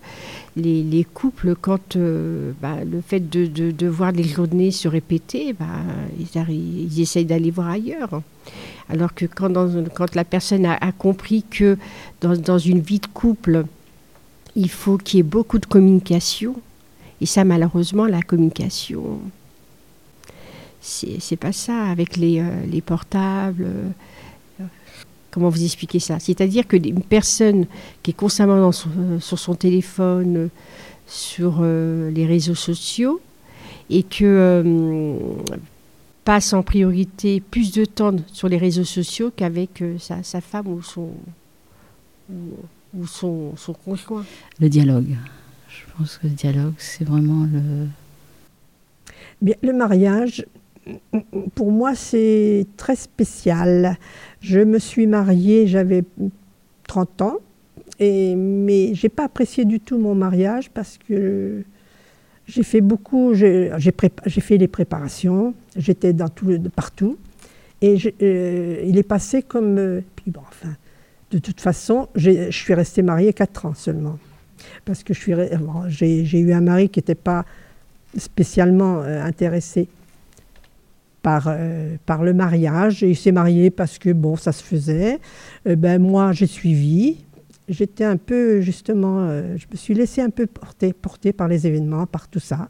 les, 0.56 0.84
les, 0.84 1.04
couples, 1.04 1.56
quand 1.60 1.98
bah, 2.62 2.84
le 2.84 3.02
fait 3.02 3.20
de, 3.20 3.88
voir 3.88 4.12
les 4.12 4.24
journées 4.24 4.72
se 4.72 4.88
répéter, 4.88 5.54
bah, 5.54 5.66
ils, 6.20 6.90
ils, 6.90 7.02
essayent 7.02 7.26
d'aller 7.26 7.52
voir 7.52 7.70
ailleurs. 7.70 8.22
Alors 8.90 9.14
que 9.14 9.26
quand, 9.26 10.16
la 10.16 10.24
personne 10.26 10.66
a, 10.66 10.92
compris 10.92 11.44
que 11.50 11.78
dans, 12.22 12.58
une 12.58 12.82
vie 12.82 13.00
de 13.00 13.08
couple, 13.08 13.64
il 14.56 14.70
faut 14.70 14.98
qu'il 14.98 15.18
y 15.18 15.20
ait 15.22 15.24
beaucoup 15.24 15.60
de 15.60 15.66
communication, 15.66 16.56
et 17.22 17.26
ça, 17.26 17.46
malheureusement, 17.46 18.06
la 18.06 18.22
communication, 18.22 19.20
c'est 20.82 21.38
pas 21.38 21.52
ça 21.52 21.86
avec 21.86 22.18
les, 22.18 22.40
euh, 22.40 22.66
les 22.66 22.82
portables. 22.82 23.66
Euh, 23.66 24.64
comment 25.30 25.50
vous 25.50 25.64
expliquer 25.64 26.00
ça? 26.00 26.20
C'est-à-dire 26.20 26.68
que 26.68 26.76
une 26.76 27.04
personne 27.04 27.66
qui 28.02 28.12
est 28.12 28.16
constamment 28.16 28.60
dans 28.60 28.72
son, 28.72 28.90
sur 29.20 29.38
son 29.38 29.56
téléphone, 29.56 30.50
sur 31.06 31.60
euh, 31.62 32.10
les 32.12 32.26
réseaux 32.26 32.56
sociaux, 32.56 33.22
et 33.90 34.04
que 34.04 35.14
passe 36.24 36.54
en 36.54 36.64
priorité 36.64 37.42
plus 37.42 37.72
de 37.72 37.86
temps 37.86 38.16
sur 38.32 38.48
les 38.48 38.58
réseaux 38.58 38.86
sociaux 38.86 39.32
qu'avec 39.36 39.84
sa, 40.00 40.24
sa, 40.24 40.40
femme 40.40 40.68
ou 40.68 40.82
son, 40.82 41.10
ou, 42.30 42.36
ou 42.96 43.06
son, 43.06 43.54
son 43.58 43.74
conjoint. 43.74 44.24
Le 44.60 44.70
dialogue. 44.70 45.18
Je 45.68 45.98
pense 45.98 46.18
que 46.18 46.28
le 46.28 46.34
dialogue, 46.34 46.74
c'est 46.78 47.04
vraiment 47.04 47.46
le... 47.52 47.88
Bien, 49.42 49.56
le 49.62 49.74
mariage, 49.74 50.46
pour 51.56 51.72
moi, 51.72 51.96
c'est 51.96 52.66
très 52.78 52.96
spécial. 52.96 53.98
Je 54.40 54.60
me 54.60 54.80
suis 54.80 55.08
mariée, 55.08 55.68
j'avais 55.68 56.04
30 56.88 57.22
ans, 57.22 57.38
et, 58.00 58.36
mais 58.36 58.94
je 58.96 59.06
n'ai 59.06 59.10
pas 59.10 59.26
apprécié 59.26 59.66
du 59.66 59.80
tout 59.80 59.98
mon 59.98 60.16
mariage 60.16 60.70
parce 60.72 60.98
que 60.98 61.64
j'ai 62.48 62.64
fait 62.64 62.82
beaucoup, 62.82 63.34
j'ai 63.34 63.72
fait 63.80 64.58
les 64.58 64.68
préparations, 64.68 65.54
j'étais 65.76 66.14
partout, 66.76 67.18
et 67.82 67.98
euh, 68.22 68.84
il 68.86 68.98
est 68.98 69.04
passé 69.04 69.42
comme... 69.42 69.78
Euh, 69.78 70.02
enfin, 70.36 70.76
de 71.32 71.38
toute 71.38 71.62
façon, 71.62 72.10
je 72.16 72.52
suis 72.52 72.74
restée 72.74 73.02
mariée 73.02 73.34
4 73.34 73.66
ans 73.68 73.74
seulement. 73.74 74.20
Parce 74.86 75.04
que 75.04 75.14
j'ai 75.14 76.40
eu 76.40 76.54
un 76.54 76.62
mari 76.62 76.90
qui 76.90 77.00
n'était 77.00 77.16
pas 77.16 77.46
spécialement 78.18 79.02
euh, 79.02 79.24
intéressé 79.24 79.88
par, 81.22 81.46
euh, 81.48 81.96
par 82.06 82.24
le 82.24 82.34
mariage. 82.34 83.04
Et 83.04 83.10
il 83.10 83.16
s'est 83.16 83.32
marié 83.32 83.70
parce 83.70 83.98
que, 83.98 84.12
bon, 84.12 84.36
ça 84.36 84.52
se 84.52 84.64
faisait. 84.64 85.20
Euh, 85.68 85.76
ben, 85.76 86.02
moi, 86.02 86.32
j'ai 86.32 86.48
suivi. 86.48 87.18
J'étais 87.70 88.04
un 88.04 88.18
peu, 88.18 88.62
justement, 88.62 89.20
euh, 89.22 89.56
je 89.58 89.66
me 89.72 89.78
suis 89.78 89.94
laissée 89.94 90.22
un 90.22 90.30
peu 90.30 90.46
porter, 90.48 90.94
porter 90.94 91.32
par 91.32 91.48
les 91.48 91.68
événements, 91.68 92.06
par 92.06 92.28
tout 92.28 92.40
ça. 92.40 92.70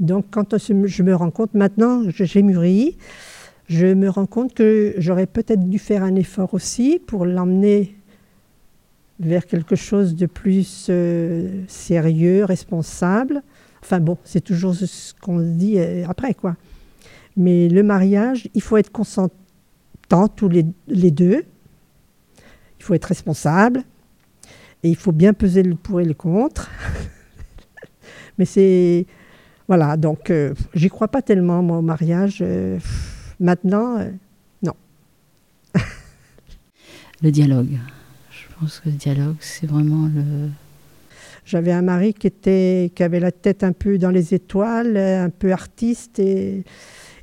Donc, 0.00 0.26
quand 0.30 0.56
je 0.58 1.02
me 1.02 1.14
rends 1.14 1.30
compte, 1.30 1.54
maintenant, 1.54 2.02
j'ai 2.08 2.42
mûri, 2.42 2.96
je 3.68 3.86
me 3.86 4.08
rends 4.08 4.26
compte 4.26 4.54
que 4.54 4.94
j'aurais 4.96 5.26
peut-être 5.26 5.68
dû 5.68 5.78
faire 5.78 6.04
un 6.04 6.14
effort 6.14 6.54
aussi 6.54 7.00
pour 7.04 7.26
l'emmener 7.26 7.96
vers 9.18 9.44
quelque 9.44 9.74
chose 9.74 10.14
de 10.14 10.26
plus 10.26 10.88
sérieux, 11.66 12.44
responsable. 12.44 13.42
Enfin 13.82 13.98
bon, 13.98 14.16
c'est 14.22 14.40
toujours 14.40 14.74
ce 14.74 15.12
qu'on 15.20 15.40
dit 15.40 15.80
après, 16.06 16.34
quoi. 16.34 16.56
Mais 17.38 17.68
le 17.68 17.84
mariage, 17.84 18.48
il 18.52 18.60
faut 18.60 18.76
être 18.76 18.90
consentant 18.90 20.26
tous 20.34 20.48
les, 20.48 20.64
deux. 21.12 21.44
Il 22.78 22.84
faut 22.84 22.94
être 22.94 23.04
responsable. 23.04 23.84
Et 24.82 24.88
il 24.90 24.96
faut 24.96 25.12
bien 25.12 25.32
peser 25.32 25.62
le 25.62 25.76
pour 25.76 26.00
et 26.00 26.04
le 26.04 26.14
contre. 26.14 26.68
Mais 28.38 28.44
c'est. 28.44 29.06
Voilà, 29.68 29.96
donc 29.96 30.30
euh, 30.30 30.54
j'y 30.74 30.88
crois 30.88 31.08
pas 31.08 31.22
tellement, 31.22 31.62
moi, 31.62 31.78
au 31.78 31.82
mariage. 31.82 32.38
Euh, 32.40 32.78
maintenant, 33.38 33.98
euh, 33.98 34.10
non. 34.62 34.74
le 37.22 37.30
dialogue. 37.30 37.78
Je 38.30 38.58
pense 38.58 38.80
que 38.80 38.88
le 38.88 38.96
dialogue, 38.96 39.36
c'est 39.38 39.66
vraiment 39.66 40.08
le. 40.12 40.48
J'avais 41.44 41.72
un 41.72 41.82
mari 41.82 42.14
qui, 42.14 42.26
était, 42.26 42.90
qui 42.94 43.02
avait 43.02 43.20
la 43.20 43.30
tête 43.30 43.62
un 43.62 43.72
peu 43.72 43.96
dans 43.96 44.10
les 44.10 44.34
étoiles, 44.34 44.96
un 44.96 45.30
peu 45.30 45.52
artiste, 45.52 46.18
et 46.18 46.64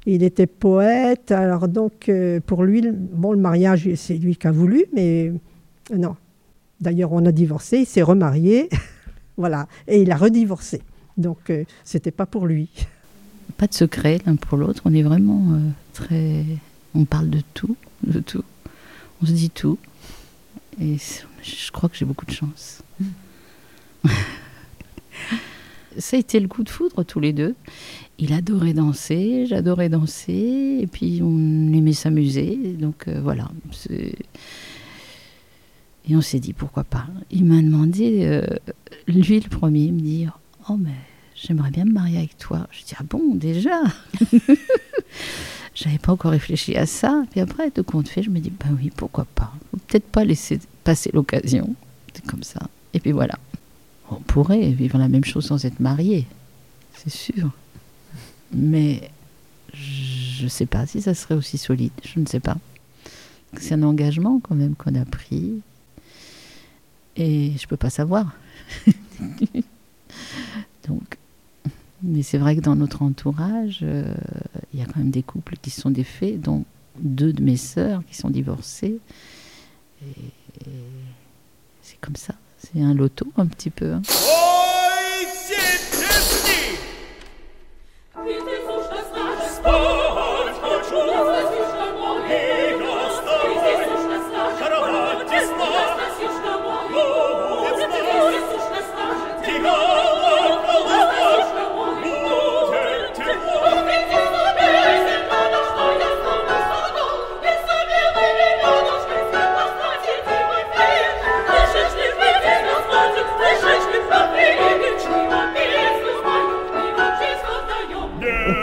il 0.06 0.24
était 0.24 0.48
poète, 0.48 1.32
alors 1.32 1.68
donc 1.68 2.10
euh, 2.10 2.40
pour 2.46 2.64
lui, 2.64 2.84
bon, 2.92 3.32
le 3.32 3.40
mariage, 3.40 3.90
c'est 3.96 4.18
lui 4.18 4.36
qui 4.36 4.48
a 4.48 4.52
voulu, 4.52 4.86
mais 4.94 5.32
euh, 5.92 5.98
non. 5.98 6.16
D'ailleurs, 6.82 7.14
on 7.14 7.26
a 7.26 7.32
divorcé, 7.32 7.80
il 7.80 7.86
s'est 7.86 8.02
remarié, 8.02 8.70
voilà, 9.38 9.68
et 9.88 10.02
il 10.02 10.12
a 10.12 10.18
redivorcé. 10.18 10.82
Donc, 11.18 11.50
euh, 11.50 11.64
c'était 11.84 12.12
pas 12.12 12.26
pour 12.26 12.46
lui. 12.46 12.70
Pas 13.58 13.68
de 13.68 13.74
secret 13.74 14.20
l'un 14.26 14.36
pour 14.36 14.58
l'autre, 14.58 14.82
on 14.86 14.94
est 14.94 15.04
vraiment 15.04 15.60
très. 15.94 16.44
On 16.94 17.06
parle 17.06 17.30
de 17.30 17.42
tout, 17.54 17.78
de 18.06 18.20
tout. 18.20 18.44
On 19.22 19.26
se 19.26 19.32
dit 19.32 19.50
tout. 19.50 19.78
Et 20.82 20.98
je 21.42 21.72
crois 21.72 21.88
que 21.88 21.96
j'ai 21.96 22.06
beaucoup 22.06 22.26
de 22.26 22.32
chance. 22.32 22.84
Ça 25.98 26.18
a 26.18 26.20
été 26.20 26.40
le 26.40 26.48
coup 26.48 26.64
de 26.64 26.70
foudre 26.70 27.04
tous 27.04 27.20
les 27.20 27.34
deux 27.34 27.56
il 28.18 28.34
adorait 28.34 28.74
danser, 28.74 29.46
j'adorais 29.46 29.90
danser, 29.90 30.80
et 30.82 30.88
puis 30.88 31.22
on 31.22 31.74
aimait 31.74 31.94
s'amuser. 31.94 32.56
Donc 32.80 33.08
euh, 33.08 33.20
voilà. 33.22 33.50
Et 36.08 36.16
on 36.16 36.22
s'est 36.22 36.40
dit 36.40 36.54
pourquoi 36.54 36.84
pas. 36.84 37.08
Il 37.32 37.46
m'a 37.46 37.62
demandé, 37.62 38.26
euh, 38.26 38.46
lui 39.08 39.40
le 39.40 39.50
premier, 39.50 39.92
me 39.92 40.00
dire 40.00 40.40
Oh, 40.70 40.78
mais 40.78 40.96
j'aimerais 41.36 41.72
bien 41.72 41.86
me 41.86 41.92
marier 41.92 42.18
avec 42.18 42.38
toi. 42.38 42.68
Je 42.72 42.84
dis 42.84 42.94
Ah 42.98 43.04
bon, 43.04 43.36
déjà? 43.36 43.82
J'avais 45.76 45.98
pas 45.98 46.14
encore 46.14 46.32
réfléchi 46.32 46.78
à 46.78 46.86
ça. 46.86 47.24
Puis 47.32 47.42
après, 47.42 47.70
de 47.70 47.82
compte 47.82 48.08
fait, 48.08 48.24
je 48.24 48.30
me 48.30 48.40
dis 48.40 48.52
Bah 48.52 48.68
oui, 48.80 48.92
pourquoi 48.96 49.26
pas 49.36 49.52
Peut-être 49.88 50.06
pas 50.06 50.24
laisser 50.24 50.60
passer 50.86 51.12
l'occasion. 51.14 51.76
C'est 52.14 52.26
comme 52.26 52.44
ça. 52.44 52.62
Et 52.94 53.02
puis 53.02 53.12
voilà. 53.12 53.38
On 54.12 54.16
pourrait 54.16 54.72
vivre 54.72 54.98
la 54.98 55.08
même 55.08 55.24
chose 55.24 55.46
sans 55.46 55.66
être 55.66 55.80
marié, 55.80 56.28
c'est 56.94 57.10
sûr. 57.10 57.52
Mais 58.54 59.10
je 59.74 60.44
ne 60.44 60.50
sais 60.50 60.66
pas 60.66 60.86
si 60.86 61.02
ça 61.02 61.14
serait 61.14 61.36
aussi 61.36 61.58
solide, 61.58 61.92
je 62.04 62.20
ne 62.20 62.26
sais 62.26 62.40
pas. 62.40 62.58
C'est 63.58 63.74
un 63.74 63.84
engagement 63.84 64.40
quand 64.40 64.56
même 64.56 64.76
qu'on 64.76 64.96
a 64.96 65.06
pris. 65.06 65.62
Et 67.16 67.54
je 67.58 67.64
ne 67.64 67.68
peux 67.68 67.78
pas 67.78 67.90
savoir. 67.90 68.34
Donc, 70.88 71.18
mais 72.04 72.22
c'est 72.22 72.38
vrai 72.38 72.56
que 72.56 72.62
dans 72.62 72.76
notre 72.76 73.02
entourage, 73.02 73.80
euh, 73.82 74.14
il 74.74 74.80
y 74.80 74.84
a 74.84 74.86
quand 74.86 74.98
même 74.98 75.12
des 75.12 75.24
couples 75.24 75.56
qui 75.62 75.70
sont 75.70 75.90
défaits, 75.90 76.40
dont 76.40 76.66
deux 77.00 77.34
de 77.34 77.42
mes 77.42 77.58
sœurs 77.58 78.04
qui 78.06 78.16
sont 78.16 78.30
divorcées. 78.30 79.00
Et, 80.04 80.32
c'est 81.82 82.00
comme 82.00 82.16
ça. 82.16 82.36
C'est 82.74 82.82
un 82.82 82.96
loto 82.96 83.28
un 83.38 83.46
petit 83.46 83.70
peu. 83.70 83.94
Hein. 83.94 84.02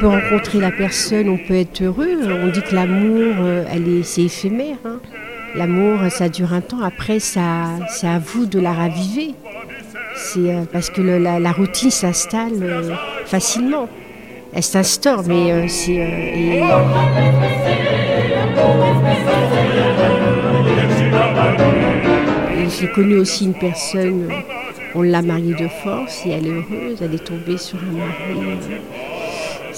Peut 0.02 0.08
rencontrer 0.08 0.58
la 0.58 0.72
personne, 0.72 1.28
on 1.28 1.38
peut 1.38 1.54
être 1.54 1.80
heureux. 1.80 2.18
On 2.28 2.48
dit 2.48 2.60
que 2.60 2.74
l'amour, 2.74 3.34
euh, 3.38 3.64
elle 3.72 3.88
est, 3.88 4.02
c'est 4.02 4.22
éphémère. 4.22 4.76
Hein. 4.84 4.98
L'amour, 5.54 6.00
ça 6.10 6.28
dure 6.28 6.52
un 6.52 6.60
temps. 6.60 6.82
Après, 6.82 7.20
c'est 7.20 7.38
à 7.38 8.18
vous 8.18 8.46
de 8.46 8.58
la 8.58 8.72
raviver. 8.72 9.34
C'est 10.16 10.52
euh, 10.52 10.62
parce 10.72 10.90
que 10.90 11.02
la, 11.02 11.52
routine 11.52 11.92
s'installe 11.92 12.62
euh, 12.62 12.94
facilement. 13.26 13.88
Elle 14.52 14.64
s'instaure, 14.64 15.22
mais 15.24 15.68
c'est. 15.68 15.94
J'ai 22.80 22.88
connu 22.88 23.14
aussi 23.18 23.44
une 23.44 23.54
personne, 23.54 24.28
on 24.96 25.02
l'a 25.02 25.22
mariée 25.22 25.54
de 25.54 25.68
force 25.68 26.26
et 26.26 26.30
elle 26.30 26.46
est 26.48 26.50
heureuse, 26.50 26.98
elle 27.00 27.14
est 27.14 27.24
tombée 27.24 27.56
sur 27.56 27.78
un 27.78 27.92
mari. 27.92 28.58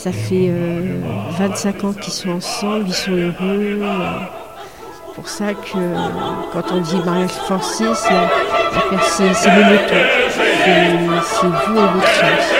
Euh, 0.07 0.11
Ça 0.11 0.13
fait 0.13 0.49
euh, 0.51 1.01
25 1.39 1.85
ans 1.85 1.93
qu'ils 1.93 2.13
sont 2.13 2.31
ensemble, 2.31 2.85
ils 2.89 2.95
sont 2.95 3.13
heureux. 3.13 3.81
euh. 3.83 4.19
C'est 5.07 5.15
pour 5.15 5.29
ça 5.29 5.55
que 5.55 5.77
euh, 5.77 5.97
quand 6.53 6.63
on 6.73 6.81
dit 6.81 6.97
mariage 7.05 7.31
forcé, 7.31 7.85
c'est 7.95 8.09
c'est- 9.03 9.51
mouton. 9.51 10.03
C'est 10.65 11.47
vous 11.47 11.79
et 11.79 11.87
votre 11.95 12.07
chance. 12.09 12.53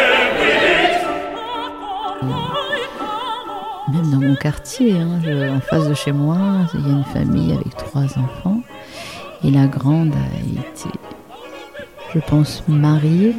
Même 3.92 4.11
dans 4.11 4.26
mon 4.28 4.34
quartier, 4.36 4.92
hein, 5.01 5.20
en 5.57 5.61
face 5.61 5.88
de 5.88 5.95
chez 5.95 6.12
moi, 6.12 6.36
il 6.74 6.80
y 6.80 6.90
a 6.90 6.92
une 6.97 7.05
famille 7.05 7.53
avec 7.53 7.76
trois 7.76 8.03
enfants. 8.18 8.61
Et 9.45 9.51
la 9.51 9.66
grande 9.66 10.12
a 10.14 10.38
été, 10.61 10.88
je 12.14 12.20
pense, 12.20 12.62
mariée. 12.68 13.34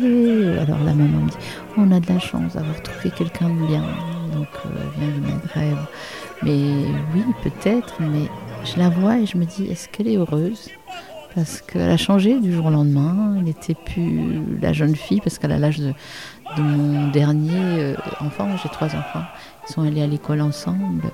Alors 0.59 0.79
la 0.83 0.93
maman 0.93 1.21
me 1.21 1.29
dit 1.29 1.37
On 1.77 1.91
a 1.91 1.99
de 1.99 2.07
la 2.07 2.19
chance 2.19 2.53
d'avoir 2.53 2.81
trouvé 2.83 3.09
quelqu'un 3.11 3.49
de 3.49 3.67
bien. 3.67 3.83
Donc 4.33 4.47
euh, 4.65 4.69
vient 4.97 5.09
du 5.09 5.21
Maghreb. 5.21 5.77
Mais 6.43 6.85
oui, 7.13 7.23
peut-être, 7.43 7.95
mais 8.01 8.29
je 8.65 8.77
la 8.77 8.89
vois 8.89 9.19
et 9.19 9.25
je 9.25 9.37
me 9.37 9.45
dis 9.45 9.65
Est-ce 9.67 9.87
qu'elle 9.89 10.07
est 10.07 10.17
heureuse? 10.17 10.69
Parce 11.33 11.61
qu'elle 11.61 11.89
a 11.89 11.97
changé 11.97 12.39
du 12.39 12.53
jour 12.53 12.65
au 12.65 12.69
lendemain. 12.69 13.33
Elle 13.37 13.43
n'était 13.43 13.75
plus 13.75 14.41
la 14.61 14.73
jeune 14.73 14.95
fille 14.95 15.21
parce 15.21 15.37
qu'elle 15.37 15.51
a 15.51 15.57
l'âge 15.57 15.79
de, 15.79 15.93
de 16.57 16.61
mon 16.61 17.09
dernier 17.09 17.59
euh, 17.59 17.95
enfant. 18.19 18.47
J'ai 18.61 18.69
trois 18.69 18.87
enfants. 18.87 19.23
Ils 19.67 19.73
sont 19.73 19.81
allés 19.83 20.01
à 20.01 20.07
l'école 20.07 20.41
ensemble. 20.41 21.11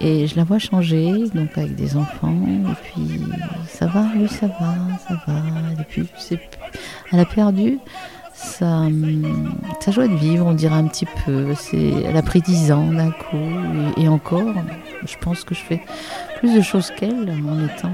Et 0.00 0.26
je 0.26 0.36
la 0.36 0.44
vois 0.44 0.58
changer, 0.58 1.12
donc 1.34 1.56
avec 1.56 1.74
des 1.74 1.96
enfants. 1.96 2.36
Et 2.46 2.74
puis 2.82 3.20
ça 3.66 3.86
va, 3.86 4.04
oui, 4.16 4.28
ça 4.28 4.46
va, 4.46 4.74
ça 5.06 5.20
va. 5.26 5.38
Et 5.80 5.84
puis 5.88 6.08
elle 7.12 7.20
a 7.20 7.24
perdu 7.24 7.78
sa, 8.38 8.88
joie 9.90 10.06
de 10.06 10.14
vivre, 10.14 10.46
on 10.46 10.54
dirait 10.54 10.76
un 10.76 10.86
petit 10.86 11.06
peu. 11.24 11.54
Elle 11.72 12.16
a 12.16 12.22
pris 12.22 12.40
10 12.40 12.72
ans 12.72 12.92
d'un 12.92 13.10
coup. 13.10 13.36
Et, 13.96 14.04
et 14.04 14.08
encore, 14.08 14.54
je 15.04 15.16
pense 15.20 15.44
que 15.44 15.54
je 15.54 15.60
fais 15.60 15.80
plus 16.38 16.54
de 16.54 16.60
choses 16.60 16.92
qu'elle 16.96 17.30
en 17.30 17.64
étant. 17.64 17.92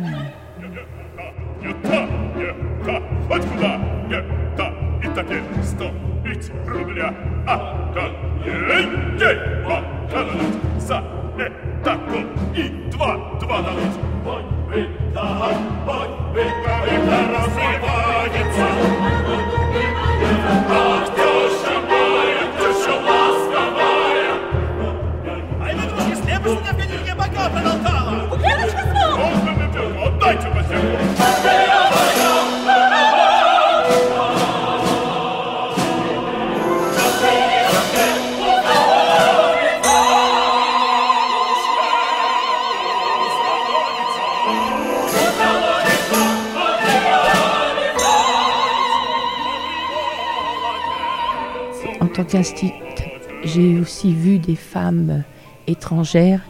J'ai 53.45 53.78
aussi 53.78 54.12
vu 54.12 54.38
des 54.38 54.57
femmes 54.57 55.11
euh, 55.11 55.20
étrangères 55.66 56.40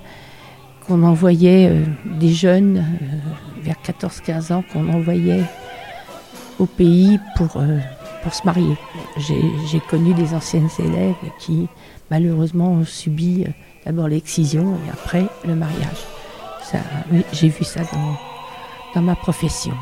qu'on 0.87 1.03
envoyait, 1.03 1.69
euh, 1.69 1.85
des 2.19 2.33
jeunes 2.33 2.79
euh, 2.79 3.63
vers 3.63 3.77
14-15 3.85 4.53
ans, 4.53 4.65
qu'on 4.73 4.89
envoyait 4.93 5.45
au 6.59 6.67
pays 6.67 7.19
pour, 7.37 7.57
euh, 7.57 7.79
pour 8.23 8.35
se 8.35 8.45
marier. 8.45 8.77
J'ai 9.17 9.81
connu 9.89 10.15
des 10.15 10.35
anciennes 10.35 10.69
élèves 10.79 11.15
qui 11.39 11.69
malheureusement 12.11 12.73
ont 12.73 12.85
subi 12.85 13.45
d'abord 13.85 14.09
l'excision 14.09 14.75
et 14.87 14.91
après 14.91 15.27
le 15.47 15.55
mariage. 15.55 16.05
Ça, 16.63 16.79
oui, 17.13 17.25
j'ai 17.33 17.49
vu 17.49 17.65
ça 17.65 17.81
dans, 17.81 18.17
dans 18.95 19.03
ma 19.03 19.17
profession. 19.17 19.75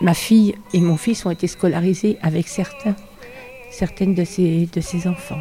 Ma 0.00 0.14
fille 0.14 0.54
et 0.74 0.80
mon 0.80 0.96
fils 0.96 1.24
ont 1.26 1.30
été 1.30 1.46
scolarisés 1.46 2.18
avec 2.22 2.48
certains, 2.48 2.94
certaines 3.72 4.14
de 4.14 4.24
ces, 4.24 4.68
de 4.72 4.80
ces 4.80 5.08
enfants. 5.08 5.40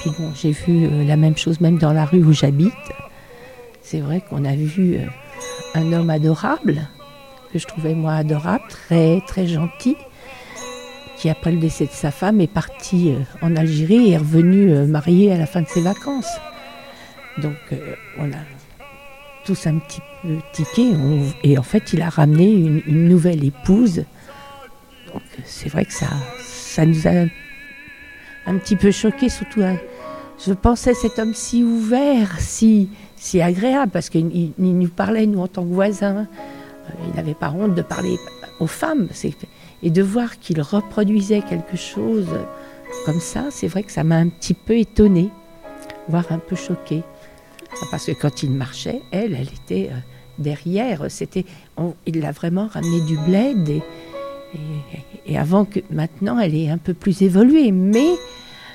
Puis 0.00 0.10
bon, 0.18 0.32
j'ai 0.34 0.50
vu 0.50 0.86
euh, 0.86 1.04
la 1.04 1.16
même 1.16 1.36
chose 1.36 1.60
même 1.60 1.78
dans 1.78 1.92
la 1.92 2.04
rue 2.04 2.22
où 2.22 2.32
j'habite. 2.32 2.72
C'est 3.82 4.00
vrai 4.00 4.22
qu'on 4.28 4.44
a 4.44 4.54
vu 4.54 4.96
euh, 4.96 5.06
un 5.74 5.92
homme 5.92 6.10
adorable, 6.10 6.88
que 7.52 7.58
je 7.58 7.66
trouvais 7.66 7.94
moi 7.94 8.14
adorable, 8.14 8.64
très 8.68 9.22
très 9.26 9.46
gentil, 9.46 9.96
qui 11.16 11.30
après 11.30 11.52
le 11.52 11.58
décès 11.58 11.86
de 11.86 11.92
sa 11.92 12.10
femme 12.10 12.40
est 12.40 12.52
parti 12.52 13.10
euh, 13.10 13.20
en 13.46 13.56
Algérie 13.56 14.08
et 14.08 14.12
est 14.12 14.18
revenu 14.18 14.74
marié 14.86 15.32
à 15.32 15.38
la 15.38 15.46
fin 15.46 15.62
de 15.62 15.68
ses 15.68 15.82
vacances. 15.82 16.38
Donc 17.38 17.56
on 18.18 18.30
a 18.32 18.42
tous 19.44 19.66
un 19.66 19.78
petit 19.78 20.00
peu 20.20 20.36
tiqué 20.52 20.88
et 21.44 21.56
en 21.56 21.62
fait 21.62 21.92
il 21.92 22.02
a 22.02 22.10
ramené 22.10 22.50
une, 22.50 22.82
une 22.86 23.08
nouvelle 23.08 23.44
épouse. 23.44 24.04
Donc 25.12 25.22
c'est 25.44 25.68
vrai 25.68 25.84
que 25.84 25.92
ça, 25.92 26.08
ça 26.70 26.86
nous 26.86 27.06
a 27.06 27.26
un 28.46 28.56
petit 28.58 28.76
peu 28.76 28.90
choqué, 28.90 29.28
surtout 29.28 29.62
un- 29.62 29.78
je 30.44 30.52
pensais 30.52 30.94
cet 30.94 31.18
homme 31.18 31.34
si 31.34 31.62
ouvert, 31.64 32.40
si, 32.40 32.88
si 33.16 33.42
agréable, 33.42 33.90
parce 33.92 34.08
qu'il 34.08 34.34
il- 34.34 34.52
il 34.58 34.78
nous 34.78 34.88
parlait, 34.88 35.26
nous, 35.26 35.40
en 35.40 35.48
tant 35.48 35.62
que 35.62 35.72
voisins. 35.74 36.26
Euh, 36.26 36.92
Il 37.08 37.14
n'avait 37.14 37.34
pas 37.34 37.50
honte 37.50 37.74
de 37.74 37.82
parler 37.82 38.16
aux 38.58 38.66
femmes. 38.66 39.08
Et 39.82 39.90
de 39.90 40.02
voir 40.02 40.38
qu'il 40.40 40.60
reproduisait 40.60 41.40
quelque 41.42 41.76
chose 41.76 42.26
comme 43.06 43.20
ça, 43.20 43.44
c'est 43.50 43.68
vrai 43.68 43.82
que 43.84 43.92
ça 43.92 44.02
m'a 44.02 44.16
un 44.16 44.28
petit 44.28 44.54
peu 44.54 44.76
étonnée, 44.76 45.30
voire 46.08 46.26
un 46.30 46.38
peu 46.38 46.56
choquée. 46.56 47.02
Parce 47.90 48.06
que 48.06 48.12
quand 48.12 48.42
il 48.42 48.50
marchait, 48.50 49.00
elle, 49.12 49.34
elle 49.34 49.48
était 49.48 49.90
euh, 49.92 49.96
derrière. 50.38 51.04
C'était, 51.10 51.44
il 52.06 52.20
l'a 52.20 52.32
vraiment 52.32 52.66
ramené 52.66 53.00
du 53.02 53.16
bled. 53.18 53.80
Et- 55.26 55.38
avant 55.38 55.64
que 55.64 55.80
maintenant, 55.90 56.38
elle 56.38 56.54
est 56.54 56.68
un 56.68 56.78
peu 56.78 56.94
plus 56.94 57.22
évoluée. 57.22 57.72
Mais 57.72 58.08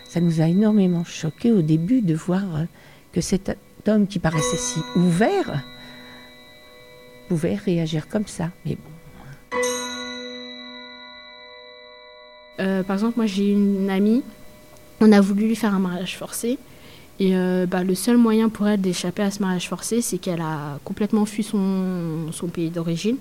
ça 0.07 0.21
nous 0.21 0.41
a 0.41 0.47
énormément 0.47 1.03
choqué 1.03 1.51
au 1.51 1.61
début 1.61 2.01
de 2.01 2.15
voir 2.15 2.43
euh, 2.55 2.63
que 3.11 3.21
cet 3.21 3.57
homme 3.87 4.07
qui 4.07 4.19
paraissait 4.19 4.57
si 4.57 4.79
ouvert 4.95 5.63
pouvait 7.27 7.55
réagir 7.55 8.07
comme 8.07 8.27
ça. 8.27 8.49
Mais 8.65 8.75
bon. 8.75 9.59
Euh, 12.61 12.83
par 12.83 12.95
exemple, 12.95 13.17
moi 13.17 13.25
j'ai 13.25 13.51
une 13.51 13.89
amie, 13.89 14.23
on 15.01 15.11
a 15.11 15.19
voulu 15.19 15.47
lui 15.47 15.55
faire 15.55 15.73
un 15.73 15.79
mariage 15.79 16.17
forcé. 16.17 16.57
Et 17.19 17.35
euh, 17.35 17.65
bah, 17.65 17.83
le 17.83 17.95
seul 17.95 18.17
moyen 18.17 18.49
pour 18.49 18.67
elle 18.67 18.81
d'échapper 18.81 19.23
à 19.23 19.31
ce 19.31 19.41
mariage 19.41 19.67
forcé, 19.69 20.01
c'est 20.01 20.17
qu'elle 20.17 20.41
a 20.41 20.79
complètement 20.83 21.25
fui 21.25 21.43
son, 21.43 22.31
son 22.31 22.47
pays 22.47 22.69
d'origine 22.69 23.17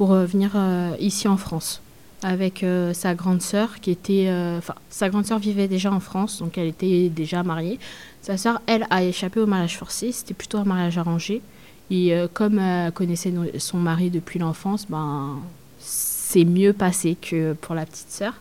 pour 0.00 0.14
euh, 0.14 0.24
venir 0.24 0.52
euh, 0.54 0.96
ici 0.98 1.28
en 1.28 1.36
France 1.36 1.82
avec 2.22 2.62
euh, 2.62 2.94
sa 2.94 3.14
grande 3.14 3.42
sœur 3.42 3.80
qui 3.80 3.90
était... 3.90 4.30
Enfin, 4.56 4.74
sa 4.88 5.10
grande 5.10 5.26
sœur 5.26 5.38
vivait 5.38 5.68
déjà 5.68 5.92
en 5.92 6.00
France, 6.00 6.38
donc 6.38 6.56
elle 6.56 6.68
était 6.68 7.10
déjà 7.10 7.42
mariée. 7.42 7.78
Sa 8.22 8.38
sœur, 8.38 8.62
elle, 8.66 8.86
a 8.88 9.02
échappé 9.02 9.40
au 9.40 9.46
mariage 9.46 9.76
forcé, 9.76 10.10
c'était 10.10 10.32
plutôt 10.32 10.56
un 10.56 10.64
mariage 10.64 10.96
arrangé. 10.96 11.42
Et 11.90 12.14
comme 12.32 12.58
elle 12.58 12.92
connaissait 12.92 13.32
son 13.58 13.76
mari 13.76 14.08
depuis 14.08 14.38
l'enfance, 14.38 14.86
ben, 14.88 15.38
c'est 15.78 16.44
mieux 16.44 16.72
passé 16.72 17.16
que 17.20 17.52
pour 17.52 17.74
la 17.74 17.84
petite 17.84 18.10
sœur, 18.10 18.34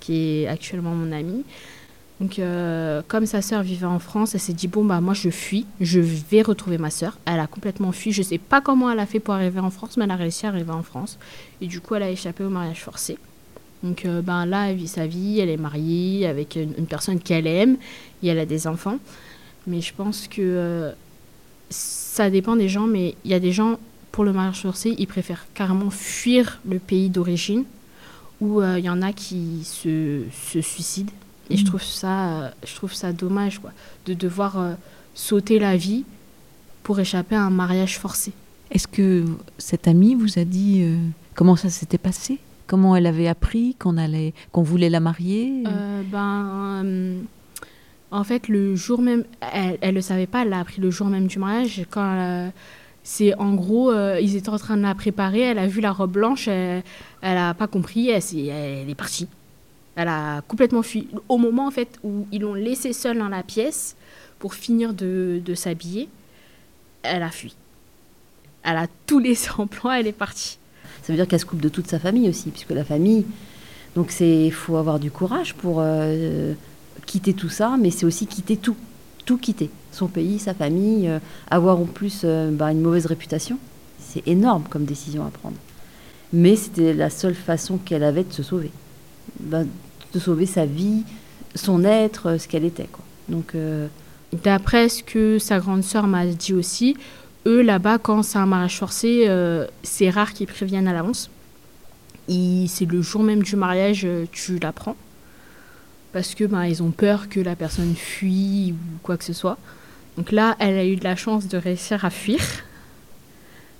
qui 0.00 0.42
est 0.42 0.48
actuellement 0.48 0.94
mon 0.94 1.12
amie. 1.12 1.44
Donc, 2.20 2.38
euh, 2.38 3.00
comme 3.08 3.24
sa 3.24 3.40
sœur 3.40 3.62
vivait 3.62 3.86
en 3.86 3.98
France, 3.98 4.34
elle 4.34 4.40
s'est 4.40 4.52
dit 4.52 4.68
bon 4.68 4.84
bah 4.84 5.00
moi 5.00 5.14
je 5.14 5.30
fuis, 5.30 5.64
je 5.80 6.00
vais 6.00 6.42
retrouver 6.42 6.76
ma 6.76 6.90
sœur. 6.90 7.18
Elle 7.24 7.40
a 7.40 7.46
complètement 7.46 7.92
fui. 7.92 8.12
Je 8.12 8.22
sais 8.22 8.36
pas 8.36 8.60
comment 8.60 8.90
elle 8.90 8.98
a 8.98 9.06
fait 9.06 9.20
pour 9.20 9.32
arriver 9.32 9.60
en 9.60 9.70
France, 9.70 9.96
mais 9.96 10.04
elle 10.04 10.10
a 10.10 10.16
réussi 10.16 10.44
à 10.44 10.50
arriver 10.50 10.70
en 10.70 10.82
France. 10.82 11.18
Et 11.62 11.66
du 11.66 11.80
coup, 11.80 11.94
elle 11.94 12.02
a 12.02 12.10
échappé 12.10 12.44
au 12.44 12.50
mariage 12.50 12.82
forcé. 12.82 13.16
Donc, 13.82 14.04
euh, 14.04 14.20
ben 14.20 14.44
là, 14.44 14.68
elle 14.68 14.76
vit 14.76 14.88
sa 14.88 15.06
vie, 15.06 15.40
elle 15.40 15.48
est 15.48 15.56
mariée 15.56 16.26
avec 16.26 16.56
une, 16.56 16.86
personne 16.86 17.18
qu'elle 17.18 17.46
aime 17.46 17.78
et 18.22 18.28
elle 18.28 18.38
a 18.38 18.44
des 18.44 18.66
enfants. 18.66 18.98
Mais 19.66 19.80
je 19.80 19.94
pense 19.94 20.28
que 20.28 20.42
euh, 20.42 20.92
ça 21.70 22.28
dépend 22.28 22.54
des 22.54 22.68
gens, 22.68 22.86
mais 22.86 23.14
il 23.24 23.30
y 23.30 23.34
a 23.34 23.40
des 23.40 23.52
gens 23.52 23.78
pour 24.12 24.24
le 24.24 24.34
mariage 24.34 24.60
forcé, 24.60 24.94
ils 24.98 25.06
préfèrent 25.06 25.46
carrément 25.54 25.88
fuir 25.88 26.60
le 26.68 26.80
pays 26.80 27.08
d'origine, 27.08 27.64
où 28.42 28.60
il 28.62 28.84
y 28.84 28.90
en 28.90 29.02
a 29.02 29.12
qui 29.12 29.62
se, 29.64 30.22
se 30.32 30.60
suicident. 30.60 31.12
Et 31.50 31.56
je, 31.56 31.62
Mm. 31.62 31.66
trouve 31.66 31.82
ça, 31.82 32.52
je 32.66 32.74
trouve 32.74 32.92
ça 32.94 33.12
dommage 33.12 33.58
quoi, 33.58 33.72
de 34.06 34.14
devoir 34.14 34.58
euh, 34.58 34.74
sauter 35.14 35.58
la 35.58 35.76
vie 35.76 36.04
pour 36.82 36.98
échapper 37.00 37.34
à 37.34 37.42
un 37.42 37.50
mariage 37.50 37.98
forcé. 37.98 38.32
Est-ce 38.70 38.86
que 38.86 39.24
cette 39.58 39.88
amie 39.88 40.14
vous 40.14 40.38
a 40.38 40.44
dit 40.44 40.82
euh, 40.82 40.96
comment 41.34 41.56
ça 41.56 41.68
s'était 41.68 41.98
passé? 41.98 42.38
Comment 42.68 42.94
elle 42.94 43.06
avait 43.06 43.26
appris 43.26 43.74
qu'on 43.80 43.96
allait, 43.98 44.32
qu'on 44.52 44.62
voulait 44.62 44.90
la 44.90 45.00
marier? 45.00 45.64
Euh, 45.66 46.02
ben, 46.04 47.16
en 48.12 48.24
fait, 48.24 48.46
le 48.46 48.76
jour 48.76 49.02
même, 49.02 49.24
elle 49.52 49.78
ne 49.82 49.90
le 49.96 50.00
savait 50.00 50.28
pas, 50.28 50.42
elle 50.42 50.50
l'a 50.50 50.60
appris 50.60 50.80
le 50.80 50.90
jour 50.92 51.08
même 51.08 51.26
du 51.26 51.40
mariage. 51.40 51.84
Quand 51.90 52.50
c'est 53.02 53.34
en 53.38 53.54
gros, 53.54 53.92
ils 54.20 54.36
étaient 54.36 54.50
en 54.50 54.58
train 54.58 54.76
de 54.76 54.82
la 54.82 54.94
préparer, 54.94 55.40
elle 55.40 55.58
a 55.58 55.66
vu 55.66 55.80
la 55.80 55.90
robe 55.90 56.12
blanche, 56.12 56.46
elle 56.46 56.82
n'a 57.22 57.54
pas 57.54 57.66
compris, 57.66 58.08
elle, 58.10 58.22
elle 58.48 58.88
est 58.88 58.94
partie. 58.94 59.26
Elle 60.00 60.08
a 60.08 60.40
complètement 60.48 60.82
fui. 60.82 61.08
Au 61.28 61.36
moment 61.36 61.66
en 61.66 61.70
fait 61.70 61.98
où 62.02 62.26
ils 62.32 62.40
l'ont 62.40 62.54
laissée 62.54 62.94
seule 62.94 63.18
dans 63.18 63.28
la 63.28 63.42
pièce 63.42 63.96
pour 64.38 64.54
finir 64.54 64.94
de, 64.94 65.42
s'habiller, 65.54 66.08
elle 67.02 67.22
a 67.22 67.28
fui. 67.28 67.54
Elle 68.62 68.78
a 68.78 68.86
tout 69.04 69.18
laissé 69.18 69.50
en 69.58 69.66
plan, 69.66 69.90
elle 69.90 70.06
est 70.06 70.12
partie. 70.12 70.58
Ça 71.02 71.12
veut 71.12 71.16
dire 71.16 71.28
qu'elle 71.28 71.40
se 71.40 71.44
coupe 71.44 71.60
de 71.60 71.68
toute 71.68 71.86
sa 71.86 71.98
famille 71.98 72.30
aussi, 72.30 72.48
puisque 72.48 72.70
la 72.70 72.84
famille. 72.84 73.26
Donc 73.94 74.10
c'est, 74.10 74.48
faut 74.50 74.76
avoir 74.76 75.00
du 75.00 75.10
courage 75.10 75.52
pour 75.52 75.80
euh, 75.80 76.54
quitter 77.04 77.34
tout 77.34 77.50
ça, 77.50 77.76
mais 77.78 77.90
c'est 77.90 78.06
aussi 78.06 78.26
quitter 78.26 78.56
tout, 78.56 78.76
tout 79.26 79.36
quitter, 79.36 79.68
son 79.92 80.06
pays, 80.06 80.38
sa 80.38 80.54
famille, 80.54 81.08
euh, 81.08 81.18
avoir 81.50 81.78
en 81.78 81.84
plus 81.84 82.22
euh, 82.24 82.50
bah, 82.50 82.72
une 82.72 82.80
mauvaise 82.80 83.04
réputation. 83.04 83.58
C'est 83.98 84.26
énorme 84.26 84.64
comme 84.70 84.86
décision 84.86 85.26
à 85.26 85.30
prendre. 85.30 85.56
Mais 86.32 86.56
c'était 86.56 86.94
la 86.94 87.10
seule 87.10 87.34
façon 87.34 87.76
qu'elle 87.76 88.02
avait 88.02 88.24
de 88.24 88.32
se 88.32 88.42
sauver, 88.42 88.70
Bah, 89.40 89.64
de 90.12 90.18
sauver 90.18 90.46
sa 90.46 90.66
vie, 90.66 91.04
son 91.54 91.84
être, 91.84 92.38
ce 92.38 92.48
qu'elle 92.48 92.64
était. 92.64 92.88
Quoi. 92.90 93.04
Donc 93.28 93.54
euh, 93.54 93.86
D'après 94.32 94.88
ce 94.88 95.02
que 95.02 95.38
sa 95.38 95.58
grande 95.58 95.82
sœur 95.82 96.06
m'a 96.06 96.24
dit 96.26 96.54
aussi, 96.54 96.96
eux 97.46 97.62
là-bas, 97.62 97.98
quand 97.98 98.22
c'est 98.22 98.38
un 98.38 98.46
mariage 98.46 98.78
forcé, 98.78 99.24
euh, 99.26 99.66
c'est 99.82 100.08
rare 100.08 100.32
qu'ils 100.32 100.46
préviennent 100.46 100.86
à 100.86 100.92
l'avance. 100.92 101.30
C'est 102.28 102.86
le 102.86 103.02
jour 103.02 103.24
même 103.24 103.42
du 103.42 103.56
mariage, 103.56 104.02
euh, 104.04 104.26
tu 104.30 104.60
l'apprends. 104.60 104.96
Parce 106.12 106.36
que 106.36 106.44
ben, 106.44 106.64
ils 106.64 106.80
ont 106.82 106.92
peur 106.92 107.28
que 107.28 107.40
la 107.40 107.56
personne 107.56 107.94
fuit 107.96 108.72
ou 108.72 108.98
quoi 109.02 109.16
que 109.16 109.24
ce 109.24 109.32
soit. 109.32 109.58
Donc 110.16 110.30
là, 110.30 110.54
elle 110.60 110.76
a 110.76 110.84
eu 110.84 110.94
de 110.94 111.04
la 111.04 111.16
chance 111.16 111.48
de 111.48 111.58
réussir 111.58 112.04
à 112.04 112.10
fuir. 112.10 112.40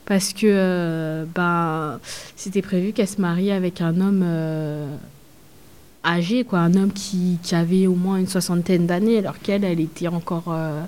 Parce 0.04 0.32
que 0.32 1.24
ben, 1.32 2.00
c'était 2.34 2.62
prévu 2.62 2.92
qu'elle 2.92 3.06
se 3.06 3.20
marie 3.20 3.52
avec 3.52 3.80
un 3.80 4.00
homme 4.00 4.24
âgé, 6.04 6.44
quoi, 6.44 6.60
un 6.60 6.74
homme 6.74 6.92
qui, 6.92 7.38
avait 7.52 7.86
au 7.86 7.94
moins 7.94 8.16
une 8.16 8.26
soixantaine 8.26 8.86
d'années, 8.86 9.18
alors 9.18 9.38
qu'elle, 9.38 9.64
elle 9.64 9.80
était 9.80 10.08
encore. 10.08 10.44
euh, 10.48 10.82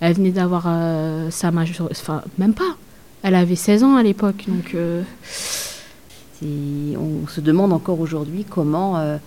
elle 0.00 0.14
venait 0.14 0.30
d'avoir 0.30 0.64
euh, 0.66 1.30
sa 1.30 1.50
majorité. 1.50 1.94
Enfin, 2.00 2.22
même 2.38 2.54
pas. 2.54 2.76
Elle 3.22 3.34
avait 3.34 3.56
16 3.56 3.84
ans 3.84 3.96
à 3.96 4.02
l'époque, 4.02 4.44
donc. 4.48 4.74
euh, 4.74 5.02
on 6.42 7.26
se 7.26 7.40
demande 7.40 7.72
encore 7.72 8.00
aujourd'hui 8.00 8.44
comment 8.44 9.18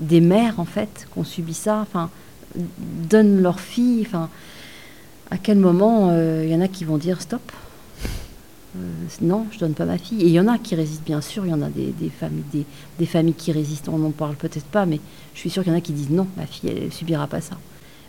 des 0.00 0.20
mères 0.20 0.58
en 0.58 0.64
fait 0.64 1.06
qui 1.12 1.18
ont 1.20 1.22
subi 1.22 1.54
ça, 1.54 1.78
enfin 1.82 2.10
donnent 2.56 3.40
leur 3.40 3.60
fille, 3.60 4.04
enfin 4.04 4.28
à 5.30 5.36
quel 5.38 5.58
moment 5.58 6.12
il 6.12 6.48
y 6.48 6.54
en 6.56 6.60
a 6.60 6.66
qui 6.66 6.84
vont 6.84 6.98
dire 6.98 7.22
stop. 7.22 7.52
Euh, 8.76 8.80
non, 9.22 9.46
je 9.50 9.58
donne 9.58 9.74
pas 9.74 9.84
ma 9.86 9.98
fille. 9.98 10.20
Et 10.22 10.26
il 10.26 10.32
y 10.32 10.40
en 10.40 10.46
a 10.48 10.58
qui 10.58 10.74
résistent, 10.74 11.04
bien 11.04 11.20
sûr. 11.20 11.46
Il 11.46 11.50
y 11.50 11.54
en 11.54 11.62
a 11.62 11.68
des, 11.70 11.86
des 11.92 12.10
familles, 12.10 12.44
des, 12.52 12.64
des 12.98 13.06
familles 13.06 13.34
qui 13.34 13.50
résistent. 13.52 13.88
On 13.88 13.98
n'en 13.98 14.10
parle 14.10 14.34
peut-être 14.36 14.66
pas, 14.66 14.84
mais 14.86 15.00
je 15.34 15.40
suis 15.40 15.50
sûre 15.50 15.62
qu'il 15.62 15.72
y 15.72 15.74
en 15.74 15.78
a 15.78 15.80
qui 15.80 15.92
disent 15.92 16.10
non, 16.10 16.26
ma 16.36 16.46
fille, 16.46 16.70
elle, 16.70 16.84
ne 16.86 16.90
subira 16.90 17.26
pas 17.26 17.40
ça. 17.40 17.56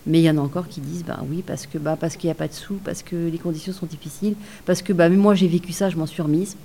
Mais 0.05 0.19
il 0.19 0.23
y 0.23 0.29
en 0.29 0.37
a 0.37 0.41
encore 0.41 0.67
qui 0.67 0.79
disent 0.81 1.03
bah 1.03 1.19
oui 1.29 1.43
parce 1.45 1.67
que 1.67 1.77
bah 1.77 1.97
parce 1.99 2.15
qu'il 2.15 2.29
n'y 2.29 2.31
a 2.31 2.35
pas 2.35 2.47
de 2.47 2.53
sous, 2.53 2.75
parce 2.75 3.03
que 3.03 3.15
les 3.15 3.37
conditions 3.37 3.73
sont 3.73 3.85
difficiles, 3.85 4.35
parce 4.65 4.81
que 4.81 4.93
bah 4.93 5.09
mais 5.09 5.17
moi 5.17 5.35
j'ai 5.35 5.47
vécu 5.47 5.73
ça, 5.73 5.89
je 5.89 5.97
m'en 5.97 6.05
suis 6.07 6.21
remise. 6.21 6.55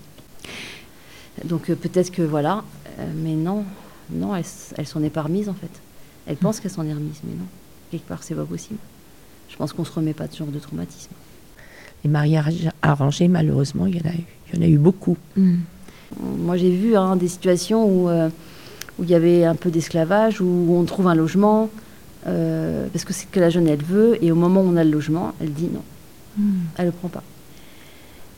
Donc 1.44 1.68
euh, 1.68 1.74
peut-être 1.74 2.10
que 2.12 2.22
voilà, 2.22 2.62
euh, 3.00 3.12
mais 3.16 3.34
non, 3.34 3.64
non, 4.10 4.34
elle, 4.34 4.40
s- 4.42 4.72
elle 4.78 4.86
s'en 4.86 5.02
est 5.02 5.10
pas 5.10 5.22
remise 5.22 5.48
en 5.48 5.54
fait. 5.54 5.70
Elle 6.26 6.36
pense 6.36 6.60
qu'elle 6.60 6.70
s'en 6.70 6.86
est 6.86 6.92
remise, 6.94 7.20
mais 7.24 7.34
non, 7.34 7.46
quelque 7.90 8.06
part 8.06 8.22
c'est 8.22 8.36
pas 8.36 8.44
possible. 8.44 8.78
Je 9.48 9.56
pense 9.56 9.72
qu'on 9.72 9.84
se 9.84 9.92
remet 9.92 10.14
pas 10.14 10.26
de 10.28 10.32
ce 10.32 10.38
genre 10.38 10.48
de 10.48 10.58
traumatisme. 10.58 11.10
Les 12.04 12.10
mariages 12.10 12.68
arrangés, 12.82 13.28
malheureusement, 13.28 13.86
il 13.86 13.96
y 13.96 14.00
en 14.00 14.10
a 14.10 14.12
eu, 14.12 14.24
il 14.52 14.56
y 14.56 14.58
en 14.58 14.62
a 14.62 14.68
eu 14.68 14.78
beaucoup. 14.78 15.16
Moi 16.20 16.56
j'ai 16.56 16.70
vu 16.70 16.96
hein, 16.96 17.16
des 17.16 17.28
situations 17.28 17.84
où 17.86 18.08
euh, 18.08 18.28
où 18.98 19.04
il 19.04 19.10
y 19.10 19.14
avait 19.14 19.44
un 19.44 19.56
peu 19.56 19.70
d'esclavage, 19.70 20.40
où 20.40 20.76
on 20.78 20.84
trouve 20.84 21.08
un 21.08 21.14
logement, 21.14 21.70
euh, 22.26 22.86
parce 22.92 23.04
que 23.04 23.12
c'est 23.12 23.28
que 23.28 23.40
la 23.40 23.50
jeune 23.50 23.66
elle 23.66 23.82
veut, 23.82 24.22
et 24.22 24.30
au 24.30 24.36
moment 24.36 24.60
où 24.60 24.68
on 24.68 24.76
a 24.76 24.84
le 24.84 24.90
logement, 24.90 25.32
elle 25.40 25.52
dit 25.52 25.68
non, 25.72 25.82
elle 26.76 26.86
le 26.86 26.92
prend 26.92 27.08
pas. 27.08 27.22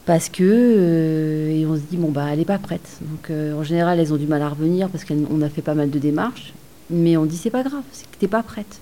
Parce 0.07 0.29
que, 0.29 0.45
euh, 0.45 1.51
et 1.51 1.67
on 1.67 1.75
se 1.75 1.81
dit, 1.81 1.97
bon, 1.97 2.13
bah, 2.13 2.27
elle 2.31 2.39
n'est 2.39 2.45
pas 2.45 2.59
prête. 2.59 3.01
Donc, 3.01 3.29
en 3.29 3.65
général, 3.65 3.99
elles 3.99 4.13
ont 4.13 4.17
du 4.17 4.29
mal 4.29 4.41
à 4.41 4.49
revenir 4.49 4.89
parce 4.89 5.05
qu'on 5.05 5.43
a 5.43 5.49
fait 5.49 5.63
pas 5.63 5.75
mal 5.75 5.91
de 5.91 5.99
démarches. 5.99 6.55
Mais 6.91 7.17
on 7.17 7.25
dit, 7.27 7.37
c'est 7.37 7.51
pas 7.51 7.65
grave, 7.65 7.83
c'est 7.91 8.09
que 8.09 8.17
t'es 8.17 8.29
pas 8.29 8.45
prête. 8.45 8.79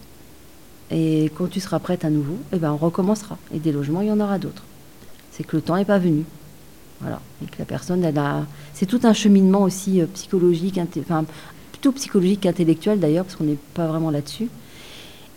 Et 0.90 1.30
quand 1.34 1.48
tu 1.48 1.60
seras 1.60 1.78
prête 1.78 2.04
à 2.04 2.10
nouveau, 2.10 2.36
eh 2.52 2.58
ben, 2.58 2.72
on 2.72 2.76
recommencera. 2.76 3.38
Et 3.54 3.58
des 3.58 3.72
logements, 3.72 4.02
il 4.02 4.08
y 4.08 4.12
en 4.12 4.20
aura 4.20 4.38
d'autres. 4.38 4.64
C'est 5.36 5.42
que 5.42 5.56
le 5.56 5.62
temps 5.62 5.76
n'est 5.76 5.84
pas 5.84 5.98
venu. 5.98 6.22
Voilà. 7.00 7.20
Et 7.42 7.46
que 7.46 7.58
la 7.58 7.64
personne, 7.64 8.04
elle 8.04 8.16
a. 8.18 8.46
C'est 8.72 8.86
tout 8.86 9.00
un 9.02 9.12
cheminement 9.12 9.62
aussi 9.62 10.00
euh, 10.00 10.06
psychologique, 10.14 10.76
inté- 10.76 11.00
enfin, 11.00 11.24
plutôt 11.72 11.90
psychologique 11.90 12.42
qu'intellectuel 12.42 13.00
d'ailleurs, 13.00 13.24
parce 13.24 13.34
qu'on 13.36 13.44
n'est 13.44 13.58
pas 13.74 13.88
vraiment 13.88 14.12
là-dessus. 14.12 14.48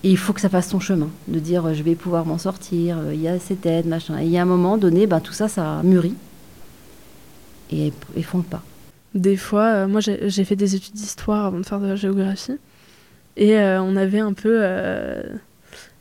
Et 0.04 0.12
il 0.12 0.18
faut 0.18 0.34
que 0.34 0.41
ça 0.41 0.50
fasse 0.50 0.70
son 0.70 0.80
chemin, 0.80 1.10
de 1.28 1.39
dire 1.39 1.66
euh, 1.66 1.74
je 1.74 1.82
vais 1.82 1.95
pouvoir 1.95 2.28
m'en 2.28 2.38
sortir, 2.38 3.00
euh, 3.00 3.16
il 3.16 3.22
y 3.22 3.28
a 3.28 3.39
cette 3.39 3.66
aide, 3.66 3.88
machin. 3.88 4.20
Et 4.20 4.26
il 4.26 4.30
y 4.30 4.38
a 4.38 4.43
un 4.43 4.45
moment 4.45 4.78
donné, 4.78 5.08
ben, 5.08 5.20
tout 5.20 5.34
ça, 5.34 5.48
ça 5.48 5.82
mûrit 5.84 6.14
et 7.72 7.91
fonde 8.22 8.45
pas. 8.45 8.62
Des 9.16 9.36
fois, 9.36 9.88
moi 9.88 10.00
j'ai 10.00 10.45
fait 10.45 10.56
des 10.56 10.76
études 10.76 10.93
d'histoire 10.93 11.48
avant 11.48 11.58
de 11.60 11.66
faire 11.66 11.80
de 11.80 11.88
la 11.88 11.95
géographie. 11.95 12.58
Et 13.36 13.58
on 13.58 13.95
avait 13.98 14.20
un 14.20 14.34
peu 14.34 14.64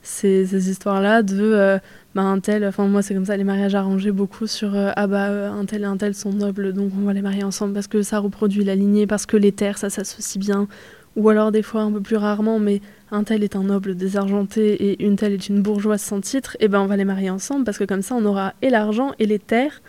ces, 0.06 0.70
histoires-là 0.70 1.22
de 1.22 1.40
euh, 1.40 1.78
bah, 2.14 2.22
un 2.22 2.38
tel, 2.38 2.64
enfin 2.64 2.86
moi 2.86 3.02
c'est 3.02 3.14
comme 3.14 3.26
ça, 3.26 3.36
les 3.36 3.44
mariages 3.44 3.74
arrangés 3.74 4.12
beaucoup 4.12 4.46
sur 4.46 4.74
euh, 4.74 4.90
ah 4.96 5.06
bah 5.06 5.28
euh, 5.28 5.50
un 5.50 5.64
tel 5.64 5.82
et 5.82 5.84
un 5.84 5.96
tel 5.96 6.14
sont 6.14 6.32
nobles 6.32 6.72
donc 6.72 6.92
on 6.98 7.04
va 7.04 7.12
les 7.12 7.22
marier 7.22 7.42
ensemble 7.42 7.74
parce 7.74 7.88
que 7.88 8.02
ça 8.02 8.20
reproduit 8.20 8.64
la 8.64 8.74
lignée, 8.74 9.06
parce 9.06 9.26
que 9.26 9.36
les 9.36 9.52
terres 9.52 9.78
ça 9.78 9.90
s'associe 9.90 10.38
bien. 10.42 10.68
Ou 11.16 11.30
alors 11.30 11.50
des 11.50 11.62
fois 11.62 11.80
un 11.80 11.90
peu 11.90 12.00
plus 12.00 12.16
rarement, 12.16 12.58
mais 12.58 12.82
un 13.10 13.24
tel 13.24 13.42
est 13.42 13.56
un 13.56 13.64
noble 13.64 13.96
désargenté 13.96 14.90
et 14.90 15.04
une 15.04 15.16
telle 15.16 15.32
est 15.32 15.48
une 15.48 15.62
bourgeoise 15.62 16.02
sans 16.02 16.20
titre, 16.20 16.56
et 16.60 16.68
ben 16.68 16.80
on 16.80 16.86
va 16.86 16.96
les 16.96 17.04
marier 17.04 17.30
ensemble 17.30 17.64
parce 17.64 17.78
que 17.78 17.84
comme 17.84 18.02
ça 18.02 18.14
on 18.14 18.24
aura 18.24 18.54
et 18.62 18.70
l'argent 18.70 19.12
et 19.18 19.26
les 19.26 19.38
terres. 19.38 19.82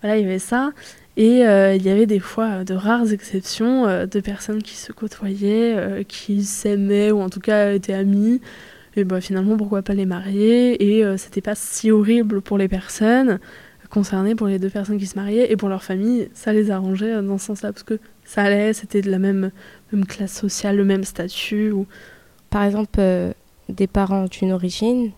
Voilà, 0.00 0.16
il 0.16 0.22
y 0.22 0.24
avait 0.24 0.38
ça. 0.38 0.70
Et 1.16 1.46
euh, 1.46 1.74
il 1.74 1.82
y 1.82 1.90
avait 1.90 2.06
des 2.06 2.20
fois 2.20 2.64
de 2.64 2.72
rares 2.72 3.12
exceptions 3.12 3.84
de 4.06 4.20
personnes 4.20 4.62
qui 4.62 4.76
se 4.76 4.92
côtoyaient, 4.92 6.04
qui 6.08 6.44
s'aimaient 6.44 7.10
ou 7.10 7.20
en 7.20 7.28
tout 7.28 7.40
cas 7.40 7.72
étaient 7.72 7.92
amies. 7.92 8.40
Et 8.96 9.04
bah, 9.04 9.20
finalement, 9.20 9.56
pourquoi 9.56 9.82
pas 9.82 9.94
les 9.94 10.06
marier 10.06 10.98
Et 10.98 11.04
euh, 11.04 11.16
c'était 11.16 11.40
pas 11.40 11.54
si 11.54 11.90
horrible 11.90 12.40
pour 12.40 12.58
les 12.58 12.68
personnes 12.68 13.38
concernées, 13.90 14.34
pour 14.34 14.46
les 14.46 14.58
deux 14.58 14.70
personnes 14.70 14.98
qui 14.98 15.06
se 15.06 15.18
mariaient 15.18 15.52
et 15.52 15.56
pour 15.56 15.68
leur 15.68 15.82
famille, 15.82 16.30
ça 16.32 16.52
les 16.52 16.70
arrangeait 16.70 17.12
euh, 17.12 17.22
dans 17.22 17.36
ce 17.36 17.46
sens-là 17.46 17.72
parce 17.72 17.82
que 17.82 17.98
ça 18.24 18.42
allait, 18.42 18.72
c'était 18.72 19.02
de 19.02 19.10
la 19.10 19.18
même, 19.18 19.50
même 19.92 20.06
classe 20.06 20.32
sociale, 20.32 20.76
le 20.76 20.84
même 20.84 21.04
statut. 21.04 21.72
Ou... 21.72 21.86
Par 22.48 22.62
exemple, 22.62 22.98
euh, 22.98 23.32
des 23.68 23.86
parents 23.86 24.24
d'une 24.24 24.52
origine, 24.52 25.10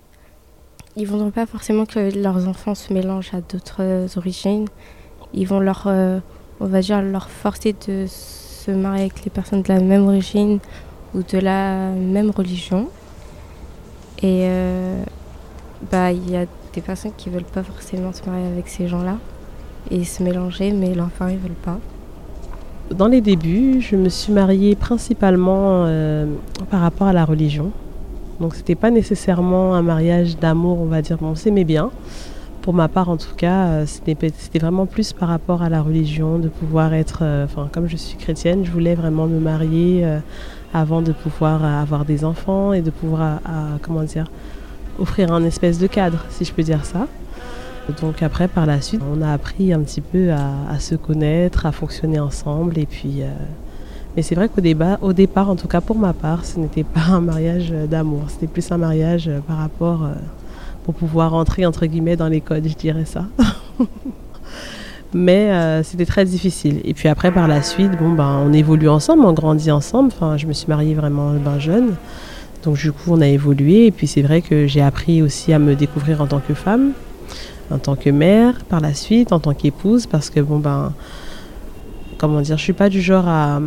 ils 0.96 1.06
voudront 1.06 1.30
pas 1.30 1.46
forcément 1.46 1.86
que 1.86 2.14
leurs 2.18 2.48
enfants 2.48 2.74
se 2.74 2.92
mélangent 2.92 3.34
à 3.34 3.40
d'autres 3.40 4.18
origines. 4.18 4.66
Ils 5.32 5.46
vont 5.46 5.60
leur, 5.60 5.84
euh, 5.86 6.18
on 6.60 6.66
va 6.66 6.80
dire, 6.80 7.00
leur 7.00 7.30
forcer 7.30 7.74
de 7.86 8.06
se 8.08 8.70
marier 8.70 9.02
avec 9.02 9.24
les 9.24 9.30
personnes 9.30 9.62
de 9.62 9.68
la 9.68 9.80
même 9.80 10.06
origine 10.06 10.58
ou 11.14 11.22
de 11.22 11.38
la 11.38 11.90
même 11.90 12.30
religion. 12.30 12.88
Et 14.22 14.44
euh, 14.44 15.02
bah, 15.90 16.12
il 16.12 16.30
y 16.30 16.36
a 16.36 16.46
des 16.72 16.80
personnes 16.80 17.12
qui 17.16 17.28
veulent 17.28 17.42
pas 17.42 17.64
forcément 17.64 18.12
se 18.12 18.22
marier 18.24 18.46
avec 18.46 18.68
ces 18.68 18.86
gens-là 18.86 19.16
et 19.90 20.04
se 20.04 20.22
mélanger, 20.22 20.70
mais 20.70 20.94
l'enfant 20.94 21.26
ils 21.26 21.38
veulent 21.38 21.50
pas. 21.52 21.78
Dans 22.94 23.08
les 23.08 23.20
débuts, 23.20 23.80
je 23.80 23.96
me 23.96 24.08
suis 24.08 24.32
mariée 24.32 24.76
principalement 24.76 25.84
euh, 25.86 26.26
par 26.70 26.80
rapport 26.80 27.08
à 27.08 27.12
la 27.12 27.24
religion. 27.24 27.72
Donc 28.38 28.54
c'était 28.54 28.76
pas 28.76 28.90
nécessairement 28.90 29.74
un 29.74 29.82
mariage 29.82 30.38
d'amour, 30.38 30.80
on 30.80 30.86
va 30.86 31.02
dire, 31.02 31.18
on 31.20 31.34
s'aimait 31.34 31.64
bien. 31.64 31.90
Pour 32.60 32.74
ma 32.74 32.86
part, 32.86 33.08
en 33.08 33.16
tout 33.16 33.34
cas, 33.36 33.66
euh, 33.66 33.86
c'était 33.86 34.58
vraiment 34.60 34.86
plus 34.86 35.12
par 35.12 35.30
rapport 35.30 35.62
à 35.62 35.68
la 35.68 35.82
religion, 35.82 36.38
de 36.38 36.48
pouvoir 36.48 36.94
être, 36.94 37.24
enfin, 37.44 37.68
comme 37.72 37.88
je 37.88 37.96
suis 37.96 38.16
chrétienne, 38.16 38.64
je 38.64 38.70
voulais 38.70 38.94
vraiment 38.94 39.26
me 39.26 39.40
marier 39.40 40.06
avant 40.72 41.02
de 41.02 41.12
pouvoir 41.12 41.64
euh, 41.64 41.82
avoir 41.82 42.04
des 42.04 42.24
enfants 42.24 42.72
et 42.72 42.80
de 42.80 42.90
pouvoir, 42.90 43.40
euh, 43.48 43.76
comment 43.82 44.02
dire, 44.02 44.26
offrir 44.98 45.32
un 45.32 45.44
espèce 45.44 45.78
de 45.78 45.86
cadre, 45.86 46.24
si 46.30 46.44
je 46.44 46.52
peux 46.52 46.62
dire 46.62 46.84
ça. 46.84 47.06
Donc 48.00 48.22
après, 48.22 48.46
par 48.48 48.64
la 48.64 48.80
suite, 48.80 49.02
on 49.12 49.22
a 49.22 49.32
appris 49.32 49.72
un 49.72 49.80
petit 49.80 50.00
peu 50.00 50.30
à, 50.32 50.78
se 50.78 50.94
connaître, 50.94 51.66
à 51.66 51.72
fonctionner 51.72 52.20
ensemble. 52.20 52.78
Et 52.78 52.86
puis, 52.86 53.22
euh, 53.22 53.28
mais 54.16 54.22
c'est 54.22 54.36
vrai 54.36 54.48
qu'au 54.48 54.62
au 55.02 55.12
départ, 55.12 55.50
en 55.50 55.56
tout 55.56 55.66
cas 55.68 55.80
pour 55.80 55.98
ma 55.98 56.12
part, 56.12 56.44
ce 56.44 56.60
n'était 56.60 56.84
pas 56.84 57.06
un 57.08 57.20
mariage 57.20 57.70
d'amour. 57.70 58.24
C'était 58.28 58.46
plus 58.46 58.70
un 58.70 58.78
mariage 58.78 59.28
par 59.48 59.58
rapport 59.58 60.06
pour 60.84 60.94
pouvoir 60.94 61.34
entrer 61.34 61.66
entre 61.66 61.86
guillemets 61.86 62.16
dans 62.16 62.28
les 62.28 62.40
codes, 62.40 62.68
je 62.68 62.74
dirais 62.74 63.04
ça. 63.04 63.24
mais 65.14 65.50
euh, 65.50 65.82
c'était 65.82 66.06
très 66.06 66.24
difficile. 66.24 66.80
Et 66.84 66.94
puis 66.94 67.08
après, 67.08 67.30
par 67.30 67.48
la 67.48 67.62
suite, 67.62 67.92
bon, 67.98 68.12
ben, 68.12 68.42
on 68.46 68.52
évolue 68.52 68.88
ensemble, 68.88 69.24
on 69.24 69.32
grandit 69.32 69.70
ensemble. 69.70 70.10
Enfin, 70.14 70.36
je 70.36 70.46
me 70.46 70.52
suis 70.52 70.68
mariée 70.68 70.94
vraiment 70.94 71.32
ben, 71.32 71.58
jeune. 71.58 71.94
Donc 72.64 72.76
du 72.76 72.92
coup, 72.92 73.10
on 73.10 73.20
a 73.20 73.28
évolué. 73.28 73.86
Et 73.86 73.90
puis 73.90 74.06
c'est 74.06 74.22
vrai 74.22 74.40
que 74.40 74.66
j'ai 74.66 74.82
appris 74.82 75.22
aussi 75.22 75.52
à 75.52 75.58
me 75.58 75.74
découvrir 75.74 76.20
en 76.22 76.26
tant 76.26 76.40
que 76.40 76.54
femme, 76.54 76.92
en 77.70 77.78
tant 77.78 77.96
que 77.96 78.10
mère, 78.10 78.64
par 78.64 78.80
la 78.80 78.94
suite, 78.94 79.32
en 79.32 79.40
tant 79.40 79.54
qu'épouse, 79.54 80.06
parce 80.06 80.30
que 80.30 80.40
bon 80.40 80.58
ben, 80.58 80.92
comment 82.18 82.40
dire, 82.40 82.56
je 82.56 82.62
suis 82.62 82.72
pas 82.72 82.88
du 82.88 83.00
genre 83.00 83.26
à 83.26 83.60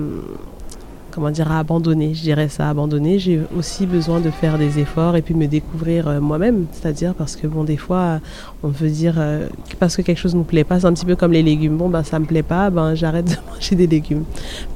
comment 1.15 1.31
dire, 1.31 1.49
à 1.49 1.59
abandonner. 1.59 2.13
Je 2.13 2.21
dirais 2.21 2.49
ça, 2.49 2.69
abandonner. 2.69 3.17
J'ai 3.19 3.39
aussi 3.57 3.85
besoin 3.85 4.19
de 4.19 4.29
faire 4.29 4.57
des 4.57 4.79
efforts 4.79 5.15
et 5.15 5.21
puis 5.21 5.33
me 5.33 5.47
découvrir 5.47 6.09
euh, 6.09 6.19
moi-même. 6.19 6.65
C'est-à-dire 6.73 7.13
parce 7.13 7.37
que, 7.37 7.47
bon, 7.47 7.63
des 7.63 7.77
fois, 7.77 8.19
on 8.63 8.67
veut 8.67 8.89
dire, 8.89 9.15
euh, 9.17 9.47
parce 9.79 9.95
que 9.95 10.01
quelque 10.01 10.17
chose 10.17 10.33
ne 10.33 10.39
nous 10.39 10.45
plaît 10.45 10.65
pas, 10.65 10.81
c'est 10.81 10.87
un 10.87 10.93
petit 10.93 11.05
peu 11.05 11.15
comme 11.15 11.31
les 11.31 11.41
légumes. 11.41 11.77
Bon, 11.77 11.87
ben, 11.87 12.03
ça 12.03 12.19
me 12.19 12.25
plaît 12.25 12.43
pas, 12.43 12.69
ben, 12.69 12.93
j'arrête 12.95 13.25
de 13.25 13.35
manger 13.53 13.75
des 13.75 13.87
légumes. 13.87 14.25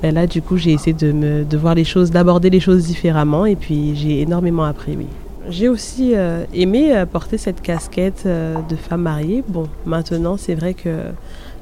Mais 0.02 0.12
là, 0.12 0.26
du 0.26 0.42
coup, 0.42 0.56
j'ai 0.56 0.72
essayé 0.72 0.94
de, 0.94 1.12
me, 1.12 1.44
de 1.44 1.58
voir 1.58 1.76
les 1.76 1.84
choses, 1.84 2.10
d'aborder 2.10 2.50
les 2.50 2.62
choses 2.62 2.86
différemment 2.86 3.46
et 3.46 3.58
puis 3.58 3.96
j'ai 3.96 4.22
énormément 4.22 4.64
appris, 4.64 4.96
oui. 4.98 5.08
J'ai 5.50 5.68
aussi 5.68 6.12
euh, 6.16 6.46
aimé 6.54 7.04
porter 7.12 7.38
cette 7.38 7.62
casquette 7.62 8.26
de 8.26 8.76
femme 8.76 9.02
mariée. 9.02 9.44
Bon, 9.48 9.68
maintenant, 9.86 10.38
c'est 10.38 10.54
vrai 10.54 10.76
que 10.76 10.90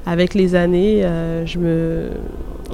avec 0.08 0.34
les 0.34 0.54
années, 0.54 1.02
je 1.44 1.58
me 1.58 2.10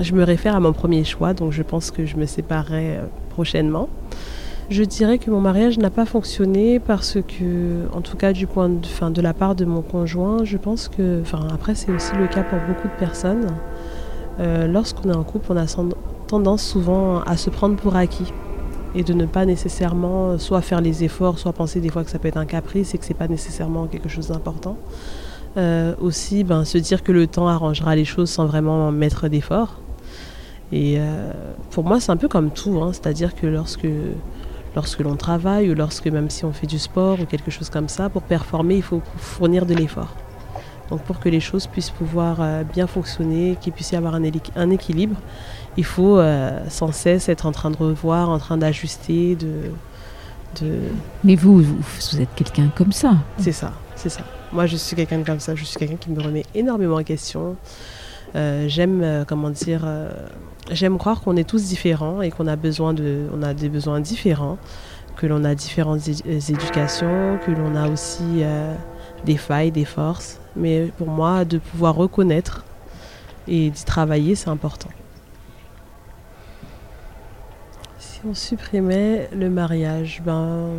je 0.00 0.12
me 0.14 0.24
réfère 0.24 0.56
à 0.56 0.60
mon 0.60 0.72
premier 0.72 1.04
choix, 1.04 1.34
donc 1.34 1.52
je 1.52 1.62
pense 1.62 1.90
que 1.90 2.04
je 2.06 2.16
me 2.16 2.26
séparerai 2.26 2.96
euh, 2.96 3.04
prochainement. 3.30 3.88
Je 4.70 4.82
dirais 4.82 5.18
que 5.18 5.30
mon 5.30 5.40
mariage 5.40 5.78
n'a 5.78 5.90
pas 5.90 6.06
fonctionné 6.06 6.80
parce 6.80 7.18
que, 7.20 7.86
en 7.92 8.00
tout 8.00 8.16
cas 8.16 8.32
du 8.32 8.46
point 8.46 8.70
de, 8.70 8.86
fin, 8.86 9.10
de 9.10 9.20
la 9.20 9.34
part 9.34 9.54
de 9.54 9.66
mon 9.66 9.82
conjoint, 9.82 10.42
je 10.44 10.56
pense 10.56 10.88
que, 10.88 11.20
enfin 11.20 11.46
après 11.52 11.74
c'est 11.74 11.92
aussi 11.92 12.16
le 12.16 12.26
cas 12.26 12.42
pour 12.42 12.58
beaucoup 12.66 12.88
de 12.88 12.98
personnes, 12.98 13.46
euh, 14.40 14.66
lorsqu'on 14.66 15.10
est 15.10 15.16
en 15.16 15.22
couple, 15.22 15.52
on 15.52 15.56
a 15.56 15.66
tendance 16.26 16.62
souvent 16.62 17.20
à 17.20 17.36
se 17.36 17.50
prendre 17.50 17.76
pour 17.76 17.94
acquis 17.94 18.32
et 18.94 19.02
de 19.02 19.12
ne 19.12 19.26
pas 19.26 19.44
nécessairement 19.44 20.38
soit 20.38 20.62
faire 20.62 20.80
les 20.80 21.04
efforts, 21.04 21.38
soit 21.38 21.52
penser 21.52 21.80
des 21.80 21.90
fois 21.90 22.02
que 22.02 22.10
ça 22.10 22.18
peut 22.18 22.28
être 22.28 22.38
un 22.38 22.46
caprice 22.46 22.94
et 22.94 22.98
que 22.98 23.04
c'est 23.04 23.12
pas 23.12 23.28
nécessairement 23.28 23.86
quelque 23.86 24.08
chose 24.08 24.28
d'important. 24.28 24.78
Euh, 25.56 25.94
aussi, 26.00 26.42
ben, 26.42 26.64
se 26.64 26.78
dire 26.78 27.02
que 27.02 27.12
le 27.12 27.26
temps 27.26 27.46
arrangera 27.46 27.94
les 27.94 28.04
choses 28.04 28.30
sans 28.30 28.46
vraiment 28.46 28.90
mettre 28.90 29.28
d'efforts. 29.28 29.78
Et 30.72 30.96
euh, 30.98 31.32
pour 31.70 31.84
moi, 31.84 32.00
c'est 32.00 32.10
un 32.10 32.16
peu 32.16 32.26
comme 32.26 32.50
tout, 32.50 32.80
hein. 32.82 32.92
c'est-à-dire 32.92 33.34
que 33.36 33.46
lorsque, 33.46 33.86
lorsque 34.74 35.00
l'on 35.00 35.14
travaille 35.14 35.70
ou 35.70 35.74
lorsque 35.74 36.06
même 36.06 36.30
si 36.30 36.44
on 36.44 36.52
fait 36.52 36.66
du 36.66 36.80
sport 36.80 37.20
ou 37.20 37.26
quelque 37.26 37.52
chose 37.52 37.70
comme 37.70 37.88
ça, 37.88 38.08
pour 38.08 38.22
performer, 38.22 38.76
il 38.76 38.82
faut 38.82 39.00
fournir 39.16 39.66
de 39.66 39.74
l'effort. 39.74 40.16
Donc 40.90 41.02
pour 41.02 41.20
que 41.20 41.28
les 41.28 41.40
choses 41.40 41.68
puissent 41.68 41.90
pouvoir 41.90 42.38
euh, 42.40 42.64
bien 42.64 42.88
fonctionner, 42.88 43.56
qu'il 43.60 43.72
puisse 43.72 43.92
y 43.92 43.96
avoir 43.96 44.16
un, 44.16 44.22
un 44.56 44.70
équilibre, 44.70 45.16
il 45.76 45.84
faut 45.84 46.20
sans 46.68 46.92
cesse 46.92 47.28
être 47.28 47.46
en 47.46 47.52
train 47.52 47.70
de 47.72 47.76
revoir, 47.76 48.28
en 48.28 48.38
train 48.38 48.56
d'ajuster, 48.56 49.34
de, 49.34 49.72
de... 50.60 50.78
Mais 51.24 51.34
vous, 51.34 51.62
vous, 51.62 52.20
êtes 52.20 52.32
quelqu'un 52.36 52.70
comme 52.76 52.92
ça. 52.92 53.16
C'est 53.38 53.50
ça, 53.50 53.72
c'est 53.96 54.08
ça. 54.08 54.22
Moi, 54.54 54.66
je 54.66 54.76
suis 54.76 54.96
quelqu'un 54.96 55.22
comme 55.22 55.40
ça. 55.40 55.54
Je 55.54 55.64
suis 55.64 55.76
quelqu'un 55.76 55.96
qui 55.96 56.10
me 56.10 56.22
remet 56.22 56.44
énormément 56.54 56.96
en 56.96 57.02
question. 57.02 57.56
j'aime, 58.34 59.24
comment 59.28 59.50
dire, 59.50 59.84
J'aime 60.70 60.96
croire 60.96 61.20
qu'on 61.20 61.36
est 61.36 61.48
tous 61.48 61.64
différents 61.64 62.22
et 62.22 62.30
qu'on 62.30 62.46
a 62.46 62.56
besoin 62.56 62.94
de, 62.94 63.28
on 63.34 63.42
a 63.42 63.52
des 63.52 63.68
besoins 63.68 64.00
différents, 64.00 64.56
que 65.14 65.26
l'on 65.26 65.44
a 65.44 65.54
différentes 65.54 66.08
éducations, 66.08 67.38
que 67.44 67.50
l'on 67.50 67.76
a 67.76 67.90
aussi 67.90 68.22
euh, 68.40 68.74
des 69.26 69.36
failles, 69.36 69.70
des 69.72 69.84
forces. 69.84 70.40
Mais 70.56 70.90
pour 70.96 71.08
moi, 71.08 71.44
de 71.44 71.58
pouvoir 71.58 71.96
reconnaître 71.96 72.64
et 73.46 73.68
d'y 73.68 73.84
travailler, 73.84 74.36
c'est 74.36 74.48
important. 74.48 74.88
Si 77.98 78.20
on 78.26 78.32
supprimait 78.32 79.28
le 79.36 79.50
mariage, 79.50 80.22
ben, 80.24 80.70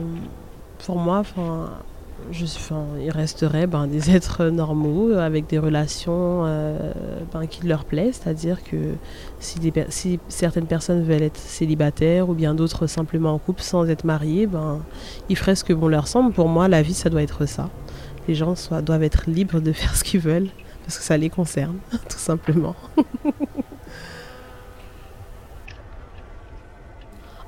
pour 0.83 0.97
moi, 0.97 1.19
enfin, 1.19 1.69
je, 2.31 2.45
enfin, 2.45 2.85
ils 2.99 3.11
resteraient 3.11 3.67
ben, 3.67 3.87
des 3.87 4.09
êtres 4.15 4.45
normaux 4.45 5.13
avec 5.13 5.47
des 5.47 5.59
relations 5.59 6.43
euh, 6.45 6.91
ben, 7.33 7.47
qui 7.47 7.65
leur 7.67 7.85
plaisent, 7.85 8.19
c'est-à-dire 8.23 8.63
que 8.63 8.95
si, 9.39 10.19
certaines 10.27 10.67
personnes 10.67 11.03
veulent 11.03 11.21
être 11.21 11.37
célibataires 11.37 12.29
ou 12.29 12.33
bien 12.33 12.55
d'autres 12.55 12.87
simplement 12.87 13.33
en 13.33 13.39
couple 13.39 13.61
sans 13.61 13.87
être 13.87 14.03
mariés, 14.03 14.47
ben, 14.47 14.81
ils 15.29 15.37
feraient 15.37 15.55
ce 15.55 15.63
que 15.63 15.73
bon 15.73 15.87
leur 15.87 16.07
semble. 16.07 16.33
Pour 16.33 16.49
moi, 16.49 16.67
la 16.67 16.81
vie, 16.81 16.93
ça 16.93 17.09
doit 17.09 17.23
être 17.23 17.45
ça. 17.45 17.69
Les 18.27 18.35
gens 18.35 18.55
doivent 18.81 19.03
être 19.03 19.29
libres 19.29 19.59
de 19.59 19.71
faire 19.73 19.95
ce 19.95 20.03
qu'ils 20.03 20.21
veulent 20.21 20.49
parce 20.83 20.97
que 20.97 21.03
ça 21.03 21.17
les 21.17 21.29
concerne, 21.29 21.77
tout 21.91 22.17
simplement. 22.17 22.75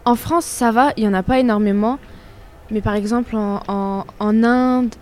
en 0.06 0.16
France, 0.16 0.46
ça 0.46 0.72
va, 0.72 0.92
il 0.98 1.04
n'y 1.04 1.10
en 1.10 1.14
a 1.14 1.24
pas 1.24 1.40
énormément. 1.40 2.00
Mais 2.72 2.82
par 2.82 2.96
exemple, 2.96 3.36
en, 3.36 4.06
Inde, 4.20 4.96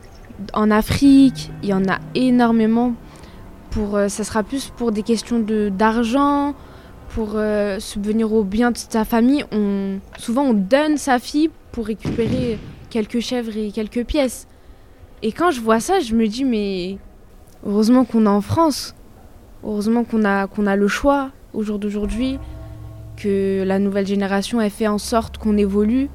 en 0.54 0.72
Afrique, 0.72 1.52
il 1.64 1.70
y 1.70 1.74
en 1.74 1.88
a 1.88 2.00
énormément. 2.14 2.94
Pour, 3.72 3.98
euh, 3.98 4.08
ça 4.08 4.24
sera 4.24 4.44
plus 4.44 4.70
pour 4.70 4.92
des 4.92 5.04
questions 5.04 5.40
d'argent, 5.40 6.54
pour 7.10 7.32
euh, 7.36 7.80
subvenir 7.80 8.32
au 8.34 8.44
bien 8.44 8.72
de 8.72 8.78
sa 8.78 9.04
famille. 9.04 9.44
On, 9.52 10.00
souvent, 10.18 10.44
on 10.44 10.54
donne 10.54 10.98
sa 10.98 11.20
fille 11.20 11.50
pour 11.72 11.88
récupérer 11.88 12.58
quelques 12.90 13.20
chèvres 13.20 13.58
et 13.58 13.72
quelques 13.72 14.06
pièces. 14.06 14.48
Et 15.24 15.32
quand 15.32 15.52
je 15.52 15.60
vois 15.60 15.80
ça, 15.80 16.00
je 16.00 16.14
me 16.16 16.28
dis, 16.28 16.46
mais 16.46 16.98
heureusement 17.66 18.06
qu'on 18.06 18.26
est 18.26 18.30
en 18.30 18.42
France. 18.42 18.96
Heureusement 19.64 20.04
qu'on 20.04 20.24
a, 20.24 20.48
qu'on 20.48 20.68
a 20.68 20.76
le 20.76 20.88
choix 20.88 21.32
au 21.54 21.64
jour 21.64 21.80
d'aujourd'hui, 21.80 22.38
que 23.18 23.64
la 23.66 23.80
nouvelle 23.80 24.06
génération 24.06 24.62
ait 24.62 24.70
fait 24.70 24.88
en 24.88 25.00
sorte 25.00 25.38
qu'on 25.38 25.58
évolue 25.58 26.10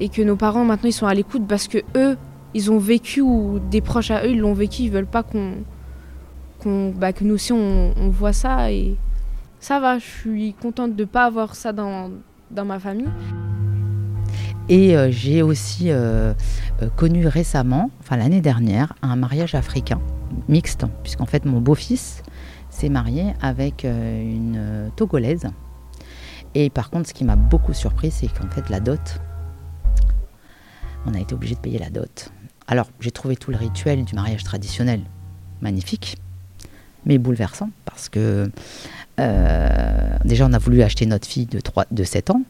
et 0.00 0.08
que 0.08 0.22
nos 0.22 0.36
parents 0.36 0.64
maintenant 0.64 0.88
ils 0.88 0.92
sont 0.92 1.06
à 1.06 1.14
l'écoute 1.14 1.46
parce 1.48 1.68
que 1.68 1.78
eux 1.96 2.16
ils 2.54 2.70
ont 2.70 2.78
vécu 2.78 3.20
ou 3.20 3.58
des 3.70 3.80
proches 3.80 4.10
à 4.10 4.24
eux 4.24 4.30
ils 4.30 4.38
l'ont 4.38 4.54
vécu 4.54 4.82
ils 4.82 4.90
veulent 4.90 5.06
pas 5.06 5.22
qu'on 5.22 6.92
bah, 6.96 7.12
que 7.12 7.22
nous 7.22 7.34
aussi 7.34 7.52
on, 7.52 7.92
voit 8.10 8.32
ça 8.32 8.72
et 8.72 8.96
ça 9.60 9.78
va 9.78 9.98
je 9.98 10.04
suis 10.04 10.54
contente 10.54 10.96
de 10.96 11.04
pas 11.04 11.24
avoir 11.24 11.54
ça 11.54 11.72
dans, 11.72 12.10
dans 12.50 12.64
ma 12.64 12.78
famille 12.78 13.08
et 14.68 14.96
euh, 14.96 15.10
j'ai 15.10 15.42
aussi 15.42 15.90
euh, 15.90 16.34
euh, 16.82 16.88
connu 16.96 17.26
récemment, 17.26 17.90
enfin 18.00 18.16
l'année 18.16 18.40
dernière, 18.40 18.94
un 19.02 19.14
mariage 19.14 19.54
africain 19.54 20.00
mixte, 20.48 20.84
puisqu'en 21.02 21.26
fait 21.26 21.44
mon 21.44 21.60
beau-fils 21.60 22.22
s'est 22.68 22.88
marié 22.88 23.32
avec 23.40 23.84
une 23.84 24.90
togolaise. 24.96 25.46
Et 26.54 26.68
par 26.68 26.90
contre, 26.90 27.08
ce 27.08 27.14
qui 27.14 27.24
m'a 27.24 27.36
beaucoup 27.36 27.72
surpris, 27.72 28.10
c'est 28.10 28.26
qu'en 28.26 28.48
fait 28.50 28.68
la 28.68 28.80
dot 28.80 29.20
on 31.06 31.14
a 31.14 31.20
été 31.20 31.34
obligé 31.34 31.54
de 31.54 31.60
payer 31.60 31.78
la 31.78 31.90
dot. 31.90 32.30
Alors, 32.66 32.88
j'ai 33.00 33.10
trouvé 33.10 33.36
tout 33.36 33.50
le 33.50 33.56
rituel 33.56 34.04
du 34.04 34.14
mariage 34.14 34.44
traditionnel 34.44 35.00
magnifique, 35.60 36.16
mais 37.04 37.18
bouleversant, 37.18 37.70
parce 37.84 38.08
que 38.08 38.50
euh, 39.20 40.18
déjà, 40.24 40.46
on 40.46 40.52
a 40.52 40.58
voulu 40.58 40.82
acheter 40.82 41.06
notre 41.06 41.26
fille 41.26 41.46
de, 41.46 41.60
3, 41.60 41.86
de 41.90 42.04
7 42.04 42.30
ans, 42.30 42.42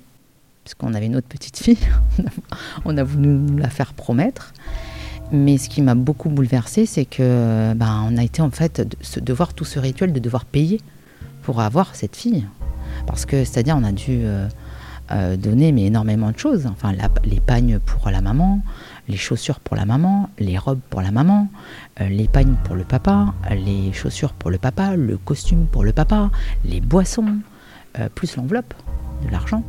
puisqu'on 0.64 0.94
avait 0.94 1.06
une 1.06 1.16
autre 1.16 1.28
petite 1.28 1.58
fille, 1.58 1.78
on 2.84 2.96
a 2.96 3.04
voulu 3.04 3.28
nous 3.28 3.58
la 3.58 3.68
faire 3.68 3.92
promettre. 3.92 4.52
Mais 5.32 5.58
ce 5.58 5.68
qui 5.68 5.82
m'a 5.82 5.96
beaucoup 5.96 6.28
bouleversé, 6.28 6.86
c'est 6.86 7.04
que 7.04 7.74
ben, 7.74 8.08
on 8.08 8.16
a 8.16 8.22
été 8.22 8.42
en 8.42 8.50
fait 8.50 8.80
de, 8.80 9.20
de, 9.20 9.32
voir 9.32 9.54
tout 9.54 9.64
ce 9.64 9.80
rituel 9.80 10.12
de 10.12 10.20
devoir 10.20 10.44
payer 10.44 10.80
pour 11.42 11.60
avoir 11.60 11.96
cette 11.96 12.14
fille. 12.14 12.46
Parce 13.06 13.26
que, 13.26 13.44
c'est-à-dire, 13.44 13.76
on 13.76 13.84
a 13.84 13.92
dû 13.92 14.20
euh, 14.22 14.48
euh, 15.12 15.36
donner 15.36 15.70
mais 15.72 15.84
énormément 15.84 16.32
de 16.32 16.38
choses. 16.38 16.66
Enfin, 16.66 16.92
les 17.24 17.40
pagnes 17.40 17.78
pour 17.78 18.10
la 18.10 18.20
maman, 18.20 18.60
les 19.08 19.16
chaussures 19.16 19.60
pour 19.60 19.76
la 19.76 19.84
maman, 19.84 20.30
les 20.38 20.58
robes 20.58 20.80
pour 20.90 21.00
la 21.00 21.12
maman, 21.12 21.48
euh, 22.00 22.08
les 22.08 22.26
pagnes 22.26 22.56
pour 22.64 22.74
le 22.74 22.84
papa, 22.84 23.34
les 23.50 23.92
chaussures 23.92 24.32
pour 24.32 24.50
le 24.50 24.58
papa, 24.58 24.96
le 24.96 25.16
costume 25.16 25.66
pour 25.66 25.84
le 25.84 25.92
papa, 25.92 26.30
les 26.64 26.80
boissons, 26.80 27.38
euh, 27.98 28.08
plus 28.08 28.36
l'enveloppe 28.36 28.74
de 29.24 29.30
l'argent. 29.30 29.62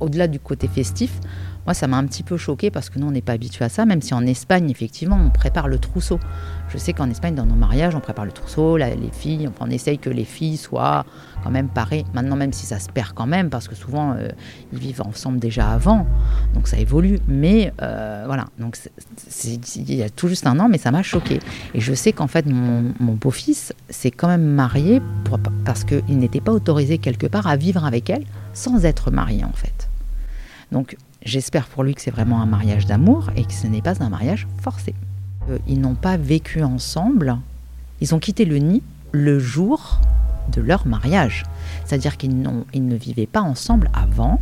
Au-delà 0.00 0.28
du 0.28 0.38
côté 0.38 0.68
festif, 0.68 1.20
Moi, 1.64 1.74
ça 1.74 1.88
m'a 1.88 1.96
un 1.96 2.06
petit 2.06 2.22
peu 2.22 2.36
choqué 2.36 2.70
parce 2.70 2.90
que 2.90 3.00
nous, 3.00 3.08
on 3.08 3.10
n'est 3.10 3.22
pas 3.22 3.32
habitué 3.32 3.64
à 3.64 3.68
ça, 3.68 3.86
même 3.86 4.00
si 4.00 4.14
en 4.14 4.24
Espagne, 4.24 4.70
effectivement, 4.70 5.18
on 5.20 5.30
prépare 5.30 5.66
le 5.66 5.80
trousseau. 5.80 6.20
Je 6.68 6.78
sais 6.78 6.92
qu'en 6.92 7.08
Espagne, 7.08 7.34
dans 7.34 7.46
nos 7.46 7.54
mariages, 7.54 7.94
on 7.94 8.00
prépare 8.00 8.24
le 8.24 8.32
trousseau, 8.32 8.76
les 8.76 9.10
filles, 9.12 9.48
on 9.60 9.70
essaye 9.70 9.98
que 9.98 10.10
les 10.10 10.24
filles 10.24 10.56
soient 10.56 11.06
quand 11.44 11.50
même 11.50 11.68
parées. 11.68 12.04
Maintenant, 12.12 12.36
même 12.36 12.52
si 12.52 12.66
ça 12.66 12.80
se 12.80 12.88
perd 12.88 13.12
quand 13.14 13.26
même, 13.26 13.50
parce 13.50 13.68
que 13.68 13.76
souvent, 13.76 14.12
euh, 14.12 14.28
ils 14.72 14.78
vivent 14.78 15.02
ensemble 15.02 15.38
déjà 15.38 15.70
avant, 15.70 16.06
donc 16.54 16.66
ça 16.66 16.76
évolue. 16.78 17.20
Mais 17.28 17.72
euh, 17.82 18.24
voilà, 18.26 18.46
donc 18.58 18.76
il 19.44 19.94
y 19.94 20.02
a 20.02 20.10
tout 20.10 20.26
juste 20.28 20.46
un 20.46 20.58
an, 20.58 20.68
mais 20.68 20.78
ça 20.78 20.90
m'a 20.90 21.02
choqué. 21.02 21.38
Et 21.72 21.80
je 21.80 21.94
sais 21.94 22.12
qu'en 22.12 22.26
fait, 22.26 22.46
mon, 22.46 22.92
beau-fils 23.00 23.72
s'est 23.88 24.10
quand 24.10 24.28
même 24.28 24.44
marié 24.44 25.00
parce 25.64 25.84
qu'il 25.84 26.18
n'était 26.18 26.40
pas 26.40 26.52
autorisé 26.52 26.98
quelque 26.98 27.26
part 27.26 27.46
à 27.46 27.56
vivre 27.56 27.84
avec 27.84 28.10
elle 28.10 28.24
sans 28.54 28.84
être 28.84 29.10
marié, 29.10 29.44
en 29.44 29.52
fait. 29.52 29.88
Donc 30.72 30.96
j'espère 31.24 31.66
pour 31.66 31.84
lui 31.84 31.94
que 31.94 32.00
c'est 32.00 32.10
vraiment 32.10 32.40
un 32.42 32.46
mariage 32.46 32.86
d'amour 32.86 33.30
et 33.36 33.44
que 33.44 33.52
ce 33.52 33.68
n'est 33.68 33.82
pas 33.82 34.02
un 34.02 34.08
mariage 34.08 34.48
forcé. 34.60 34.94
Euh, 35.50 35.58
ils 35.66 35.80
n'ont 35.80 35.94
pas 35.94 36.16
vécu 36.16 36.62
ensemble, 36.62 37.38
ils 38.00 38.14
ont 38.14 38.18
quitté 38.18 38.44
le 38.44 38.56
nid 38.58 38.82
le 39.12 39.38
jour 39.38 40.00
de 40.52 40.60
leur 40.60 40.86
mariage. 40.86 41.44
C'est-à-dire 41.84 42.16
qu'ils 42.16 42.40
ne 42.40 42.96
vivaient 42.96 43.26
pas 43.26 43.40
ensemble 43.40 43.90
avant, 43.92 44.40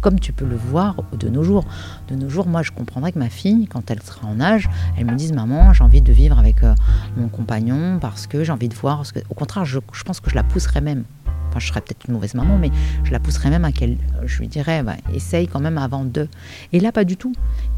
comme 0.00 0.20
tu 0.20 0.32
peux 0.32 0.44
le 0.44 0.56
voir 0.56 0.96
de 1.18 1.28
nos 1.28 1.42
jours. 1.42 1.64
De 2.08 2.14
nos 2.14 2.28
jours, 2.28 2.46
moi, 2.46 2.62
je 2.62 2.72
comprendrais 2.72 3.12
que 3.12 3.18
ma 3.18 3.30
fille, 3.30 3.66
quand 3.66 3.90
elle 3.90 4.02
sera 4.02 4.26
en 4.26 4.40
âge, 4.40 4.68
elle 4.98 5.06
me 5.06 5.14
dise 5.14 5.32
Maman, 5.32 5.72
j'ai 5.72 5.84
envie 5.84 6.02
de 6.02 6.12
vivre 6.12 6.38
avec 6.38 6.62
euh, 6.62 6.74
mon 7.16 7.28
compagnon 7.28 7.98
parce 8.00 8.26
que 8.26 8.44
j'ai 8.44 8.52
envie 8.52 8.68
de 8.68 8.74
voir. 8.74 9.02
Au 9.30 9.34
contraire, 9.34 9.64
je, 9.64 9.78
pense 10.04 10.20
que 10.20 10.30
je 10.30 10.34
la 10.34 10.42
pousserais 10.42 10.80
même. 10.80 11.04
Enfin, 11.48 11.60
je 11.60 11.68
serais 11.68 11.80
peut-être 11.80 12.06
une 12.06 12.14
mauvaise 12.14 12.34
maman, 12.34 12.58
mais 12.58 12.70
je 13.04 13.12
la 13.12 13.20
pousserais 13.20 13.48
même 13.48 13.64
à 13.64 13.72
qu'elle. 13.72 13.96
Je 14.24 14.40
lui 14.40 14.48
dirais 14.48 14.82
bah, 14.82 14.96
Essaye 15.14 15.48
quand 15.48 15.60
même 15.60 15.78
avant 15.78 16.04
de. 16.04 16.28
Et 16.72 16.80
là, 16.80 16.92
pas 16.92 17.04
du 17.04 17.16
tout. 17.16 17.32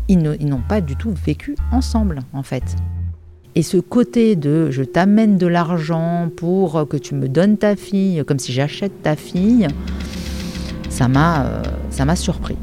Ils 0.08 0.18
n'ont 0.18 0.62
pas 0.68 0.80
du 0.80 0.96
tout 0.96 1.12
vécu 1.12 1.56
ensemble, 1.72 2.20
en 2.32 2.42
fait. 2.42 2.76
Et 3.54 3.62
ce 3.62 3.78
côté 3.78 4.36
de 4.36 4.70
je 4.70 4.82
t'amène 4.82 5.38
de 5.38 5.46
l'argent 5.46 6.28
pour 6.36 6.86
que 6.88 6.96
tu 6.98 7.14
me 7.14 7.28
donnes 7.28 7.56
ta 7.56 7.74
fille, 7.74 8.22
comme 8.26 8.38
si 8.38 8.52
j'achète 8.52 9.02
ta 9.02 9.16
fille, 9.16 9.66
ça 10.90 11.08
m'a 11.08 11.46
euh, 11.46 11.62
ça 11.90 12.04
m'a 12.04 12.16
surpris. 12.16 12.56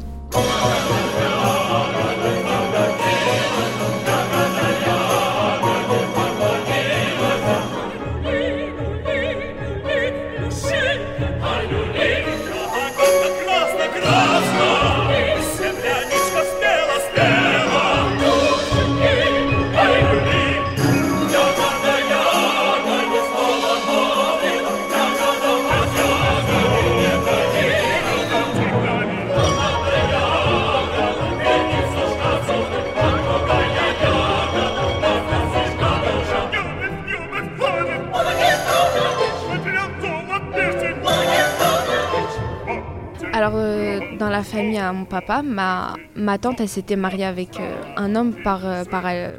Dans 44.18 44.28
la 44.28 44.42
famille 44.42 44.78
à 44.78 44.92
mon 44.92 45.04
papa, 45.04 45.42
ma, 45.42 45.94
ma 46.14 46.38
tante, 46.38 46.60
elle 46.60 46.68
s'était 46.68 46.96
mariée 46.96 47.24
avec 47.24 47.58
euh, 47.60 47.82
un 47.96 48.14
homme 48.14 48.32
par. 48.42 48.60
euh, 48.64 48.84
par 48.84 49.02
euh, 49.06 49.30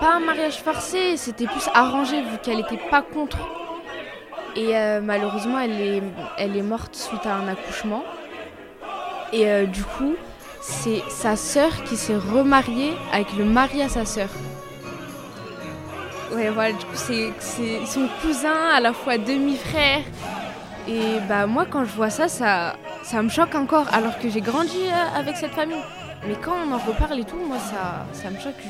pas 0.00 0.14
un 0.14 0.20
mariage 0.20 0.58
forcé, 0.62 1.16
c'était 1.16 1.46
plus 1.46 1.68
arrangé 1.74 2.22
vu 2.22 2.38
qu'elle 2.42 2.58
n'était 2.58 2.80
pas 2.90 3.02
contre. 3.02 3.38
Et 4.54 4.76
euh, 4.76 5.00
malheureusement, 5.02 5.58
elle 5.58 5.80
est, 5.80 6.02
elle 6.38 6.56
est 6.56 6.62
morte 6.62 6.94
suite 6.94 7.26
à 7.26 7.34
un 7.34 7.48
accouchement. 7.48 8.04
Et 9.32 9.66
du 9.66 9.82
coup, 9.82 10.14
c'est 10.60 11.02
sa 11.10 11.36
sœur 11.36 11.82
qui 11.84 11.96
s'est 11.96 12.16
remariée 12.16 12.92
avec 13.12 13.36
le 13.36 13.44
mari 13.44 13.82
à 13.82 13.88
sa 13.88 14.04
sœur. 14.04 14.28
Ouais, 16.32 16.48
voilà, 16.50 16.72
du 16.72 16.84
coup, 16.84 16.94
c'est 16.94 17.32
son 17.84 18.08
cousin, 18.22 18.70
à 18.72 18.80
la 18.80 18.92
fois 18.92 19.18
demi-frère. 19.18 20.00
Et 20.88 21.18
bah 21.28 21.46
moi 21.46 21.66
quand 21.68 21.84
je 21.84 21.92
vois 21.92 22.08
ça, 22.08 22.28
ça, 22.28 22.76
ça 23.10 23.22
me 23.22 23.28
choque 23.28 23.54
encore 23.54 23.86
alors 23.98 24.18
que 24.18 24.28
j'ai 24.28 24.40
grandi 24.50 24.82
euh, 24.86 25.18
avec 25.20 25.36
cette 25.36 25.52
famille. 25.60 25.82
Mais 26.26 26.34
quand 26.44 26.54
on 26.66 26.72
en 26.72 26.78
reparle 26.78 27.20
et 27.20 27.24
tout, 27.24 27.36
moi 27.50 27.58
ça, 27.58 28.04
ça 28.12 28.28
me 28.30 28.38
choque. 28.38 28.60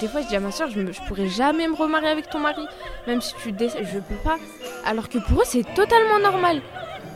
Des 0.00 0.06
fois 0.08 0.20
je 0.22 0.28
dis 0.28 0.36
à 0.36 0.40
ma 0.40 0.52
soeur, 0.52 0.68
je, 0.70 0.78
me- 0.80 0.92
pourrais 1.08 1.28
jamais 1.28 1.66
me 1.66 1.74
remarier 1.74 2.08
avec 2.08 2.28
ton 2.28 2.38
mari, 2.38 2.64
même 3.06 3.20
si 3.22 3.34
tu 3.42 3.52
décèdes, 3.52 3.86
je 3.92 3.98
peux 3.98 4.20
pas. 4.22 4.36
Alors 4.86 5.08
que 5.08 5.18
pour 5.18 5.40
eux 5.40 5.44
c'est 5.46 5.64
totalement 5.74 6.18
normal. 6.22 6.60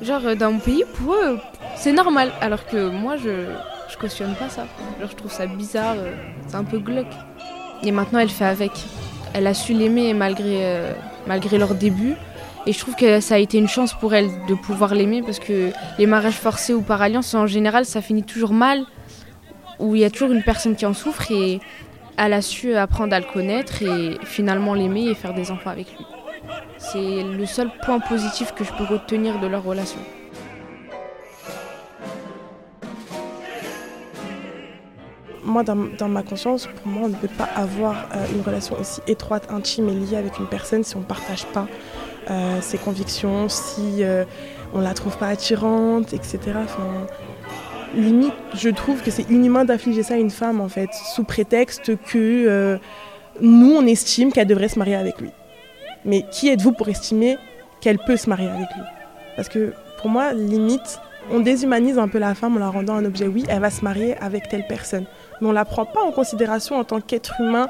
Genre 0.03 0.23
euh, 0.25 0.35
dans 0.35 0.53
mon 0.53 0.59
pays, 0.59 0.85
pour 0.97 1.15
eux 1.15 1.39
c'est 1.77 1.93
normal. 1.93 2.33
Alors 2.41 2.67
que 2.67 2.89
moi 2.89 3.17
je, 3.17 3.35
je 3.91 3.97
cautionne 3.99 4.35
pas 4.35 4.49
ça. 4.49 4.65
Genre 5.01 5.11
je 5.11 5.17
trouve 5.17 5.31
ça 5.33 5.47
bizarre, 5.47 5.97
euh, 5.99 6.13
c'est 6.49 6.57
un 6.57 6.65
peu 6.65 6.79
glauque. 6.79 7.15
Et 7.83 7.93
maintenant 7.93 8.19
elle 8.21 8.31
fait 8.31 8.47
avec. 8.47 8.73
Elle 9.37 9.47
a 9.49 9.55
su 9.55 9.73
l'aimer 9.75 10.15
malgré, 10.15 10.91
malgré 11.27 11.59
leur 11.59 11.75
début. 11.75 12.15
Et 12.67 12.73
je 12.73 12.79
trouve 12.79 12.95
que 12.97 13.21
ça 13.21 13.35
a 13.35 13.39
été 13.39 13.59
une 13.59 13.69
chance 13.69 13.93
pour 13.93 14.15
elle 14.15 14.31
de 14.49 14.55
pouvoir 14.55 14.95
l'aimer 14.95 15.23
parce 15.23 15.39
que 15.39 15.71
les 15.99 16.07
mariages 16.07 16.35
forcés 16.37 16.73
ou 16.73 16.81
par 16.81 17.03
alliance, 17.03 17.35
en 17.35 17.47
général, 17.47 17.85
ça 17.85 18.01
finit 18.01 18.23
toujours 18.23 18.53
mal, 18.53 18.85
où 19.79 19.95
il 19.95 20.01
y 20.01 20.05
a 20.05 20.11
toujours 20.11 20.31
une 20.31 20.43
personne 20.43 20.75
qui 20.75 20.87
en 20.87 20.95
souffre 20.95 21.31
et 21.31 21.61
elle 22.17 22.33
a 22.33 22.41
su 22.41 22.75
apprendre 22.75 23.15
à 23.15 23.21
le 23.21 23.27
connaître 23.27 23.83
et 23.83 24.19
finalement 24.23 24.73
l'aimer 24.73 25.09
et 25.09 25.15
faire 25.15 25.35
des 25.35 25.51
enfants 25.51 25.71
avec 25.71 25.89
lui. 25.89 26.07
C'est 26.79 27.23
le 27.23 27.45
seul 27.45 27.71
point 27.85 27.99
positif 28.01 28.53
que 28.55 28.65
je 28.65 28.73
peux 28.73 28.85
retenir 28.85 29.41
de 29.41 29.47
leur 29.47 29.63
relation. 29.63 30.01
moi, 35.45 35.63
dans, 35.63 36.09
ma 36.09 36.23
conscience, 36.23 36.67
pour 36.67 36.87
moi, 36.87 37.03
on 37.05 37.09
ne 37.09 37.15
peut 37.15 37.29
pas 37.29 37.49
avoir 37.55 37.95
euh, 38.15 38.27
une 38.35 38.41
relation 38.41 38.77
aussi 38.81 39.01
étroite, 39.07 39.47
intime 39.51 39.89
et 39.89 39.93
liée 39.93 40.17
avec 40.17 40.39
une 40.39 40.47
personne 40.47 40.83
si 40.83 40.97
on 40.97 41.01
ne 41.01 41.05
partage 41.05 41.47
pas 41.47 41.69
euh, 42.31 42.61
ses 42.61 42.79
convictions, 42.79 43.49
si 43.49 44.03
euh, 44.03 44.25
on 44.73 44.81
la 44.81 44.95
trouve 44.95 45.17
pas 45.19 45.29
attirante, 45.29 46.13
etc. 46.13 46.39
Enfin, 46.57 47.07
limite, 47.95 48.35
je 48.55 48.71
trouve 48.71 49.03
que 49.03 49.11
c'est 49.11 49.29
inhumain 49.31 49.65
d'affliger 49.65 50.03
ça 50.03 50.15
à 50.15 50.17
une 50.17 50.31
femme, 50.31 50.61
en 50.61 50.69
fait, 50.69 50.91
sous 51.15 51.25
prétexte 51.25 51.97
que 51.97 52.47
euh, 52.49 52.79
nous, 53.41 53.75
on 53.77 53.87
estime 53.87 54.33
qu'elle 54.33 54.47
devrait 54.47 54.69
se 54.69 54.79
marier 54.79 54.97
avec 54.97 55.21
lui. 55.21 55.31
Mais 56.05 56.25
qui 56.31 56.49
êtes-vous 56.49 56.73
pour 56.73 56.89
estimer 56.89 57.37
qu'elle 57.81 57.99
peut 57.99 58.17
se 58.17 58.29
marier 58.29 58.49
avec 58.49 58.69
lui? 58.75 58.85
Parce 59.37 59.49
que 59.49 59.73
pour 60.01 60.11
moi, 60.11 60.33
limite, 60.33 61.01
on 61.31 61.41
déshumanise 61.41 61.99
un 61.99 62.09
peu 62.09 62.19
la 62.19 62.35
femme 62.35 62.57
en 62.57 62.61
la 62.61 62.69
rendant 62.69 62.95
un 62.95 63.05
objet. 63.05 63.27
Oui, 63.27 63.45
elle 63.49 63.61
va 63.61 63.71
se 63.71 63.83
marier 63.83 64.17
avec 64.19 64.49
telle 64.49 64.67
personne. 64.67 65.07
Mais 65.41 65.47
on 65.47 65.51
ne 65.51 65.55
la 65.55 65.65
prend 65.65 65.85
pas 65.85 66.01
en 66.03 66.13
considération 66.13 66.77
en 66.77 66.85
tant 66.85 67.01
qu'être 67.01 67.41
humain, 67.41 67.69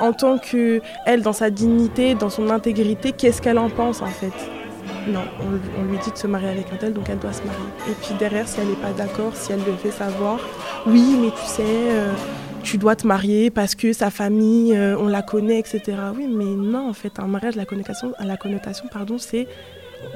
en 0.00 0.12
tant 0.12 0.38
que 0.38 0.80
elle, 1.06 1.22
dans 1.22 1.32
sa 1.32 1.50
dignité, 1.50 2.14
dans 2.14 2.30
son 2.30 2.50
intégrité, 2.50 3.12
qu'est-ce 3.12 3.40
qu'elle 3.40 3.58
en 3.58 3.70
pense 3.70 4.02
en 4.02 4.06
fait? 4.06 4.32
Non, 5.06 5.20
on, 5.40 5.84
lui 5.84 5.98
dit 5.98 6.10
de 6.10 6.16
se 6.16 6.26
marier 6.26 6.48
avec 6.48 6.72
un 6.72 6.76
tel, 6.76 6.92
donc 6.92 7.08
elle 7.10 7.18
doit 7.18 7.32
se 7.32 7.42
marier. 7.42 7.60
Et 7.90 7.92
puis 7.92 8.14
derrière, 8.18 8.48
si 8.48 8.60
elle 8.60 8.68
n'est 8.68 8.74
pas 8.74 8.92
d'accord, 8.92 9.36
si 9.36 9.52
elle 9.52 9.60
le 9.66 9.74
fait 9.74 9.90
savoir, 9.90 10.40
oui, 10.86 11.16
mais 11.20 11.30
tu 11.30 11.46
sais, 11.46 11.62
euh, 11.62 12.12
tu 12.62 12.78
dois 12.78 12.96
te 12.96 13.06
marier 13.06 13.50
parce 13.50 13.74
que 13.74 13.92
sa 13.92 14.10
famille, 14.10 14.74
euh, 14.74 14.96
on 14.98 15.08
la 15.08 15.20
connaît, 15.20 15.58
etc. 15.58 15.82
Oui, 16.16 16.26
mais 16.26 16.44
non, 16.44 16.88
en 16.88 16.94
fait, 16.94 17.18
un 17.18 17.26
mariage, 17.26 17.54
la 17.54 17.66
connotation, 17.66 18.12
la 18.18 18.36
connotation 18.38 18.86
pardon, 18.90 19.18
c'est 19.18 19.46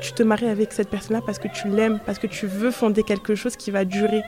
tu 0.00 0.12
te 0.12 0.22
maries 0.22 0.48
avec 0.48 0.72
cette 0.72 0.88
personne-là 0.88 1.22
parce 1.24 1.38
que 1.38 1.48
tu 1.48 1.68
l'aimes, 1.68 1.98
parce 2.04 2.18
que 2.18 2.26
tu 2.26 2.46
veux 2.46 2.70
fonder 2.70 3.02
quelque 3.02 3.34
chose 3.34 3.56
qui 3.56 3.70
va 3.70 3.84
durer. 3.84 4.22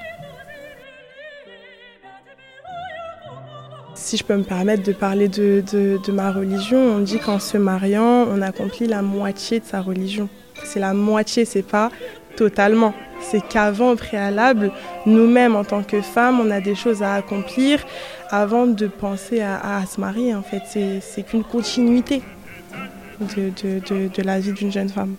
Si 4.01 4.17
je 4.17 4.25
peux 4.25 4.35
me 4.35 4.45
permettre 4.45 4.83
de 4.83 4.93
parler 4.93 5.29
de, 5.29 5.63
de, 5.71 6.11
ma 6.13 6.33
religion, 6.33 6.79
on 6.79 6.99
dit 7.01 7.19
qu'en 7.19 7.39
se 7.39 7.59
mariant, 7.59 8.27
on 8.31 8.41
accomplit 8.41 8.87
la 8.87 9.03
moitié 9.03 9.61
de 9.61 9.67
sa 9.67 9.83
religion. 9.83 10.31
C'est 10.65 10.81
la 10.81 10.95
moitié, 10.95 11.45
c'est 11.45 11.63
pas 11.63 11.91
totalement. 12.35 12.95
C'est 13.21 13.47
qu'avant, 13.47 13.91
au 13.91 13.97
préalable, 13.97 14.73
nous-mêmes, 15.05 15.55
en 15.55 15.65
tant 15.65 15.83
que 15.83 16.01
femmes, 16.01 16.41
on 16.41 16.51
a 16.51 16.63
des 16.63 16.75
choses 16.75 17.03
à 17.03 17.15
accomplir 17.15 17.85
avant 18.31 18.67
de 18.67 18.87
penser 18.87 19.43
à, 19.43 19.85
se 19.87 20.01
marier. 20.01 20.35
En 20.35 20.43
fait, 20.43 20.63
c'est 21.03 21.23
qu'une 21.23 21.45
continuité 21.45 22.23
de, 23.21 23.53
de, 23.63 23.81
de, 23.87 24.09
de 24.09 24.23
la 24.23 24.41
vie 24.41 24.53
d'une 24.53 24.73
jeune 24.73 24.89
femme. 24.89 25.17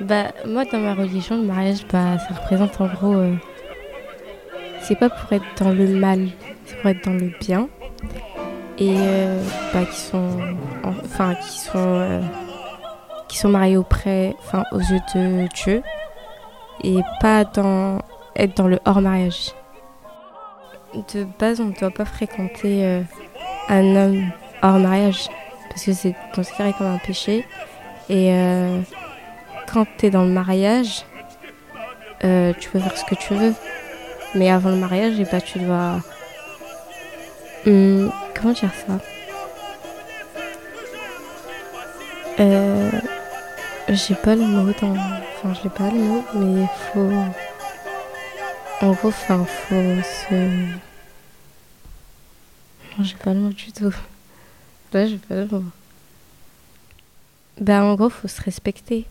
Bah, 0.00 0.32
moi, 0.46 0.64
dans 0.64 0.80
ma 0.80 0.94
religion, 0.94 1.36
le 1.36 1.46
mariage, 1.46 1.86
bah, 1.92 2.16
ça 2.18 2.34
représente 2.40 2.80
en 2.80 2.86
gros. 2.86 3.14
euh, 3.14 3.34
c'est 4.82 4.96
pas 4.96 5.10
pour 5.10 5.32
être 5.32 5.44
dans 5.58 5.70
le 5.70 5.86
mal, 5.88 6.28
c'est 6.66 6.76
pour 6.80 6.90
être 6.90 7.04
dans 7.04 7.14
le 7.14 7.32
bien. 7.40 7.68
Et 8.78 8.94
euh, 8.96 9.42
bah, 9.72 9.84
qui 9.84 10.00
sont. 10.00 10.38
en- 10.84 10.90
Enfin, 11.04 11.34
qui 11.36 11.58
sont. 11.60 11.72
euh, 11.76 12.20
qui 13.28 13.38
sont 13.38 13.48
mariés 13.48 13.76
auprès. 13.76 14.34
Enfin, 14.40 14.64
aux 14.72 14.78
yeux 14.80 15.00
de 15.14 15.46
Dieu. 15.54 15.82
Et 16.82 16.96
pas 17.20 17.44
dans. 17.44 17.98
être 18.34 18.56
dans 18.56 18.68
le 18.68 18.78
hors 18.84 19.00
mariage. 19.00 19.52
De 21.14 21.24
base, 21.38 21.60
on 21.60 21.66
ne 21.66 21.72
doit 21.72 21.90
pas 21.90 22.04
fréquenter 22.04 22.84
euh, 22.84 23.02
un 23.68 23.96
homme 23.96 24.30
hors 24.62 24.78
mariage 24.78 25.28
parce 25.70 25.84
que 25.86 25.92
c'est 25.92 26.14
considéré 26.34 26.72
comme 26.76 26.88
un 26.88 26.98
péché. 26.98 27.46
Et 28.10 28.32
euh, 28.32 28.80
quand 29.72 29.86
tu 29.96 30.06
es 30.06 30.10
dans 30.10 30.22
le 30.24 30.30
mariage, 30.30 31.04
tu 32.20 32.70
peux 32.70 32.78
faire 32.78 32.96
ce 32.96 33.04
que 33.04 33.14
tu 33.14 33.34
veux. 33.34 33.54
Mais 34.34 34.50
avant 34.50 34.70
le 34.70 34.76
mariage, 34.76 35.18
et 35.20 35.24
bah, 35.24 35.40
tu 35.40 35.58
dois. 35.58 36.00
Hum, 37.66 38.10
comment 38.34 38.52
dire 38.54 38.70
ça? 38.86 38.98
Euh, 42.40 42.90
J'ai 43.88 44.14
pas 44.14 44.34
le 44.34 44.42
mot 44.42 44.72
dans. 44.80 44.94
Enfin, 44.94 45.54
j'ai 45.62 45.68
pas 45.68 45.90
le 45.90 45.98
mot, 45.98 46.24
mais 46.34 46.62
il 46.62 46.68
faut. 46.92 47.12
En 48.80 48.92
gros, 48.92 49.08
enfin, 49.08 49.44
faut 49.44 49.74
se. 50.02 50.34
Non, 52.98 53.04
j'ai 53.04 53.16
pas 53.16 53.32
le 53.34 53.40
mot 53.40 53.50
du 53.50 53.70
tout. 53.72 53.94
Là, 54.92 55.06
j'ai 55.06 55.18
pas 55.18 55.34
le 55.34 55.46
mot. 55.46 55.64
Bah, 57.60 57.84
en 57.84 57.94
gros, 57.94 58.08
faut 58.08 58.28
se 58.28 58.40
respecter. 58.42 59.06